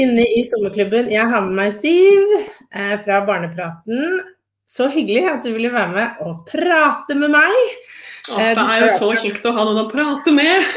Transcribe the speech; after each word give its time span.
Inne 0.00 0.24
i 0.38 0.40
sommerklubben. 0.50 1.10
Jeg 1.12 1.26
har 1.30 1.40
med 1.46 1.54
meg 1.56 1.70
Siv 1.80 2.26
eh, 2.36 2.96
fra 3.04 3.16
Barnepraten. 3.26 4.00
Så 4.66 4.88
hyggelig 4.90 5.30
at 5.30 5.44
du 5.46 5.52
ville 5.54 5.72
være 5.72 5.92
med 5.94 6.08
og 6.26 6.32
prate 6.48 7.14
med 7.18 7.30
meg. 7.34 7.54
Åh, 8.32 8.38
det 8.58 8.66
er 8.66 8.78
jo 8.82 8.88
så 8.98 9.08
kjekt 9.20 9.46
å 9.46 9.54
ha 9.54 9.62
noen 9.68 9.84
å 9.84 9.90
prate 9.92 10.30
med. 10.34 10.56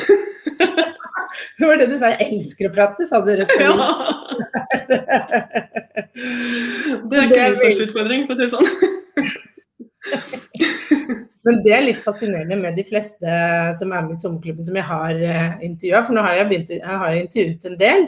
Det 1.59 1.65
var 1.67 1.75
det 1.77 1.91
du 1.91 1.97
sa. 1.99 2.07
Jeg 2.15 2.27
elsker 2.39 2.65
å 2.69 2.71
prate, 2.73 3.05
sa 3.05 3.19
du 3.21 3.31
rett 3.37 3.51
og 3.53 3.61
ja. 3.61 3.69
Det 7.09 7.15
er 7.19 7.25
ikke 7.27 7.43
min 7.43 7.59
største 7.59 7.83
utfordring, 7.85 8.21
for 8.25 8.33
å 8.33 8.37
si 8.39 8.43
det 8.45 8.53
sånn. 8.55 8.69
Men 11.47 11.61
det 11.63 11.71
er 11.73 11.83
litt 11.85 12.01
fascinerende 12.01 12.57
med 12.59 12.75
de 12.77 12.83
fleste 12.87 13.27
som 13.79 13.91
er 13.93 14.01
med 14.05 14.15
i 14.17 14.21
sommerklubben 14.21 14.65
som 14.67 14.75
jeg 14.75 14.89
har 14.89 15.13
uh, 15.21 15.51
intervjua, 15.65 16.03
for 16.05 16.13
nå 16.17 16.21
har 16.25 16.33
jeg, 16.41 16.49
begynt, 16.49 16.69
jeg 16.75 16.97
har 17.03 17.11
intervjuet 17.15 17.65
en 17.69 17.77
del, 17.79 18.01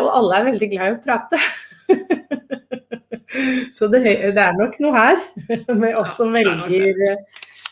og 0.00 0.08
alle 0.16 0.38
er 0.38 0.48
veldig 0.48 0.68
glad 0.72 0.90
i 0.90 0.96
å 0.96 1.02
prate. 1.04 1.40
Så 3.76 3.86
det, 3.92 4.00
det, 4.08 4.40
er 4.40 4.56
nok 4.56 4.78
noe 4.80 4.94
her 4.96 5.18
med 5.82 5.92
oss 6.00 6.16
som 6.16 6.32
velger 6.32 7.12
uh, 7.12 7.18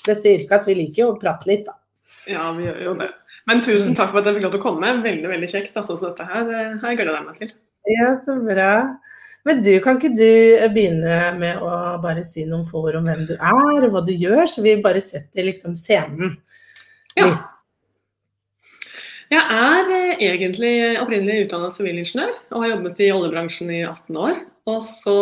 dette 0.06 0.34
yrket, 0.34 0.52
at 0.58 0.68
vi 0.68 0.76
liker 0.76 1.02
jo 1.02 1.08
å 1.14 1.20
prate 1.20 1.48
litt, 1.48 1.64
da. 1.66 1.74
Ja, 2.28 2.50
vi 2.52 2.66
gjør 2.66 2.82
jo 2.84 2.94
det. 2.98 3.08
Men 3.46 3.62
tusen 3.64 3.94
takk 3.96 4.10
for 4.10 4.20
at 4.20 4.28
jeg 4.28 4.36
fikk 4.36 4.46
lov 4.48 4.54
til 4.56 4.60
å 4.60 4.66
komme. 4.66 5.02
Veldig 5.04 5.28
veldig 5.30 5.50
kjekt. 5.50 5.76
Altså, 5.78 5.94
så 5.94 6.10
dette 6.10 6.26
her, 6.26 6.48
her 6.82 6.96
gleder 6.98 7.14
jeg 7.14 7.26
meg 7.28 7.36
til. 7.38 7.52
Ja, 7.86 8.08
så 8.26 8.34
bra. 8.42 8.72
Men 9.46 9.60
du, 9.62 9.70
kan 9.78 10.00
ikke 10.00 10.10
du 10.10 10.66
begynne 10.74 11.18
med 11.38 11.60
å 11.62 11.70
bare 12.02 12.24
si 12.26 12.42
noen 12.50 12.66
få 12.66 12.82
ord 12.88 12.98
om 12.98 13.06
hvem 13.06 13.22
du 13.28 13.36
er, 13.36 13.86
og 13.86 13.92
hva 13.94 14.02
du 14.02 14.10
gjør, 14.10 14.42
så 14.50 14.64
vi 14.64 14.74
bare 14.82 14.98
setter 15.04 15.46
liksom 15.46 15.76
scenen 15.78 16.34
litt? 16.34 17.22
Ja. 17.22 17.30
Jeg 19.32 19.42
er 19.42 19.88
eh, 19.90 20.20
egentlig 20.28 20.74
opprinnelig 21.00 21.46
utdannet 21.46 21.74
sivilingeniør 21.74 22.34
og 22.52 22.62
har 22.62 22.72
jobbet 22.76 23.02
i 23.02 23.10
oljebransjen 23.14 23.72
i 23.74 23.82
18 23.82 24.20
år. 24.22 24.38
Og 24.70 24.78
så 24.86 25.16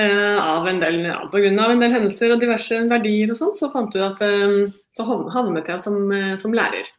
eh, 0.00 0.36
av 0.36 0.68
en 0.68 0.80
del, 0.82 1.00
ja, 1.08 1.20
pga. 1.32 1.52
en 1.52 1.84
del 1.84 1.94
hendelser 1.94 2.34
og 2.34 2.42
diverse 2.42 2.82
verdier 2.90 3.32
og 3.32 3.40
sånn, 3.40 3.54
så 3.56 3.70
fant 3.72 3.96
vi 3.96 4.04
at 4.04 4.20
eh, 4.26 4.58
så 4.96 5.06
havnet 5.08 5.70
jeg 5.72 5.80
som, 5.80 5.98
eh, 6.12 6.34
som 6.40 6.52
lærer. 6.56 6.90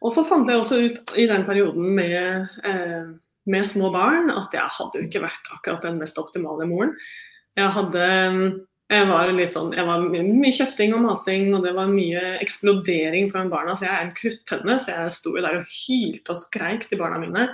Og 0.00 0.12
så 0.12 0.24
fant 0.24 0.48
jeg 0.48 0.60
også 0.60 0.80
ut 0.80 1.14
i 1.20 1.26
den 1.28 1.44
perioden 1.48 1.90
med, 1.96 2.48
eh, 2.64 3.08
med 3.46 3.66
små 3.68 3.90
barn 3.92 4.30
at 4.32 4.52
jeg 4.56 4.76
hadde 4.76 5.00
jo 5.00 5.08
ikke 5.08 5.24
vært 5.24 5.52
akkurat 5.56 5.84
den 5.84 6.00
mest 6.00 6.20
optimale 6.20 6.68
moren. 6.68 6.94
Jeg 7.56 7.72
hadde 7.76 8.04
jeg 8.90 9.06
var 9.06 9.28
litt 9.34 9.52
sånn, 9.52 9.74
jeg 9.76 9.86
var 9.86 10.02
mye 10.02 10.54
kjefting 10.54 10.96
og 10.96 11.04
masing, 11.04 11.52
og 11.54 11.62
det 11.62 11.74
var 11.76 11.92
mye 11.92 12.22
eksplodering 12.42 13.28
foran 13.30 13.52
barna. 13.52 13.76
Så 13.78 13.86
jeg 13.86 13.94
er 13.94 14.06
en 14.08 14.16
kruttønne, 14.16 14.78
så 14.82 14.96
jeg 14.96 15.12
sto 15.14 15.34
jo 15.36 15.44
der 15.44 15.60
og 15.60 15.70
hylte 15.76 16.34
og 16.34 16.40
skreik 16.40 16.88
til 16.90 16.98
barna 16.98 17.20
mine. 17.22 17.46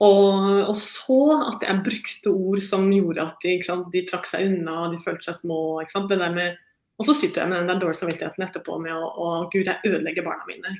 Og, 0.00 0.64
og, 0.64 0.72
så 0.80 1.20
at 1.50 1.66
jeg 1.66 1.84
brukte 1.84 2.32
ord 2.32 2.62
som 2.64 2.88
gjorde 2.88 3.26
at 3.26 3.44
de, 3.44 3.58
sant, 3.66 3.90
de 3.92 4.00
trakk 4.08 4.24
seg 4.30 4.48
unna, 4.48 4.86
de 4.94 5.00
følte 5.02 5.28
seg 5.28 5.42
små. 5.42 5.60
Der 6.08 6.32
med 6.32 6.56
og 7.00 7.06
så 7.08 7.14
sitter 7.16 7.42
jeg 7.42 7.48
med 7.48 7.62
den 7.62 7.70
der 7.70 7.78
dårlige 7.80 7.96
samvittigheten 8.02 8.44
etterpå 8.44 8.74
med 8.82 8.92
å, 8.92 9.06
å 9.08 9.28
gud, 9.52 9.64
jeg 9.64 9.80
ødelegger 9.88 10.26
barna 10.26 10.44
mine. 10.48 10.74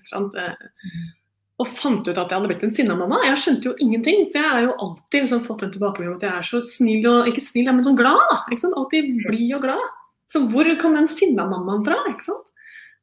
Og 1.61 1.69
fant 1.69 2.07
ut 2.07 2.17
at 2.17 2.31
jeg 2.31 2.39
hadde 2.39 2.49
blitt 2.49 2.63
en 2.65 2.73
sinna 2.73 2.95
mamma. 2.97 3.19
Jeg 3.27 3.41
skjønte 3.43 3.69
jo 3.69 3.75
ingenting. 3.85 4.23
For 4.31 4.41
jeg 4.41 4.53
har 4.55 4.63
jo 4.65 4.77
alltid 4.87 5.27
liksom 5.27 5.43
fått 5.45 5.67
den 5.67 5.75
tilbakemeldingen 5.75 6.17
at 6.17 6.25
jeg 6.25 6.39
er 6.39 6.47
så 6.49 6.61
snill 6.69 7.09
og 7.11 7.29
ikke 7.29 7.45
snill, 7.45 7.69
men 7.75 7.85
sånn 7.85 7.99
glad. 7.99 8.33
ikke 8.49 8.65
sant? 8.65 8.79
Alltid 8.81 9.11
blid 9.27 9.53
og 9.59 9.67
glad. 9.67 9.91
Så 10.31 10.41
hvor 10.49 10.71
kom 10.81 10.97
den 10.97 11.11
sinna 11.11 11.45
mammaen 11.51 11.85
fra? 11.85 11.99
ikke 12.09 12.31
sant? 12.31 12.49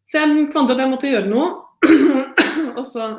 Så 0.08 0.22
jeg 0.22 0.48
fant 0.56 0.72
ut 0.72 0.74
at 0.74 0.82
jeg 0.82 0.94
måtte 0.94 1.12
gjøre 1.12 1.30
noe. 1.30 1.48
og 2.80 2.84
så 2.88 3.12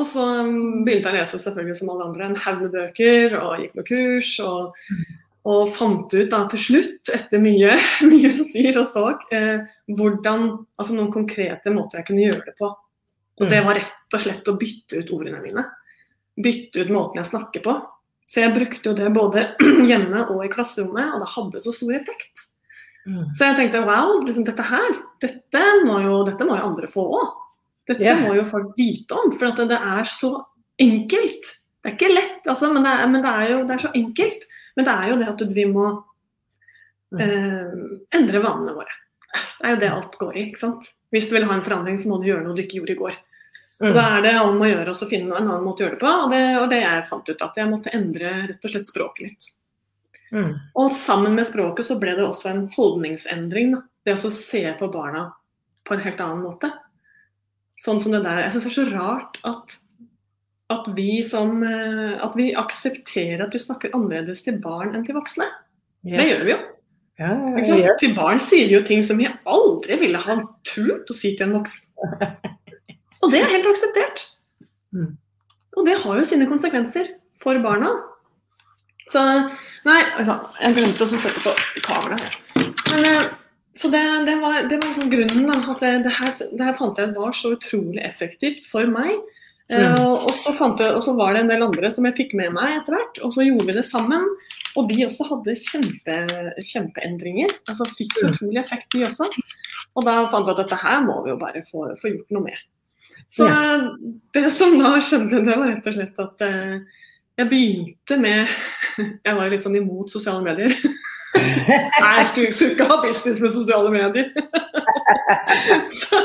og 0.00 0.06
så 0.06 0.26
um, 0.46 0.84
begynte 0.86 1.10
jeg 1.10 1.12
å 1.12 1.18
lese 1.18 1.40
selvfølgelig 1.42 1.80
som 1.80 1.90
alle 1.92 2.06
andre 2.08 2.28
en 2.30 2.38
haug 2.44 2.62
med 2.62 2.76
bøker 2.76 3.34
og 3.40 3.64
gikk 3.64 3.74
noen 3.76 3.90
kurs. 3.90 4.36
og. 4.44 4.86
Og 5.50 5.70
fant 5.72 6.12
ut 6.12 6.28
da 6.28 6.42
til 6.52 6.60
slutt, 6.60 7.08
etter 7.16 7.40
mye, 7.40 7.72
mye 8.10 8.30
styr 8.36 8.76
og 8.76 8.84
ståk, 8.84 9.22
eh, 9.32 9.62
hvordan, 9.96 10.50
altså 10.76 10.98
noen 10.98 11.08
konkrete 11.14 11.72
måter 11.72 12.00
jeg 12.00 12.08
kunne 12.10 12.26
gjøre 12.26 12.44
det 12.44 12.52
på. 12.58 12.68
Og 13.40 13.48
det 13.48 13.60
mm. 13.62 13.66
var 13.66 13.78
rett 13.80 14.16
og 14.16 14.22
slett 14.22 14.50
å 14.50 14.56
bytte 14.60 15.00
ut 15.00 15.14
ordene 15.16 15.40
mine. 15.42 15.64
Bytte 16.40 16.84
ut 16.84 16.92
måten 16.92 17.22
jeg 17.22 17.30
snakker 17.30 17.64
på. 17.64 17.74
Så 18.30 18.44
jeg 18.44 18.54
brukte 18.54 18.92
jo 18.92 18.94
det 18.94 19.08
både 19.14 19.48
hjemme 19.90 20.26
og 20.28 20.44
i 20.44 20.52
klasserommet, 20.52 21.16
og 21.16 21.24
det 21.24 21.30
hadde 21.34 21.62
så 21.64 21.74
stor 21.74 21.96
effekt. 21.96 22.44
Mm. 23.08 23.30
Så 23.34 23.48
jeg 23.48 23.56
tenkte 23.58 23.80
wow, 23.86 24.18
liksom, 24.22 24.44
dette 24.46 24.66
her, 24.68 24.92
dette 25.24 25.62
må, 25.86 25.96
jo, 26.04 26.20
dette 26.28 26.46
må 26.46 26.58
jo 26.58 26.68
andre 26.68 26.90
få 26.90 27.06
òg. 27.16 27.32
Dette 27.90 28.04
yeah. 28.04 28.20
må 28.22 28.36
jo 28.36 28.44
folk 28.46 28.76
vite 28.78 29.16
om, 29.16 29.32
for 29.34 29.50
det, 29.56 29.66
det, 29.72 29.80
er 29.80 30.06
så 30.06 30.34
enkelt. 30.80 31.50
Det 31.80 31.90
er 31.90 31.96
ikke 31.96 32.12
lett, 32.12 32.44
altså, 32.44 32.68
men, 32.70 32.84
det 32.86 32.92
er, 32.92 33.10
men 33.10 33.24
det 33.24 33.32
er 33.32 33.52
jo 33.54 33.62
det 33.66 33.74
er 33.74 33.84
så 33.86 33.92
enkelt. 33.98 34.46
Men 34.76 34.86
det 34.86 34.94
er 34.94 35.10
jo 35.10 35.18
det 35.18 35.30
at 35.32 35.42
vi 35.56 35.64
må 35.66 35.86
eh, 37.18 37.72
endre 38.14 38.44
vanene 38.44 38.76
våre. 38.76 38.94
Det 39.30 39.66
er 39.66 39.74
jo 39.74 39.80
det 39.80 39.90
alt 39.96 40.14
går 40.20 40.36
i. 40.36 40.44
ikke 40.50 40.62
sant? 40.62 40.92
Hvis 41.10 41.26
du 41.30 41.34
vil 41.34 41.48
ha 41.48 41.56
en 41.56 41.66
forandring, 41.66 41.98
så 41.98 42.12
må 42.12 42.20
du 42.20 42.28
gjøre 42.30 42.44
noe 42.46 42.54
du 42.54 42.62
ikke 42.62 42.78
gjorde 42.78 42.94
i 42.94 43.00
går. 43.00 43.18
Så 43.80 43.94
da 43.96 44.02
er 44.18 44.24
det 44.26 44.34
om 44.42 44.60
å 44.60 44.68
gjøre 44.68 44.92
å 44.92 45.08
finne 45.08 45.32
en 45.32 45.46
annen 45.48 45.64
måte 45.64 45.82
å 45.82 45.86
gjøre 45.86 45.96
det 45.96 46.02
på. 46.02 46.12
Og 46.24 46.34
det, 46.34 46.42
og 46.60 46.66
det 46.68 46.80
jeg 46.82 47.06
fant 47.08 47.30
ut, 47.30 47.44
at 47.46 47.56
jeg 47.56 47.70
måtte 47.70 47.94
endre 47.96 48.32
rett 48.50 48.66
og 48.68 48.74
slett 48.74 48.88
språket 48.88 49.24
litt. 49.24 49.46
Mm. 50.36 50.50
Og 50.78 50.90
sammen 50.94 51.34
med 51.34 51.48
språket 51.48 51.88
så 51.88 51.96
ble 51.98 52.12
det 52.18 52.26
også 52.26 52.50
en 52.52 52.66
holdningsendring. 52.76 53.72
Da. 53.72 53.82
Det 54.04 54.18
å 54.18 54.32
se 54.34 54.62
på 54.78 54.90
barna 54.92 55.30
på 55.88 55.96
en 55.96 56.04
helt 56.04 56.20
annen 56.20 56.44
måte. 56.44 56.70
Sånn 57.80 58.02
som 58.04 58.12
det 58.12 58.20
der. 58.26 58.44
Jeg 58.44 58.54
syns 58.54 58.68
det 58.68 58.72
er 58.74 58.78
så 58.82 58.90
rart 58.92 59.40
at 59.48 59.80
at 60.70 60.84
vi, 60.94 61.18
som, 61.26 61.64
eh, 61.66 62.12
at 62.22 62.36
vi 62.38 62.52
aksepterer 62.54 63.42
at 63.42 63.54
vi 63.54 63.58
snakker 63.58 63.90
annerledes 63.96 64.44
til 64.44 64.60
barn 64.62 64.94
enn 64.94 65.02
til 65.02 65.16
voksne. 65.18 65.48
Yeah. 66.06 66.20
Det 66.20 66.26
gjør 66.28 66.44
vi 66.46 66.52
jo. 66.52 66.58
Ja, 67.20 67.32
ja, 67.76 67.96
til 68.00 68.14
barn 68.16 68.38
sier 68.40 68.70
vi 68.70 68.78
jo 68.78 68.84
ting 68.86 69.02
som 69.04 69.18
vi 69.20 69.26
aldri 69.28 69.98
ville 70.00 70.20
ha 70.22 70.38
turt 70.64 71.10
å 71.10 71.16
si 71.16 71.34
til 71.36 71.48
en 71.48 71.58
voksen. 71.58 71.90
Og 73.20 73.32
det 73.32 73.42
er 73.42 73.52
helt 73.52 73.68
akseptert. 73.70 74.26
Mm. 74.96 75.16
Og 75.76 75.86
det 75.86 75.98
har 76.02 76.20
jo 76.20 76.28
sine 76.28 76.48
konsekvenser 76.50 77.12
for 77.40 77.60
barna. 77.64 77.92
Så 79.10 79.22
Nei, 79.86 80.00
altså, 80.20 80.36
jeg 80.60 80.76
glemte 80.76 81.06
å 81.06 81.08
sette 81.08 81.40
på 81.40 81.52
kameraet. 81.86 82.34
Men, 82.90 83.06
eh, 83.08 83.28
så 83.80 83.88
det, 83.88 84.02
det, 84.26 84.34
var, 84.42 84.58
det 84.68 84.76
var 84.82 84.90
sånn 84.92 85.12
grunnen. 85.12 85.46
Da, 85.48 85.56
at 85.72 85.84
det, 85.84 85.92
det, 86.04 86.12
her, 86.18 86.34
det 86.52 86.66
her 86.66 86.76
fant 86.76 87.00
jeg 87.00 87.14
var 87.16 87.36
så 87.36 87.54
utrolig 87.54 88.02
effektivt 88.04 88.68
for 88.68 88.90
meg. 88.90 89.14
Uh, 89.70 90.26
og, 90.26 90.32
så 90.34 90.50
jeg, 90.50 90.90
og, 90.90 90.98
så 91.06 91.14
var 91.14 91.36
det 91.36 91.44
en 91.44 91.52
del 91.52 91.62
andre 91.62 91.90
som 91.94 92.08
jeg 92.08 92.16
fikk 92.16 92.32
med 92.34 92.50
meg 92.56 92.80
etter 92.80 92.96
hvert, 92.96 93.20
og 93.22 93.30
så 93.36 93.44
gjorde 93.46 93.68
vi 93.68 93.76
det 93.76 93.86
sammen. 93.86 94.24
Og 94.78 94.88
de 94.90 95.04
også 95.06 95.26
hadde 95.28 95.54
kjempe, 95.58 96.16
kjempeendringer. 96.66 97.54
altså 97.70 97.86
Fikk 97.94 98.18
så 98.18 98.28
utrolig 98.32 98.60
effekt, 98.60 98.90
de 98.92 99.06
også. 99.06 99.30
Og 99.96 100.06
da 100.06 100.18
fant 100.30 100.46
vi 100.46 100.54
at 100.54 100.60
dette 100.60 100.78
her 100.82 101.00
må 101.06 101.16
vi 101.24 101.32
jo 101.32 101.38
bare 101.40 101.62
få, 101.66 101.88
få 101.98 102.12
gjort 102.12 102.36
noe 102.36 102.50
med. 102.50 102.60
Så 103.30 103.46
ja. 103.46 103.94
det 104.34 104.50
som 104.50 104.74
da 104.80 104.96
skjedde, 104.98 105.44
det 105.46 105.54
var 105.54 105.68
rett 105.70 105.86
og 105.86 105.94
slett 105.94 106.18
at 106.18 106.42
eh, 106.42 106.80
jeg 107.38 107.48
begynte 107.50 108.18
med 108.20 108.50
Jeg 109.26 109.36
var 109.36 109.46
jo 109.46 109.52
litt 109.54 109.66
sånn 109.66 109.78
imot 109.78 110.10
sosiale 110.12 110.42
medier. 110.44 110.74
Nei, 111.38 112.14
jeg 112.18 112.26
skulle, 112.32 112.50
skulle, 112.52 112.74
ikke 112.74 112.88
ha 112.90 112.98
business 113.04 113.38
med 113.40 113.54
sosiale 113.54 113.92
medier. 113.94 114.32
så, 116.00 116.18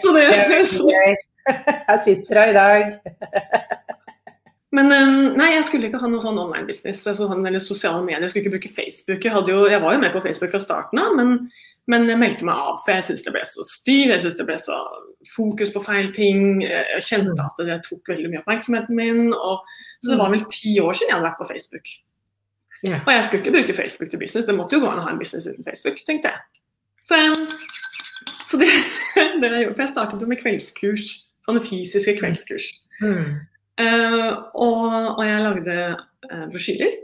så 0.00 0.12
det, 0.14 0.28
så, 0.70 0.86
Jeg 0.86 1.98
sitter 2.04 2.40
her 2.40 2.52
i 2.52 2.56
dag. 2.56 2.94
Men 4.76 4.92
eh, 4.92 5.12
nei, 5.34 5.50
jeg 5.56 5.66
skulle 5.66 5.90
ikke 5.90 6.00
ha 6.02 6.08
noe 6.10 6.22
sånn 6.22 6.38
online 6.38 6.66
business 6.68 7.02
sånn, 7.06 7.42
eller 7.46 7.62
sosiale 7.62 8.04
medier. 8.04 8.22
Jeg 8.26 8.32
skulle 8.32 8.46
ikke 8.46 8.56
bruke 8.56 8.72
Facebook. 8.72 9.26
Jeg, 9.26 9.44
jo, 9.50 9.60
jeg 9.72 9.82
var 9.82 9.96
jo 9.96 10.02
med 10.02 10.14
på 10.14 10.22
Facebook 10.24 10.54
fra 10.54 10.62
starten 10.62 11.02
av, 11.02 11.14
men, 11.18 11.36
men 11.90 12.06
jeg 12.10 12.22
meldte 12.22 12.46
meg 12.46 12.54
av. 12.68 12.78
For 12.84 12.94
jeg 12.94 13.08
syntes 13.08 13.26
det 13.26 13.34
ble 13.34 13.44
så 13.50 13.66
styr, 13.66 14.14
jeg 14.14 14.24
syntes 14.24 14.40
det 14.40 14.48
ble 14.48 14.58
så 14.62 14.78
fokus 15.34 15.70
på 15.74 15.82
feil 15.84 16.10
ting. 16.14 16.62
Jeg 16.64 17.02
kjente 17.06 17.44
at 17.44 17.60
det 17.66 17.78
tok 17.86 18.08
veldig 18.12 18.30
mye 18.32 18.42
oppmerksomheten 18.42 18.96
min. 18.98 19.22
Og, 19.34 19.62
så 20.00 20.12
det 20.12 20.18
var 20.20 20.32
vel 20.34 20.44
ti 20.52 20.76
år 20.82 20.92
siden 20.96 21.10
jeg 21.12 21.16
hadde 21.18 21.28
vært 21.28 21.40
på 21.42 21.48
Facebook. 21.50 21.92
Yeah. 22.84 23.00
Og 23.06 23.12
jeg 23.14 23.24
skulle 23.24 23.42
ikke 23.42 23.54
bruke 23.56 23.74
Facebook 23.74 24.10
til 24.12 24.20
business, 24.20 24.46
det 24.46 24.54
måtte 24.54 24.76
jo 24.76 24.82
gå 24.84 24.90
an 24.92 25.00
å 25.00 25.06
ha 25.06 25.10
en 25.14 25.18
business 25.18 25.46
uten 25.48 25.64
Facebook, 25.64 25.96
tenkte 26.06 26.28
jeg. 26.28 26.62
Så, 27.02 27.16
så 28.46 28.60
det, 28.60 28.68
det 29.40 29.48
jeg 29.50 29.62
gjorde, 29.64 29.74
for 29.78 29.82
jeg 29.86 29.92
startet 29.94 30.22
jo 30.22 30.28
med 30.30 30.40
kveldskurs, 30.42 31.06
sånne 31.46 31.62
fysiske 31.64 32.14
kveldskurs. 32.20 32.68
Mm. 33.00 33.32
Uh, 33.80 34.30
og, 34.56 34.84
og 35.16 35.22
jeg 35.26 35.40
lagde 35.44 35.78
uh, 35.96 36.44
brosjyrer, 36.52 36.94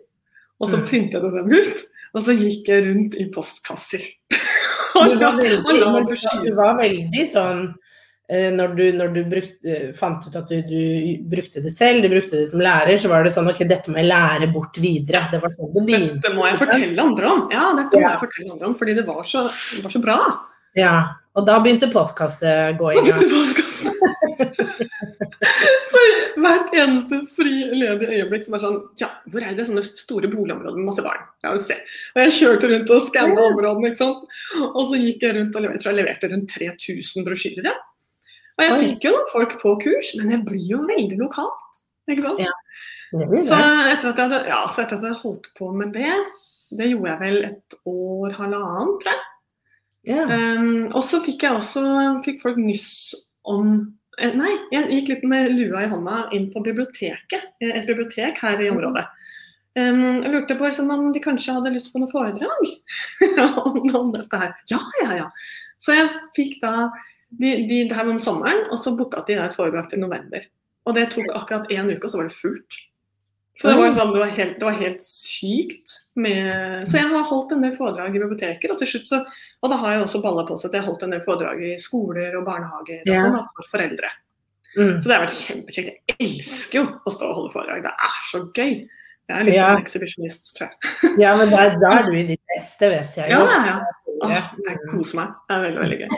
og 0.62 0.70
så 0.70 0.78
Mm. 0.78 0.84
printet 0.86 1.24
jeg 1.24 1.32
dem 1.34 1.50
ut. 1.56 1.80
Og 2.12 2.22
så 2.22 2.34
gikk 2.36 2.69
jeg 2.69 2.84
rundt 2.86 3.14
i 3.19 3.26
postkasser. 3.34 4.04
Du 4.92 5.16
var 5.16 5.38
veldig, 5.38 5.62
du 5.64 6.52
var- 6.60 7.24
sånn 7.32 7.62
eh, 7.64 7.70
når 8.56 8.75
du, 8.79 8.82
når 8.96 9.08
du 9.12 9.20
brukte, 9.29 9.79
fant 9.99 10.25
ut 10.29 10.37
at 10.38 10.49
du, 10.49 10.61
du 10.64 11.25
brukte 11.32 11.61
det 11.64 11.73
selv, 11.75 12.02
du 12.05 12.08
brukte 12.12 12.38
det 12.40 12.46
som 12.49 12.62
lærer, 12.64 12.96
så 13.00 13.11
var 13.12 13.26
det 13.26 13.32
sånn 13.34 13.50
ok, 13.50 13.64
dette 13.69 13.93
må 13.93 13.99
jeg 14.00 14.08
lære 14.12 14.49
bort 14.55 14.79
videre. 14.81 15.25
Det 15.32 15.40
var 15.43 15.52
sånn 15.52 15.73
det 15.75 15.82
begynte. 15.88 16.20
Dette 16.20 16.34
må 16.38 16.46
jeg 16.49 16.61
fortelle 16.62 17.02
andre 17.08 17.32
om. 17.34 17.43
Ja, 17.52 17.67
dette 17.76 17.99
må 17.99 18.05
Ja. 18.06 18.14
jeg 18.14 18.23
fortelle 18.26 18.55
andre 18.55 18.70
om, 18.70 18.76
fordi 18.79 18.94
det 19.00 19.06
var 19.08 19.23
så, 19.29 19.44
det 19.76 19.82
var 19.84 19.93
så 19.96 20.02
bra. 20.05 20.19
Ja, 20.79 20.94
og 21.37 21.44
da 21.49 21.58
begynte 21.61 21.90
postkassen 21.93 22.49
å 22.73 22.79
gå 22.81 22.94
inn. 22.96 23.05
Så 25.93 26.00
hvert 26.43 26.73
eneste 26.76 27.19
fri, 27.29 27.52
ledige 27.76 28.19
øyeblikk 28.23 28.44
som 28.46 28.56
er 28.56 28.62
sånn 28.62 28.79
Ja, 29.00 29.08
hvor 29.32 29.44
er 29.44 29.55
det 29.56 29.67
sånne 29.69 29.82
store 29.84 30.31
boligområder 30.32 30.79
med 30.79 30.88
masse 30.88 31.05
barn? 31.05 31.23
Jeg 31.44 31.56
vil 31.56 31.62
se. 31.67 31.76
Og 32.14 32.23
jeg 32.25 32.34
kjørte 32.38 32.70
rundt 32.73 32.93
og 32.96 33.05
skanna 33.05 33.46
områdene, 33.50 33.90
ikke 33.93 34.00
sant. 34.02 34.37
Og 34.73 34.82
så 34.90 35.00
gikk 35.02 35.25
jeg 35.26 35.37
rundt 35.38 35.56
og 35.58 35.64
leverte, 35.67 35.88
jeg 35.90 35.99
leverte 36.00 36.31
rundt 36.32 36.55
3000 36.56 37.26
brosjyrer. 37.29 37.69
Ja. 37.73 37.76
Og 38.58 38.64
jeg 38.66 38.78
fikk 38.82 39.06
jo 39.08 39.14
noen 39.16 39.28
folk 39.32 39.56
på 39.62 39.75
kurs, 39.82 40.12
men 40.19 40.32
jeg 40.34 40.44
blir 40.49 40.64
jo 40.75 40.82
veldig 40.88 41.19
lokalt. 41.20 41.82
Ikke 42.10 42.25
sant? 42.26 42.43
Ja. 42.43 42.52
Det 43.12 43.43
Så 43.44 43.58
etter 43.58 44.08
at 44.08 44.16
jeg 44.19 44.25
hadde, 44.25 44.40
ja, 44.49 44.62
så 44.72 44.82
etter 44.84 44.96
at 44.99 45.04
jeg 45.08 45.20
holdt 45.20 45.50
på 45.58 45.69
med 45.76 45.93
det, 45.93 46.14
det 46.78 46.88
gjorde 46.88 47.10
jeg 47.10 47.20
vel 47.20 47.43
et 47.50 47.76
år, 47.88 48.37
halvannet, 48.38 48.94
tror 49.02 49.12
jeg. 49.12 49.26
Ja. 50.08 50.22
Um, 50.26 50.88
og 50.96 51.02
så 51.06 51.20
fikk 51.22 51.44
jeg 51.46 51.54
også 51.54 51.82
fikk 52.25 52.40
folk 52.43 52.56
nyss 52.58 53.12
om 53.46 53.69
eh, 54.19 54.32
Nei, 54.34 54.50
jeg 54.72 54.88
gikk 54.90 55.12
litt 55.12 55.26
med 55.31 55.52
lua 55.55 55.84
i 55.84 55.90
hånda 55.93 56.25
inn 56.34 56.48
på 56.50 56.62
biblioteket. 56.64 57.52
eh, 57.62 57.76
Et 57.78 57.87
bibliotek 57.87 58.40
her 58.43 58.64
i 58.64 58.70
området. 58.72 59.05
Um, 59.78 60.25
jeg 60.25 60.32
lurte 60.34 60.56
på 60.58 60.66
liksom, 60.66 60.90
om 60.90 61.12
de 61.14 61.22
kanskje 61.22 61.55
hadde 61.56 61.70
lyst 61.76 61.93
på 61.94 62.02
noe 62.02 62.10
foredrag 62.10 62.66
om, 63.62 63.78
om 64.00 64.10
dette 64.16 64.40
her. 64.43 64.56
Ja, 64.72 64.81
ja, 65.05 65.20
ja. 65.22 65.28
Så 65.81 65.94
jeg 65.96 66.10
fikk 66.37 66.58
da 66.64 66.90
de, 67.38 67.52
de, 67.69 67.82
Det 67.88 67.96
her 67.96 68.06
var 68.06 68.14
om 68.14 68.23
sommeren, 68.23 68.64
og 68.70 68.81
så 68.81 68.94
booka 68.96 69.25
de 69.26 69.38
der 69.38 69.52
foredrag 69.55 69.88
til 69.90 70.02
november. 70.02 70.44
Og 70.87 70.96
det 70.96 71.11
tok 71.14 71.31
akkurat 71.37 71.70
én 71.73 71.90
uke, 71.90 72.05
og 72.05 72.11
så 72.11 72.20
var 72.20 72.29
det 72.29 72.37
fullt. 72.37 72.81
Så 73.52 73.69
det 73.69 73.76
var, 73.76 73.90
sånn, 73.93 74.14
det 74.14 74.20
var, 74.23 74.31
helt, 74.32 74.55
det 74.58 74.64
var 74.64 74.76
helt 74.81 75.02
sykt. 75.05 75.99
Med, 76.17 76.87
så 76.88 76.99
jeg 76.99 77.11
har 77.12 77.29
holdt 77.29 77.52
en 77.55 77.62
del 77.64 77.75
foredrag 77.76 78.17
i 78.17 78.20
biblioteker, 78.23 78.73
og 78.73 78.81
til 78.81 78.88
slutt 78.90 79.11
så 79.11 79.20
og 79.23 79.70
da 79.73 79.79
har 79.81 79.94
jeg 79.94 80.06
også 80.06 80.20
balla 80.25 80.44
på 80.49 80.56
seg 80.61 80.70
at 80.70 80.76
jeg 80.76 80.82
har 80.82 80.88
holdt 80.90 81.05
en 81.06 81.14
del 81.14 81.23
foredrag 81.25 81.61
i 81.69 81.75
skoler 81.81 82.34
og 82.40 82.46
barnehager 82.49 83.05
og 83.06 83.20
sånn, 83.20 83.38
for 83.52 83.70
foreldre. 83.70 84.11
Mm. 84.73 84.96
Så 84.99 85.05
det 85.05 85.14
har 85.14 85.25
vært 85.26 85.37
kjempekjekt. 85.37 85.94
Jeg 86.08 86.17
elsker 86.26 86.79
jo 86.81 86.84
å 87.05 87.12
stå 87.12 87.29
og 87.29 87.38
holde 87.38 87.52
foredrag. 87.52 87.84
Det 87.84 87.93
er 88.08 88.19
så 88.31 88.40
gøy. 88.49 88.75
Jeg 89.31 89.37
er 89.38 89.46
litt 89.46 89.55
Ja. 89.58 89.69
sånn 89.69 89.84
ekshibisjonist, 89.84 90.52
tror 90.56 90.69
jeg. 90.69 90.93
ja, 91.25 91.37
men 91.38 91.52
da, 91.52 91.67
da 91.76 91.93
er 91.99 92.08
du 92.08 92.17
i 92.17 92.25
ditt 92.32 92.56
ess, 92.56 92.73
det 92.81 92.90
vet 92.93 93.20
jeg 93.20 93.37
Ja, 93.37 93.43
ja, 93.44 93.61
ja. 93.69 93.76
Åh, 94.23 94.32
jeg 94.64 94.81
koser 94.90 95.19
meg. 95.20 95.37
Det 95.49 95.56
er 95.56 95.64
veldig, 95.69 95.84
veldig 95.84 96.00
gøy. 96.02 96.08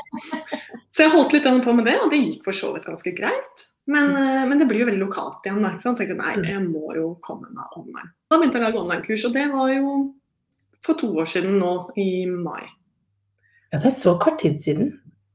Så 0.95 1.03
jeg 1.03 1.11
holdt 1.11 1.35
litt 1.35 1.47
på 1.65 1.73
med 1.75 1.89
det, 1.89 1.97
og 2.01 2.11
det 2.13 2.21
gikk 2.23 2.45
for 2.47 2.57
så 2.57 2.71
vidt 2.75 2.87
ganske 2.87 3.13
greit. 3.17 3.65
Men, 3.91 4.13
eh, 4.17 4.45
men 4.49 4.59
det 4.59 4.69
blir 4.71 4.85
jo 4.85 4.87
veldig 4.89 5.03
lokalt 5.03 5.47
igjen. 5.47 5.63
Da? 5.65 5.75
Så 5.79 5.91
jeg 5.91 5.99
tenkte 5.99 6.21
nei, 6.21 6.35
jeg 6.47 6.63
må 6.69 6.95
jo 6.97 7.09
komme 7.25 7.51
meg 7.51 7.75
online. 7.77 8.13
Da 8.31 8.39
begynte 8.39 8.61
jeg 8.61 8.65
å 8.65 8.69
lage 8.69 8.81
online-kurs, 8.85 9.27
og 9.29 9.35
det 9.35 9.49
var 9.53 9.73
jo 9.75 9.97
for 10.85 11.01
to 11.01 11.11
år 11.21 11.29
siden 11.29 11.59
nå, 11.59 11.73
i 12.01 12.25
mai. 12.31 12.63
Ja, 13.73 13.81
det 13.81 13.91
er 13.91 13.97
så 13.97 14.15
kort 14.23 14.39
tid 14.45 14.63
siden. 14.63 14.95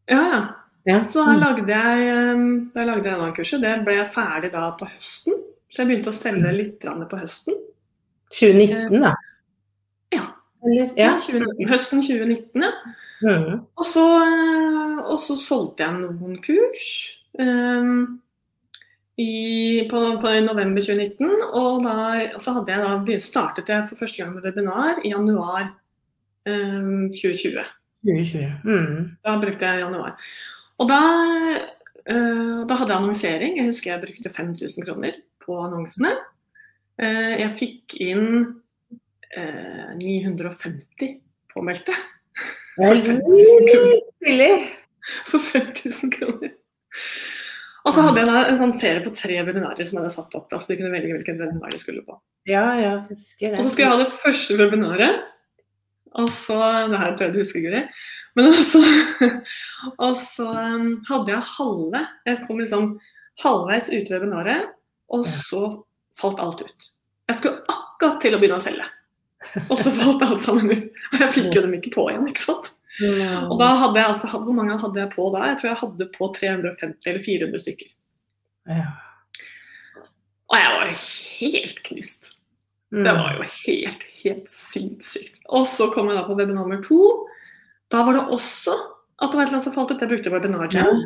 Ja, 0.10 0.24
ja. 0.24 0.42
Ja. 0.88 1.02
Så 1.06 1.22
da 1.28 1.36
lagde 1.38 1.76
jeg, 1.76 2.14
um, 2.34 2.46
da 2.74 2.86
lagde 2.88 3.10
jeg 3.10 3.20
online-kurset. 3.20 3.62
Det 3.62 3.74
ble 3.86 3.98
jeg 4.00 4.10
ferdig 4.10 4.54
da 4.56 4.70
på 4.80 4.88
høsten. 4.90 5.36
Så 5.70 5.84
jeg 5.84 5.90
begynte 5.90 6.10
å 6.10 6.16
selge 6.16 6.54
litt 6.56 6.88
på 6.88 7.20
høsten. 7.20 7.58
2019, 8.34 9.04
da. 9.04 9.12
Eller? 10.66 10.90
Ja, 10.98 11.12
Ja. 11.14 11.20
2019. 11.20 11.68
Høsten 11.70 12.02
2019, 12.04 12.64
ja. 12.66 12.72
Mm. 13.24 13.60
Og 13.78 13.86
så, 13.86 14.04
eh, 14.24 15.00
og 15.12 15.18
så 15.20 15.36
solgte 15.40 15.84
jeg 15.84 15.94
noen 16.00 16.38
kurs 16.44 16.84
um, 17.40 18.20
i, 19.20 19.88
på, 19.92 20.02
på 20.22 20.32
i 20.36 20.44
november 20.46 20.82
2019. 20.84 21.32
Og 21.60 21.84
da, 21.84 21.96
og 22.36 22.40
så 22.44 22.54
hadde 22.58 22.72
jeg 22.76 22.84
da, 22.86 22.94
begynt- 23.04 23.26
startet 23.26 23.72
jeg 23.72 23.88
for 23.90 24.00
første 24.00 24.24
gang 24.24 24.36
med 24.36 24.44
webinar 24.48 25.02
i 25.04 25.12
januar 25.16 25.74
um, 26.48 27.10
2020. 27.12 27.66
2020. 28.08 28.54
Mm. 28.64 29.10
Da 29.28 29.36
brukte 29.42 29.68
jeg 29.74 29.84
januar. 29.84 30.16
Og 30.80 30.88
da, 30.88 31.02
uh, 32.08 32.62
da 32.68 32.80
hadde 32.80 32.94
jeg 32.94 33.00
annonsering. 33.02 33.58
Jeg 33.60 33.68
husker 33.72 33.92
jeg 33.94 34.04
brukte 34.06 34.32
5000 34.32 34.88
kroner 34.88 35.20
på 35.44 35.60
annonsene. 35.66 36.14
Uh, 37.00 37.36
jeg 37.40 37.52
fikk 37.56 38.00
inn 38.04 38.30
eh, 39.38 39.90
950 40.00 41.18
påmeldte 41.54 41.96
For 42.76 42.94
er 42.94 43.02
5000 43.04 43.70
kroner. 43.74 44.70
for 45.30 45.40
5000 45.40 46.14
kroner. 46.18 46.54
Og 47.88 47.96
så 47.96 48.04
hadde 48.04 48.22
jeg 48.22 48.30
da 48.30 48.40
en 48.44 48.60
sånn 48.60 48.76
serie 48.76 49.02
på 49.04 49.12
tre 49.16 49.40
webinarer 49.48 49.88
som 49.88 49.98
jeg 49.98 50.04
hadde 50.04 50.14
satt 50.14 50.36
opp, 50.38 50.50
da, 50.52 50.60
så 50.60 50.72
de 50.72 50.80
kunne 50.82 50.94
velge 50.94 51.16
hvilken 51.16 51.40
webinar 51.40 51.72
de 51.74 51.80
skulle 51.82 52.04
på. 52.06 52.18
Ja, 52.50 52.66
ja, 52.80 52.96
det. 53.00 53.52
Og 53.56 53.64
så 53.64 53.72
skulle 53.72 53.86
jeg 53.86 53.94
ha 53.94 54.00
det 54.02 54.22
første 54.24 54.58
webinaret. 54.60 55.28
Og 56.20 56.30
så 56.34 56.58
Det 56.90 56.98
her 56.98 57.12
tror 57.14 57.28
jeg 57.28 57.34
du 57.34 57.40
husker, 57.40 57.62
Guri. 57.62 57.82
Men 58.36 58.50
også, 58.50 58.82
og 60.06 60.16
så 60.18 60.48
um, 60.50 60.88
hadde 61.10 61.34
jeg 61.34 61.52
halve 61.54 62.02
Jeg 62.26 62.40
kom 62.48 62.62
liksom 62.62 62.88
halvveis 63.44 63.90
ut 63.94 64.10
i 64.10 64.14
webinaret, 64.16 64.72
og 65.10 65.26
så 65.26 65.64
falt 66.20 66.42
alt 66.44 66.64
ut. 66.66 66.88
Jeg 67.30 67.38
skulle 67.40 67.62
akkurat 67.72 68.20
til 68.22 68.36
å 68.36 68.42
begynne 68.42 68.58
å 68.60 68.64
selge. 68.64 68.88
Og 69.70 69.78
så 69.80 69.92
falt 69.96 70.26
alt 70.26 70.42
sammen 70.42 70.72
ut. 70.74 71.04
Og 71.14 71.22
jeg 71.24 71.36
fikk 71.38 71.56
jo 71.56 71.64
dem 71.66 71.78
ikke 71.78 71.94
på 71.96 72.08
igjen, 72.12 72.28
ikke 72.30 72.44
sant. 72.44 72.74
Og 73.00 73.56
da 73.62 73.70
hadde 73.80 74.02
jeg 74.02 74.12
altså, 74.12 74.28
Hvor 74.34 74.56
mange 74.56 74.76
hadde 74.82 75.00
jeg 75.00 75.12
på 75.14 75.30
da? 75.32 75.46
Jeg 75.48 75.60
tror 75.62 75.70
jeg 75.70 75.80
hadde 75.84 76.10
på 76.18 76.28
350 76.36 77.12
eller 77.12 77.24
400 77.24 77.64
stykker. 77.64 77.94
Ja. 78.70 78.90
Og 80.50 80.58
jeg 80.58 80.76
var 80.76 80.92
helt 80.92 81.82
knust. 81.86 82.32
Det 82.90 83.12
var 83.14 83.36
jo 83.38 83.46
helt, 83.46 84.04
helt 84.24 84.48
sinnssykt. 84.50 85.44
Og 85.54 85.68
så 85.70 85.92
kom 85.94 86.10
jeg 86.10 86.18
da 86.18 86.26
på 86.26 86.36
webinar 86.38 86.66
nummer 86.66 86.82
to. 86.84 87.28
Da 87.94 88.02
var 88.06 88.18
det 88.18 88.26
også 88.34 88.74
at 89.20 89.30
det 89.30 89.38
var 89.38 89.44
et 89.44 89.50
eller 89.50 89.60
annet 89.60 89.68
som 89.68 89.76
falt 89.76 89.94
ut. 89.94 90.02
Jeg 90.02 90.10
brukte 90.10 90.34
webinar 90.34 90.74
jam. 90.74 91.04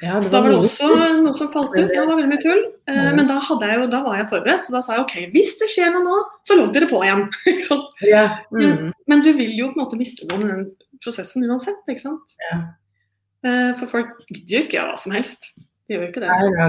Ja, 0.00 0.18
det 0.20 0.30
Da 0.32 0.40
var 0.40 0.48
det 0.48 0.58
også 0.58 0.88
noe 1.20 1.34
som 1.36 1.48
falt 1.52 1.74
ut. 1.76 1.80
Ja, 1.92 2.02
det 2.02 2.08
var 2.08 2.16
veldig 2.16 2.30
mye 2.32 2.42
tull. 2.42 2.62
Eh, 2.88 3.00
Mm. 3.10 3.16
Men 3.16 3.26
da, 3.28 3.38
jeg 3.40 3.78
jo, 3.78 3.86
da 3.92 4.02
var 4.02 4.16
jeg 4.16 4.28
forberedt, 4.30 4.64
så 4.64 4.72
da 4.72 4.80
sa 4.82 4.94
jeg 4.96 5.04
OK, 5.04 5.14
hvis 5.34 5.52
det 5.60 5.68
skjer 5.70 5.92
noe 5.92 6.02
nå, 6.06 6.16
så 6.46 6.56
logg 6.58 6.72
dere 6.74 6.88
på 6.90 7.02
igjen. 7.04 7.26
Ja. 8.08 8.24
Mm. 8.52 8.92
Men 9.06 9.22
du 9.22 9.32
vil 9.32 9.52
jo 9.58 9.68
på 9.70 9.78
en 9.78 9.84
måte 9.84 9.98
miste 10.00 10.24
i 10.24 10.30
den 10.30 10.70
prosessen 11.02 11.44
uansett, 11.48 11.80
ikke 11.88 12.00
sant? 12.02 12.34
Ja. 12.50 12.58
Eh, 13.44 13.72
For 13.78 13.86
folk 13.86 14.16
gidder 14.28 14.56
jo 14.56 14.64
ikke 14.66 14.86
hva 14.88 14.98
som 14.98 15.12
helst. 15.12 15.52
De 15.86 15.94
gjør 15.96 16.06
jo 16.06 16.10
ikke 16.12 16.24
det. 16.24 16.32
Nei, 16.32 16.50
nei, 16.56 16.68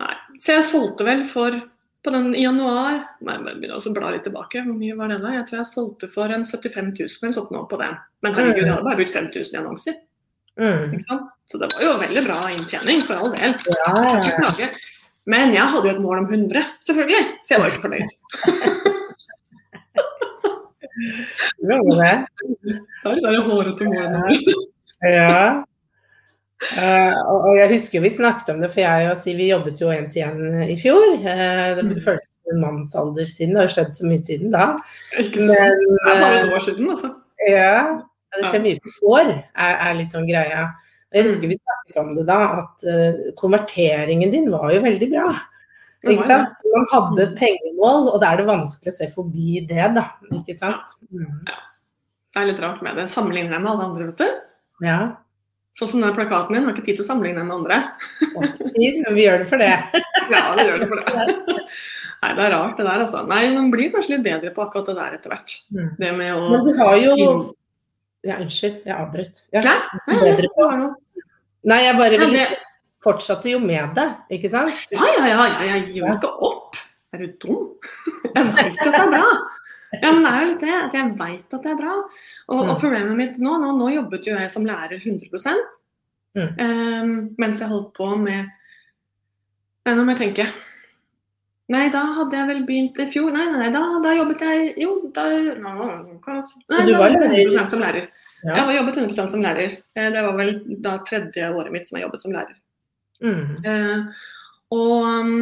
nei. 0.00 0.16
Så 0.40 0.54
jeg 0.56 0.64
solgte 0.64 1.04
vel 1.04 1.24
for 1.28 1.60
på 2.00 2.12
den 2.14 2.30
i 2.32 2.46
januar 2.46 2.94
Nei, 3.20 3.34
men 3.36 3.48
jeg 3.50 3.56
begynner 3.58 3.76
også 3.76 3.90
å 3.92 3.96
bla 3.98 4.10
litt 4.14 4.24
tilbake. 4.24 4.62
Hvor 4.64 4.76
mye 4.76 4.96
var 4.96 5.10
det 5.12 5.18
da? 5.20 5.34
Jeg 5.36 5.48
tror 5.50 5.58
jeg 5.60 5.68
solgte 5.68 6.08
for 6.08 6.32
en 6.32 6.46
75 6.48 6.94
000 6.96 7.08
eller 7.20 7.34
sånt 7.36 7.50
nå 7.52 7.64
på 7.68 7.76
det. 7.80 7.90
Men 8.24 8.36
herregud, 8.38 8.64
jeg 8.64 8.72
hadde 8.72 8.86
bare 8.86 9.00
brukt 9.02 9.12
5000 9.12 9.52
i 9.52 9.60
annonser. 9.60 9.98
Mm. 10.60 10.98
Så 11.50 11.58
det 11.58 11.68
var 11.74 11.84
jo 11.84 11.92
veldig 12.00 12.22
bra 12.26 12.38
inntjening, 12.54 13.02
for 13.06 13.14
all 13.20 13.32
del. 13.36 13.54
Ja. 13.66 14.68
Men 15.30 15.52
jeg 15.54 15.66
hadde 15.72 15.88
jo 15.88 15.94
et 15.94 16.02
mål 16.02 16.22
om 16.24 16.28
100, 16.30 16.62
selvfølgelig. 16.86 17.24
Så 17.44 17.54
jeg 17.54 17.60
var 17.62 17.68
ikke 17.70 17.84
fornøyd. 17.86 18.10
ja. 21.70 21.76
Det 21.80 21.80
det. 22.00 22.14
Det 22.64 23.10
er 23.10 23.14
de 23.14 23.20
der 23.24 23.42
hårete 23.46 23.84
målene. 23.88 24.38
Ja. 25.06 25.62
Uh, 26.60 27.16
og, 27.32 27.54
jeg 27.56 27.70
husker 27.70 28.02
vi 28.04 28.10
snakket 28.12 28.50
om 28.52 28.58
det, 28.60 28.68
for 28.72 28.82
jeg 28.82 29.06
og 29.08 29.16
Siv 29.16 29.38
vi 29.40 29.46
jobbet 29.48 29.80
jo 29.80 29.88
én 29.94 30.10
til 30.12 30.26
én 30.26 30.66
i 30.68 30.76
fjor. 30.76 31.06
Uh, 31.22 31.70
det 31.78 31.84
Mm. 31.86 32.00
føles 32.04 32.26
som 32.26 32.52
en 32.52 32.60
mannsalder 32.60 33.24
siden, 33.24 33.54
det 33.54 33.62
har 33.62 33.72
skjedd 33.72 33.94
så 33.96 34.06
mye 34.06 34.20
siden 34.20 34.52
da. 34.52 34.66
Ikke? 35.18 35.40
Men 35.40 35.48
Det 35.48 35.56
er 35.56 36.20
bare 36.20 36.36
eh, 36.36 36.42
et 36.42 36.52
år 36.52 36.60
siden, 36.66 36.90
altså. 36.90 37.08
ja, 37.48 38.00
det 38.38 38.48
skjer 38.48 38.64
mye 38.64 38.80
på 38.82 38.92
får, 38.98 39.30
er, 39.34 39.74
er 39.74 39.96
litt 39.98 40.14
sånn 40.14 40.28
greia. 40.28 40.66
Og 41.10 41.18
jeg 41.18 41.26
husker 41.26 41.50
vi 41.50 41.58
snakket 41.58 42.02
om 42.02 42.12
det 42.14 42.26
da, 42.28 42.40
at 42.60 42.84
uh, 42.86 43.22
konverteringen 43.38 44.30
din 44.30 44.50
var 44.52 44.70
jo 44.74 44.82
veldig 44.84 45.08
bra. 45.10 45.30
Ikke 46.08 46.28
sant? 46.28 46.54
Man 46.72 46.86
hadde 46.92 47.24
et 47.26 47.34
pengemål, 47.36 48.06
og 48.14 48.20
da 48.22 48.30
er 48.30 48.40
det 48.40 48.46
vanskelig 48.48 48.92
å 48.94 48.96
se 48.96 49.08
forbi 49.12 49.64
det, 49.68 49.82
da. 49.96 50.06
Ikke 50.38 50.54
sant? 50.56 50.94
Mm. 51.12 51.40
Det 52.30 52.40
er 52.40 52.46
litt 52.48 52.62
rart 52.62 52.80
med 52.86 52.96
det. 52.96 53.08
Sammenligner 53.12 53.56
deg 53.56 53.64
med 53.64 53.72
alle 53.72 53.88
andre, 53.90 54.06
vet 54.12 54.22
du. 54.22 54.38
Ja. 54.86 55.00
Sånn 55.76 55.90
som 55.92 56.02
den 56.04 56.14
plakaten 56.16 56.56
din, 56.56 56.64
har 56.64 56.72
ikke 56.72 56.86
tid 56.86 57.00
til 57.00 57.04
å 57.04 57.08
sammenligne 57.10 57.42
deg 57.42 57.50
med 57.50 57.58
andre. 57.58 57.82
Men 58.78 59.16
vi 59.18 59.26
gjør 59.26 59.42
det 59.42 59.50
for 59.50 59.62
det. 59.62 59.74
Ja, 60.30 60.52
vi 60.54 60.62
gjør 60.62 60.78
det 60.78 60.86
for 60.86 61.00
det. 61.02 61.22
Nei, 62.20 62.28
det 62.36 62.42
er 62.44 62.52
rart 62.54 62.78
det 62.78 62.84
der, 62.86 63.00
altså. 63.02 63.24
Nei, 63.26 63.40
man 63.50 63.70
blir 63.72 63.88
kanskje 63.90 64.12
litt 64.12 64.22
bedre 64.28 64.52
på 64.54 64.62
akkurat 64.62 64.86
det 64.86 64.94
der 64.94 65.16
etter 65.16 65.32
hvert. 65.32 65.54
Mm. 65.74 65.88
Det 65.98 66.10
med 66.14 66.36
å 66.36 66.44
Men 66.52 66.68
du 66.68 66.70
har 66.78 66.98
jo 67.02 67.16
Ja, 68.26 68.36
unnskyld, 68.42 68.82
jeg 68.84 68.94
avbrøt. 68.96 69.42
Ja. 69.52 69.60
Nei, 70.08 70.16
nei, 71.64 71.78
jeg 71.86 71.96
bare 71.96 72.10
vil 72.10 72.20
ville 72.26 72.44
det- 72.50 72.58
fortsatte 73.02 73.48
jo 73.50 73.58
med 73.60 73.94
det, 73.96 74.08
ikke 74.36 74.50
sant? 74.52 74.74
Ja, 74.92 75.00
ja, 75.16 75.26
ja, 75.26 75.46
ja, 75.46 75.62
jeg 75.74 75.86
gir 75.86 76.02
jo 76.02 76.10
ikke 76.12 76.32
opp. 76.50 76.76
Er 77.12 77.18
du 77.18 77.32
dum? 77.42 77.70
Jeg 78.36 78.44
veit 78.54 78.76
at 78.78 78.92
det 78.92 79.00
er 79.00 79.08
bra. 79.10 79.24
Ja, 80.02 80.12
men 80.12 80.22
det 80.22 80.30
er 80.30 80.40
jo 80.44 80.48
litt 80.52 80.60
det, 80.60 80.74
at 80.84 80.92
jeg 80.94 81.14
veit 81.18 81.54
at 81.56 81.62
det 81.64 81.70
er 81.72 81.78
bra. 81.80 81.94
Og, 81.96 82.58
og 82.60 82.68
Mm. 82.68 82.76
problemet 82.78 83.16
mitt 83.18 83.38
nå, 83.42 83.56
nå 83.58 83.72
Nå 83.74 83.88
jobbet 83.90 84.26
jo 84.28 84.36
jeg 84.36 84.50
som 84.52 84.64
lærer 84.64 85.00
100 85.00 85.56
Mm. 86.36 86.50
um, 86.62 87.34
mens 87.42 87.58
jeg 87.58 87.68
holdt 87.68 87.92
på 87.96 88.06
med 88.16 88.46
Nå 89.88 90.04
må 90.04 90.14
jeg 90.14 90.20
tenke. 90.34 90.46
Nei, 91.70 91.84
da 91.94 92.00
hadde 92.16 92.34
jeg 92.34 92.48
vel 92.48 92.64
begynt 92.66 92.98
i 92.98 93.06
fjor. 93.12 93.30
Nei, 93.34 93.44
nei, 93.54 93.68
da, 93.70 93.80
da 94.02 94.14
jobbet 94.16 94.40
jeg 94.42 94.72
Jo, 94.82 94.96
da 95.14 95.22
nå, 95.30 95.74
Nei, 96.66 96.82
Du 96.82 96.92
da 96.92 96.98
var 96.98 97.12
jobbet 97.12 97.30
jeg 97.30 97.46
lærer. 97.46 97.54
100 97.54 97.70
som 97.70 97.80
lærer. 97.84 98.08
Ja. 98.42 98.56
Jeg 98.56 98.66
var 98.66 98.74
jobbet 98.80 98.96
100 99.04 99.28
som 99.34 99.42
lærer. 99.44 99.76
Eh, 99.94 100.10
Det 100.10 100.22
var 100.26 100.36
vel 100.40 100.52
da 100.82 100.98
tredje 101.06 101.50
året 101.54 101.70
mitt 101.74 101.86
som 101.86 101.98
jeg 101.98 102.06
jobbet 102.08 102.22
som 102.24 102.32
lærer. 102.34 102.56
Mm. 103.22 103.50
Eh, 103.64 104.22
og, 104.72 105.02
um, 105.04 105.34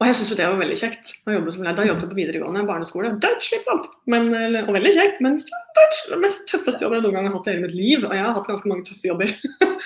og 0.00 0.06
jeg 0.06 0.16
syns 0.18 0.30
jo 0.32 0.36
det 0.38 0.46
var 0.50 0.58
veldig 0.60 0.76
kjekt 0.78 1.12
å 1.26 1.32
jobbe 1.38 1.52
som 1.54 1.62
lærer. 1.64 1.76
Da 1.78 1.86
jobbet 1.88 2.04
jeg 2.04 2.10
på 2.12 2.18
videregående 2.20 2.66
barneskole. 2.68 3.14
Dødsslitsomt, 3.22 3.86
men, 4.06 4.28
eller- 4.34 4.68
og 4.68 4.74
veldig 4.76 4.92
kjekt, 4.98 5.20
men 5.24 5.38
døds, 5.78 6.02
det 6.10 6.18
mest 6.22 6.44
tøffeste 6.50 6.82
jobben 6.84 6.98
jeg 7.00 7.06
noen 7.06 7.14
gang 7.20 7.30
har 7.30 7.38
hatt 7.38 7.48
i 7.48 7.54
hele 7.54 7.62
mitt 7.64 7.74
liv. 7.78 8.04
Og 8.04 8.12
jeg 8.12 8.24
har 8.26 8.34
hatt 8.36 8.46
ganske 8.50 8.68
mange 8.68 8.84
tøffe 8.84 9.08
jobber, 9.08 9.32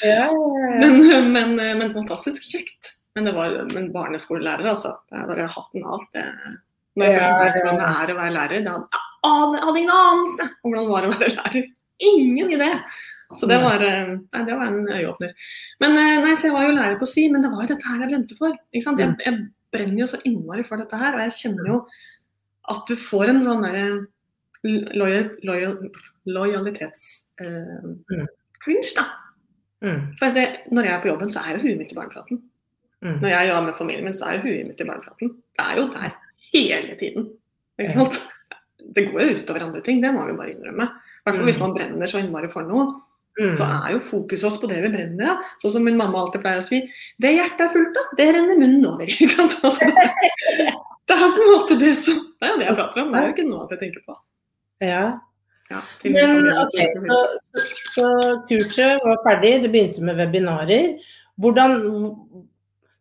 ja. 0.03 0.27
men, 0.83 0.99
men, 1.33 1.55
men 1.79 1.93
fantastisk 1.95 2.51
kjekt. 2.51 2.92
Men 3.17 3.29
det 3.29 3.33
var 3.37 3.55
men 3.75 3.89
barneskolelærer, 3.93 4.69
altså. 4.73 4.95
Det 5.11 5.19
er 5.21 5.27
bare 5.29 5.49
hatten 5.55 5.85
av. 5.85 6.05
Det, 6.17 6.27
når 6.97 7.09
jeg 7.09 7.17
først 7.19 7.41
vet 7.43 7.57
hvordan 7.59 7.81
det 7.81 7.89
er 7.89 8.13
å 8.13 8.19
være 8.19 8.37
lærer, 8.37 8.65
da 8.67 8.77
hadde 9.23 9.57
jeg 9.59 9.65
hadde 9.69 9.81
ingen 9.83 9.97
anelse 9.97 10.47
om 10.51 10.73
hvordan 10.73 10.87
det 10.87 10.93
var 10.93 11.09
å 11.09 11.11
være 11.13 11.35
lærer. 11.37 11.67
Ingen 12.03 12.55
idé. 12.57 12.71
Så 13.39 13.49
det 13.49 13.59
var, 13.63 13.81
eh, 13.87 14.15
nei, 14.35 14.41
det 14.45 14.57
var 14.59 14.69
en 14.69 14.89
øyeåpner. 14.89 15.31
Men 15.81 15.95
eh, 15.97 16.19
nei, 16.25 16.33
så 16.37 16.49
jeg 16.49 16.57
var 16.57 16.67
jo 16.67 16.75
lærer 16.77 16.99
på 17.01 17.09
si, 17.09 17.29
men 17.33 17.45
det 17.45 17.53
var 17.53 17.65
jo 17.65 17.71
dette 17.75 17.89
her 17.89 18.03
jeg 18.03 18.11
brente 18.13 18.37
for. 18.37 18.57
Ikke 18.73 18.85
sant? 18.85 19.01
Jeg, 19.01 19.15
jeg 19.25 19.39
brenner 19.73 20.03
jo 20.03 20.09
så 20.11 20.21
innmari 20.29 20.65
for 20.69 20.83
dette 20.83 20.99
her, 21.01 21.17
og 21.17 21.25
jeg 21.25 21.37
kjenner 21.39 21.71
jo 21.71 21.79
at 22.73 22.83
du 22.89 22.95
får 22.99 23.33
en 23.33 23.41
sånn 23.47 23.65
derre 23.65 23.87
lojal, 24.95 25.31
lojal, 25.49 25.79
lojalitets 26.29 27.05
eh, 27.41 27.83
Mm. 28.13 28.27
da. 28.95 29.05
Mm. 29.83 30.03
For 30.19 30.31
det, 30.37 30.45
når 30.71 30.85
jeg 30.87 30.95
er 30.95 31.01
på 31.03 31.09
jobben, 31.11 31.31
så 31.33 31.41
er 31.43 31.57
jo 31.57 31.65
huet 31.65 31.79
mitt 31.81 31.93
i 31.93 31.97
barnepraten. 31.97 32.43
Mm. 33.03 33.17
Når 33.21 33.33
jeg 33.33 33.49
gjør 33.49 33.63
med 33.67 33.79
familien 33.79 34.05
min, 34.07 34.15
så 34.15 34.27
er 34.29 34.37
jo 34.39 34.45
huet 34.47 34.67
mitt 34.69 34.81
i 34.81 34.89
barnepraten. 34.89 35.33
Det 35.59 35.65
er 35.65 35.79
jo 35.81 35.87
der 35.91 36.13
hele 36.53 36.99
tiden. 37.01 37.31
Ikke 37.81 37.97
sant? 37.97 38.21
Det 38.95 39.07
går 39.09 39.23
jo 39.23 39.39
utover 39.41 39.65
andre 39.67 39.81
ting, 39.83 40.03
det 40.03 40.13
må 40.15 40.27
vi 40.29 40.37
bare 40.39 40.53
innrømme. 40.55 40.87
I 40.87 41.25
hvert 41.27 41.39
fall 41.39 41.49
hvis 41.49 41.61
man 41.63 41.75
brenner 41.75 42.11
så 42.11 42.21
innmari 42.23 42.51
for 42.53 42.67
noe, 42.69 42.93
Mm. 43.41 43.55
så 43.57 43.65
er 43.65 43.93
jo 43.95 43.99
fokuset 44.05 44.45
oss 44.45 44.59
på 44.61 44.69
det 44.69 44.83
vi 44.83 44.91
brenner 44.93 45.31
av. 45.33 45.45
Sånn 45.63 45.73
som 45.73 45.85
min 45.87 45.97
mamma 45.97 46.21
alltid 46.21 46.43
pleier 46.43 46.59
å 46.61 46.65
si 46.67 46.83
Det 47.17 47.31
hjertet 47.33 47.63
er 47.65 47.71
fullt 47.73 47.97
av, 47.97 48.11
det 48.19 48.27
renner 48.37 48.59
munnen 48.61 48.85
over. 48.91 49.09
Ikke 49.09 49.33
sant? 49.33 49.55
Altså, 49.65 49.89
det, 49.89 50.05
det 51.09 51.17
er 51.17 51.23
på 51.23 51.41
en 51.41 51.49
måte 51.49 51.79
det 51.81 51.95
som 51.97 52.19
Det 52.37 52.45
er 52.45 52.53
jo 52.53 52.59
det 52.61 52.67
jeg 52.67 52.77
prater 52.83 53.01
om, 53.01 53.09
det 53.15 53.23
er 53.23 53.25
jo 53.25 53.33
ikke 53.33 53.47
noe 53.49 53.63
annet 53.63 53.73
jeg 53.73 53.81
tenker 53.87 54.05
på. 54.05 54.19
Ja. 54.85 55.01
Ja, 55.73 55.81
Men 56.05 56.51
ok, 56.61 56.77
så, 56.77 57.23
så, 57.41 57.65
så 57.95 58.07
kurset 58.51 59.01
var 59.09 59.25
ferdig, 59.25 59.55
du 59.63 59.71
begynte 59.73 60.05
med 60.05 60.21
webinarer. 60.21 60.91
Hvordan 61.41 61.79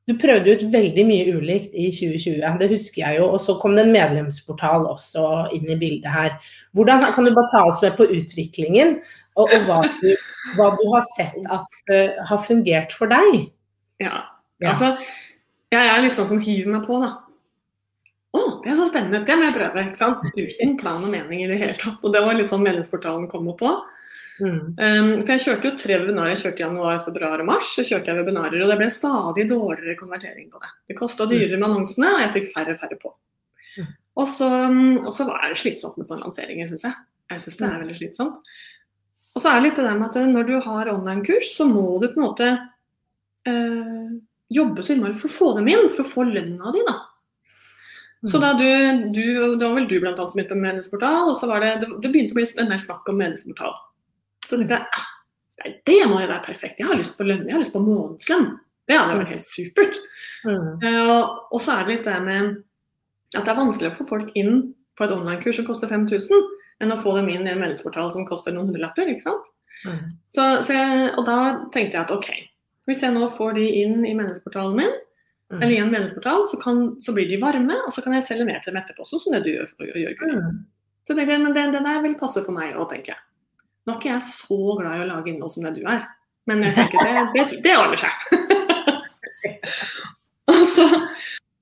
Du 0.10 0.16
prøvde 0.18 0.56
ut 0.56 0.64
veldig 0.74 1.04
mye 1.06 1.34
ulikt 1.38 1.76
i 1.78 1.86
2020, 1.94 2.58
det 2.60 2.70
husker 2.72 3.04
jeg 3.04 3.20
jo. 3.20 3.28
Og 3.36 3.42
så 3.44 3.56
kom 3.62 3.76
det 3.78 3.86
en 3.86 3.94
medlemsportal 3.94 4.88
også 4.90 5.26
inn 5.56 5.70
i 5.70 5.78
bildet 5.80 6.10
her. 6.12 6.38
Hvordan 6.74 7.04
Kan 7.06 7.28
du 7.28 7.34
bare 7.36 7.52
ta 7.54 7.64
oss 7.70 7.82
med 7.86 7.98
på 8.00 8.10
utviklingen, 8.10 8.98
og, 9.38 9.46
og 9.46 9.68
hva, 9.70 9.82
du, 10.02 10.10
hva 10.58 10.72
du 10.76 10.86
har 10.92 11.06
sett 11.14 11.38
at 11.54 11.82
uh, 11.94 12.18
har 12.28 12.42
fungert 12.44 12.96
for 12.98 13.12
deg? 13.12 13.52
Ja. 14.02 14.26
Ja. 14.62 14.74
Altså, 14.74 14.96
jeg 15.72 15.88
er 15.88 16.02
litt 16.04 16.18
sånn 16.18 16.30
som 16.34 16.42
hiver 16.44 16.74
meg 16.74 16.84
på, 16.90 16.98
da. 17.02 17.14
Å, 18.32 18.42
det 18.64 18.72
er 18.72 18.78
så 18.80 18.88
spennende, 18.88 19.24
det 19.28 19.38
må 19.38 19.48
jeg 19.48 19.58
prøve. 19.58 19.86
ikke 19.86 20.00
sant? 20.00 20.26
Uten 20.36 20.78
plan 20.80 21.02
og 21.04 21.12
mening 21.12 21.44
i 21.44 21.50
det 21.52 21.60
hele 21.60 21.76
tatt. 21.78 22.00
Og 22.02 22.14
det 22.14 22.22
var 22.24 22.38
litt 22.38 22.52
sånn 22.52 22.64
medlemsportalen 22.64 23.30
kom 23.32 23.50
opp 23.52 23.62
på. 23.62 23.72
Mm. 24.42 24.74
Um, 24.74 25.10
for 25.22 25.36
jeg 25.36 25.44
kjørte 25.44 25.70
jo 25.70 25.78
tre 25.78 25.98
webinarer. 26.02 26.34
Jeg 26.34 26.42
kjørte 26.42 26.64
i 26.64 26.66
januar, 26.66 27.02
februar 27.06 27.44
og 27.44 27.50
mars. 27.52 27.70
Så 27.76 27.86
kjørte 27.86 28.10
jeg 28.10 28.20
webinarer, 28.24 28.58
og 28.64 28.72
det 28.72 28.78
ble 28.80 28.90
stadig 28.94 29.46
dårligere 29.52 29.98
konvertering 30.00 30.50
på 30.50 30.62
det. 30.64 30.72
Det 30.90 30.98
kosta 30.98 31.28
dyrere 31.30 31.60
med 31.60 31.68
annonsene, 31.70 32.16
og 32.16 32.24
jeg 32.26 32.34
fikk 32.40 32.50
færre 32.56 32.76
og 32.76 32.82
færre 32.82 32.98
på. 33.02 33.14
Mm. 33.78 33.94
Og 34.22 34.28
så, 34.28 34.50
og 35.06 35.14
så 35.16 35.28
var 35.30 35.46
det 35.46 35.62
slitsomt 35.62 36.02
med 36.02 36.10
sånne 36.10 36.26
lanseringer, 36.26 36.72
syns 36.72 36.88
jeg. 36.90 36.98
Jeg 37.32 37.44
syns 37.46 37.62
det 37.62 37.68
er 37.70 37.84
veldig 37.86 38.00
slitsomt. 38.02 38.52
Og 39.32 39.40
så 39.40 39.48
er 39.48 39.62
det 39.62 39.70
litt 39.70 39.78
det 39.80 39.86
der 39.88 40.00
med 40.00 40.10
at 40.10 40.34
når 40.34 40.50
du 40.50 40.58
har 40.66 40.92
online-kurs, 40.92 41.54
så 41.56 41.68
må 41.70 41.86
du 42.02 42.10
på 42.10 42.20
en 42.20 42.26
måte 42.26 42.50
øh, 43.48 44.10
jobbe 44.52 44.84
så 44.84 44.96
innmari 44.96 45.16
for 45.16 45.30
å 45.32 45.38
få 45.38 45.54
dem 45.60 45.70
inn, 45.72 45.88
for 45.94 46.04
å 46.04 46.10
få 46.10 46.26
lønna 46.28 46.74
di, 46.76 46.84
da. 46.88 46.98
Så 48.28 48.38
da 48.38 48.52
du, 48.54 48.66
du, 49.16 49.24
Det 49.58 49.66
var 49.66 49.80
vel 49.80 49.88
du 49.90 49.96
blant 49.98 50.20
annet 50.20 50.34
som 50.34 50.38
begynte 50.38 50.58
med 50.58 50.68
medlemsportal, 50.68 51.32
og 51.32 51.38
så 51.40 51.48
var 51.50 51.64
det, 51.64 51.72
det, 51.82 51.88
det 52.04 52.12
begynte 52.12 52.36
å 52.36 52.38
bli 52.38 52.46
en 52.62 52.70
del 52.70 52.84
snakk 52.84 53.10
om 53.10 53.18
medlemsportal. 53.18 53.74
Så 54.48 54.58
tenkte 54.58 54.80
jeg 54.80 55.02
nei, 55.62 55.72
det 55.86 56.00
må 56.10 56.20
jo 56.22 56.28
være 56.32 56.44
perfekt. 56.46 56.80
Jeg 56.82 56.90
har 56.90 56.98
lyst 56.98 57.18
på 57.20 57.28
lønn, 57.28 57.44
jeg 57.46 57.54
har 57.56 57.62
lyst 57.62 57.76
på 57.76 57.84
månedslønn. 57.84 58.48
Det 58.90 58.98
hadde 58.98 59.18
vært 59.20 59.34
helt 59.36 59.46
supert. 59.46 60.00
Mm. 60.44 60.70
Uh, 60.82 61.28
og 61.54 61.60
så 61.62 61.76
er 61.76 61.86
det 61.86 61.96
litt 61.96 62.08
det 62.10 62.18
med 62.26 62.48
at 63.38 63.46
det 63.46 63.52
er 63.54 63.60
vanskeligere 63.60 63.94
å 63.94 64.00
få 64.02 64.08
folk 64.10 64.32
inn 64.36 64.56
på 64.98 65.06
et 65.06 65.14
online-kurs 65.16 65.62
som 65.62 65.68
koster 65.68 65.88
5000, 65.92 66.48
enn 66.82 66.92
å 66.92 66.98
få 67.00 67.14
dem 67.20 67.30
inn 67.32 67.46
i 67.46 67.52
en 67.54 67.62
meldingsportal 67.62 68.10
som 68.12 68.26
koster 68.28 68.52
noen 68.56 68.72
hundrelapper. 68.72 69.08
ikke 69.14 69.24
sant? 69.24 69.52
Mm. 69.86 70.02
Så, 70.34 70.48
så 70.66 70.76
jeg, 70.76 71.06
og 71.16 71.24
da 71.30 71.38
tenkte 71.72 71.96
jeg 72.00 72.02
at 72.02 72.12
ok, 72.12 72.28
hvis 72.90 73.06
jeg 73.06 73.14
nå 73.16 73.30
får 73.38 73.56
de 73.60 73.70
inn 73.84 74.02
i 74.02 74.18
meldingsportalen 74.18 74.78
min, 74.82 75.00
Mm. 75.52 75.62
eller 75.62 75.74
i 75.76 75.80
en 75.84 75.90
meldingsportal, 75.92 76.46
så, 76.48 76.56
kan, 76.62 76.78
så 77.04 77.12
blir 77.12 77.28
de 77.28 77.36
varme, 77.42 77.76
og 77.84 77.92
så 77.92 78.00
kan 78.00 78.14
jeg 78.16 78.24
selge 78.24 78.46
mer 78.48 78.62
til 78.64 78.72
dem 78.72 78.80
etterpå, 78.80 79.04
sånn 79.04 79.20
som 79.20 79.34
det 79.36 79.42
du 79.44 79.50
gjør. 79.52 79.68
For, 79.76 79.90
gjør 80.00 80.14
Mm. 80.32 80.62
Så 81.04 81.12
tenkte 81.18 81.34
jeg, 81.34 81.42
men 81.42 81.54
det, 81.58 81.66
det 81.74 81.82
der 81.84 82.02
vil 82.06 82.16
passe 82.16 82.44
for 82.46 82.56
meg 82.56 82.78
òg, 82.78 82.86
tenker 82.94 83.12
jeg. 83.12 83.20
Nå 83.86 83.94
er 83.94 84.00
ikke 84.00 84.12
jeg 84.12 84.26
så 84.28 84.58
glad 84.78 84.98
i 84.98 85.04
å 85.04 85.10
lage 85.10 85.32
innhold 85.32 85.54
som 85.56 85.66
det 85.66 85.76
du 85.80 85.86
er, 85.90 86.04
men 86.50 86.66
jeg 86.66 86.76
tenker 86.78 87.06
det, 87.06 87.22
det, 87.36 87.62
det 87.66 87.78
ordner 87.80 88.02
seg. 88.02 88.14
og 90.52 90.64
så, 90.70 90.88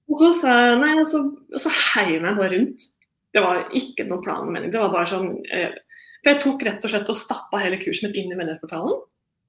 og 0.09 0.17
så 0.23 0.31
sa 0.35 0.55
jeg 0.65 0.79
nei, 0.81 0.95
og 0.99 1.07
så, 1.07 1.23
og 1.29 1.63
så 1.63 1.71
heiv 1.93 2.15
jeg 2.17 2.25
meg 2.25 2.39
bare 2.39 2.55
rundt. 2.55 2.87
Det 3.29 3.43
var 3.45 3.61
ikke 3.77 4.07
noen 4.09 4.23
plan 4.25 4.47
og 4.47 4.51
mening. 4.51 4.71
Det 4.73 4.81
var 4.81 4.91
bare 4.91 5.07
sånn 5.09 5.29
eh, 5.53 5.75
For 6.23 6.31
jeg 6.31 6.41
tok 6.43 6.63
rett 6.65 6.85
og 6.85 6.91
slett 6.91 7.11
og 7.13 7.17
stappa 7.17 7.61
hele 7.61 7.77
kurset 7.81 8.07
mitt 8.07 8.17
inn 8.17 8.33
i 8.33 8.37
medlemsportalen. 8.39 9.03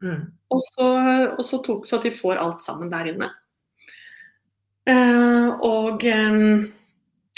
Mm. 0.05 0.21
Og 0.53 0.61
så, 0.65 0.89
og 1.35 1.41
så 1.45 1.61
tok 1.65 1.89
så 1.89 1.99
at 1.99 2.07
de 2.07 2.13
får 2.15 2.41
alt 2.41 2.63
sammen 2.65 2.93
der 2.93 3.09
inne. 3.13 3.31
Eh, 4.91 5.49
og 5.65 6.05
eh, 6.09 6.37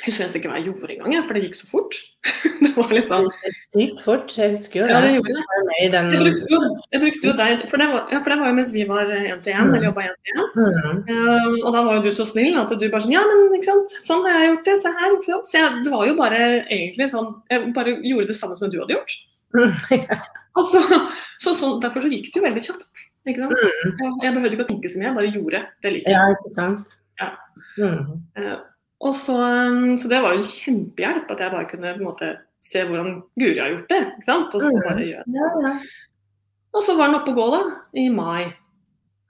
husker 0.06 0.26
nesten 0.26 0.40
ikke 0.40 0.50
hva 0.50 0.58
jeg 0.58 0.66
gjorde 0.68 0.94
engang, 0.96 1.24
for 1.26 1.36
det 1.36 1.42
gikk 1.46 1.56
så 1.58 1.68
fort. 1.68 1.96
det 2.62 2.70
var 2.76 2.92
litt 2.94 3.10
sånn 3.10 3.28
Sykt 3.58 4.02
fort, 4.04 4.34
jeg 4.38 4.52
husker 4.54 4.82
jo 4.82 4.88
det. 4.88 4.94
Ja, 4.94 5.00
det 5.04 5.12
gjorde. 5.16 5.44
Jeg 5.78 5.92
den 5.94 6.10
Jeg 6.14 6.22
brukte 6.22 6.54
jo, 6.54 6.60
jeg 6.94 7.02
brukte 7.04 7.28
jo 7.28 7.34
deg, 7.38 7.64
for 7.70 7.82
det, 7.82 7.88
var, 7.92 8.04
ja, 8.14 8.20
for 8.22 8.34
det 8.34 8.38
var 8.40 8.50
jo 8.50 8.56
mens 8.58 8.72
vi 8.74 8.86
var 8.88 9.12
én 9.16 9.42
til 9.44 9.56
én, 9.56 9.70
eller 9.70 9.88
jobba 9.88 10.06
én 10.08 10.16
til 10.18 10.36
én. 10.36 10.48
Mm. 10.58 11.02
Eh, 11.14 11.48
og 11.62 11.68
da 11.76 11.84
var 11.86 11.98
jo 11.98 12.04
du 12.06 12.16
så 12.16 12.26
snill 12.28 12.58
at 12.60 12.72
du 12.72 12.86
bare 12.86 13.04
sånn 13.04 13.16
Ja, 13.16 13.24
men 13.28 13.44
ikke 13.58 13.70
sant, 13.70 13.96
sånn 14.06 14.26
har 14.28 14.38
jeg 14.38 14.52
gjort 14.52 14.70
det, 14.70 14.78
se 14.82 14.94
her. 14.98 15.16
ikke 15.18 15.30
sant. 15.30 15.50
Så 15.50 15.60
jeg, 15.60 15.84
det 15.86 15.94
var 15.94 16.08
jo 16.08 16.16
bare 16.18 16.40
egentlig 16.62 17.10
sånn 17.12 17.30
Jeg 17.52 17.74
bare 17.76 17.96
gjorde 18.00 18.30
det 18.32 18.38
samme 18.38 18.58
som 18.58 18.72
du 18.72 18.80
hadde 18.82 18.98
gjort. 18.98 19.18
Og 20.58 20.66
så, 20.68 20.80
så, 21.40 21.54
så, 21.54 21.68
Derfor 21.80 22.04
så 22.04 22.10
gikk 22.12 22.28
det 22.32 22.40
jo 22.40 22.44
veldig 22.44 22.64
kjapt. 22.64 23.06
ikke 23.28 23.46
sant? 23.46 23.62
Jeg, 23.62 24.10
jeg 24.26 24.34
behøvde 24.34 24.56
ikke 24.56 24.66
å 24.66 24.72
tenke 24.74 24.90
så 24.92 25.00
mye, 25.00 25.08
jeg 25.08 25.18
bare 25.20 25.32
gjorde 25.32 25.64
det 25.84 25.96
like. 25.96 26.12
Ja, 26.12 26.26
ikke 26.34 26.52
sant. 26.52 26.98
Ja. 27.20 27.32
Mm. 27.78 28.20
Og 29.02 29.14
så, 29.18 29.34
um, 29.34 29.96
så 29.98 30.06
det 30.10 30.20
var 30.22 30.30
jo 30.36 30.40
en 30.42 30.46
kjempehjelp 30.46 31.30
at 31.34 31.40
jeg 31.42 31.50
bare 31.54 31.66
kunne 31.70 31.94
på 31.96 32.00
en 32.02 32.06
måte 32.06 32.28
se 32.62 32.80
hvordan 32.86 33.16
Guri 33.40 33.58
har 33.58 33.70
gjort 33.72 33.88
det. 33.90 34.02
ikke 34.12 34.26
sant? 34.28 34.54
Og 34.54 34.60
så 34.62 34.68
Mm. 34.70 34.82
bare 34.86 35.06
gjøre 35.08 35.24
det. 35.26 35.34
Ja, 35.40 35.48
ja. 35.66 35.72
Og 36.72 36.80
så 36.86 36.92
var 36.96 37.06
den 37.10 37.18
oppe 37.18 37.32
å 37.32 37.36
gå 37.36 37.46
da, 37.52 37.62
i 37.98 38.04
mai. 38.08 38.44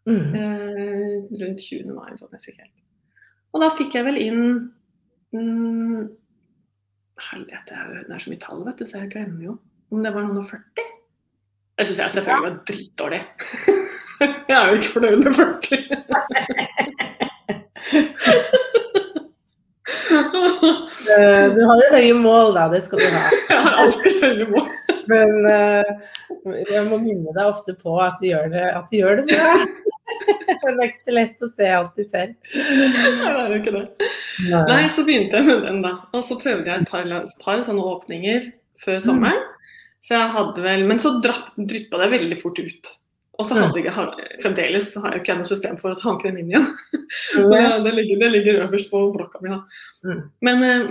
Mm. 0.06 0.34
Eh, 0.34 1.16
rundt 1.40 1.60
20. 1.64 1.94
mai. 1.96 2.10
Sånn, 2.18 2.28
jeg 2.36 2.42
ikke 2.52 2.62
helt. 2.66 2.78
Og 3.54 3.58
da 3.64 3.68
fikk 3.70 3.94
jeg 3.96 4.04
vel 4.04 4.18
inn 4.20 4.42
mm, 5.32 6.08
Helvete, 7.22 7.76
det 8.08 8.14
er 8.16 8.18
så 8.18 8.30
mye 8.32 8.40
tall, 8.40 8.64
vet 8.66 8.78
du, 8.80 8.84
så 8.88 8.96
jeg 9.02 9.10
glemmer 9.12 9.42
jo 9.44 9.52
om 9.92 10.02
det 10.02 10.12
var 10.14 10.22
noen 10.26 10.38
og 10.40 10.46
40. 10.48 10.82
Jeg 11.78 11.86
syns 11.86 11.98
jeg 12.00 12.10
selvfølgelig 12.16 12.46
var 12.48 12.56
dritdårlig. 12.66 13.22
jeg 14.48 14.56
er 14.56 14.66
jo 14.68 14.74
ikke 14.80 14.94
fornøyd 14.96 15.18
med 15.22 15.32
40. 15.32 15.42
Eh, 20.12 21.46
Du 21.54 21.60
har 21.66 21.80
jo 21.80 21.88
høye 21.96 22.14
mål, 22.18 22.52
da. 22.56 22.66
Det 22.72 22.82
skal 22.86 23.00
du 23.00 23.06
ha. 23.10 23.22
Jeg 23.52 23.62
har 23.66 23.78
alltid 23.84 24.18
høye 24.22 24.48
mål. 24.52 24.68
Men 25.10 25.48
eh, 25.50 25.90
jeg 26.70 26.82
må 26.88 26.98
minne 27.02 27.32
deg 27.34 27.42
ofte 27.48 27.74
på 27.78 27.96
at 28.02 28.20
du 28.20 28.28
gjør 28.28 28.46
det, 28.52 28.62
at 28.70 28.86
du 28.90 28.96
gjør 29.00 29.20
det 29.22 29.26
bra. 29.32 29.48
Det 30.22 30.68
er 30.68 30.82
ikke 30.84 31.00
så 31.08 31.14
lett 31.16 31.42
å 31.42 31.48
se 31.50 31.68
alltid 31.74 32.08
selv. 32.10 32.34
Nei, 32.54 32.88
det 32.92 33.30
er 33.32 33.48
jo 33.50 33.58
ikke 33.58 33.72
det. 33.74 34.10
Nei, 34.68 34.82
så 34.92 35.04
begynte 35.08 35.40
jeg 35.40 35.48
med 35.48 35.64
den, 35.66 35.80
da. 35.82 35.92
Og 36.14 36.22
så 36.26 36.36
prøvde 36.38 36.68
jeg 36.68 36.84
et 36.84 36.90
par, 36.92 37.08
par 37.42 37.62
sånne 37.66 37.86
åpninger 37.94 38.46
før 38.84 39.00
sommeren. 39.02 39.40
Så 40.02 40.14
jeg 40.18 40.32
hadde 40.34 40.64
vel 40.64 40.84
Men 40.90 41.00
så 41.02 41.14
dryppa 41.22 42.00
det 42.02 42.10
veldig 42.12 42.38
fort 42.38 42.60
ut. 42.60 42.92
Og 43.40 43.46
så 43.48 43.56
hadde 43.56 43.80
jeg, 43.80 43.92
fremdeles 44.42 44.90
har 45.00 45.14
jeg 45.14 45.22
ikke 45.22 45.38
noe 45.38 45.48
system 45.48 45.78
for 45.80 45.94
å 45.94 46.02
hanke 46.02 46.28
den 46.28 46.42
inn 46.42 46.50
igjen. 46.52 46.66
Det, 46.92 47.62
det, 47.86 47.94
ligger, 47.96 48.20
det 48.20 48.28
ligger 48.34 48.60
øverst 48.66 48.90
på 48.92 49.00
blokka 49.14 49.40
mi. 49.40 49.54
Ja. 49.54 49.62
Mm. 50.04 50.20
Men 50.44 50.66
eh, 50.66 50.90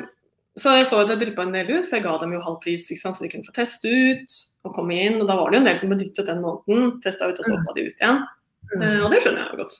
så 0.59 0.73
jeg 0.75 0.87
så 0.89 0.99
at 1.03 1.11
det 1.13 1.19
dryppa 1.21 1.45
en 1.45 1.53
del 1.55 1.69
ut, 1.69 1.85
for 1.85 1.97
jeg 1.97 2.05
ga 2.05 2.15
dem 2.19 2.33
jo 2.35 2.41
halv 2.43 2.57
pris, 2.63 2.87
så 2.89 3.13
de 3.19 3.29
kunne 3.31 3.47
få 3.47 3.53
teste 3.55 3.91
ut 3.91 4.37
og 4.67 4.73
komme 4.75 4.97
inn. 4.99 5.19
Og 5.21 5.29
da 5.29 5.37
var 5.39 5.51
det 5.51 5.59
jo 5.59 5.63
en 5.63 5.69
del 5.69 5.77
som 5.79 5.93
benyttet 5.93 6.27
den 6.27 6.41
måneden, 6.43 6.97
testa 7.03 7.29
ut 7.29 7.39
og 7.39 7.47
så 7.47 7.55
hoppa 7.55 7.75
de 7.77 7.85
ut 7.87 8.01
igjen. 8.01 8.23
Mm. 8.71 9.01
og 9.03 9.11
det 9.11 9.19
skjønner 9.19 9.41
jeg 9.41 9.51
jo 9.51 9.61
godt. 9.61 9.77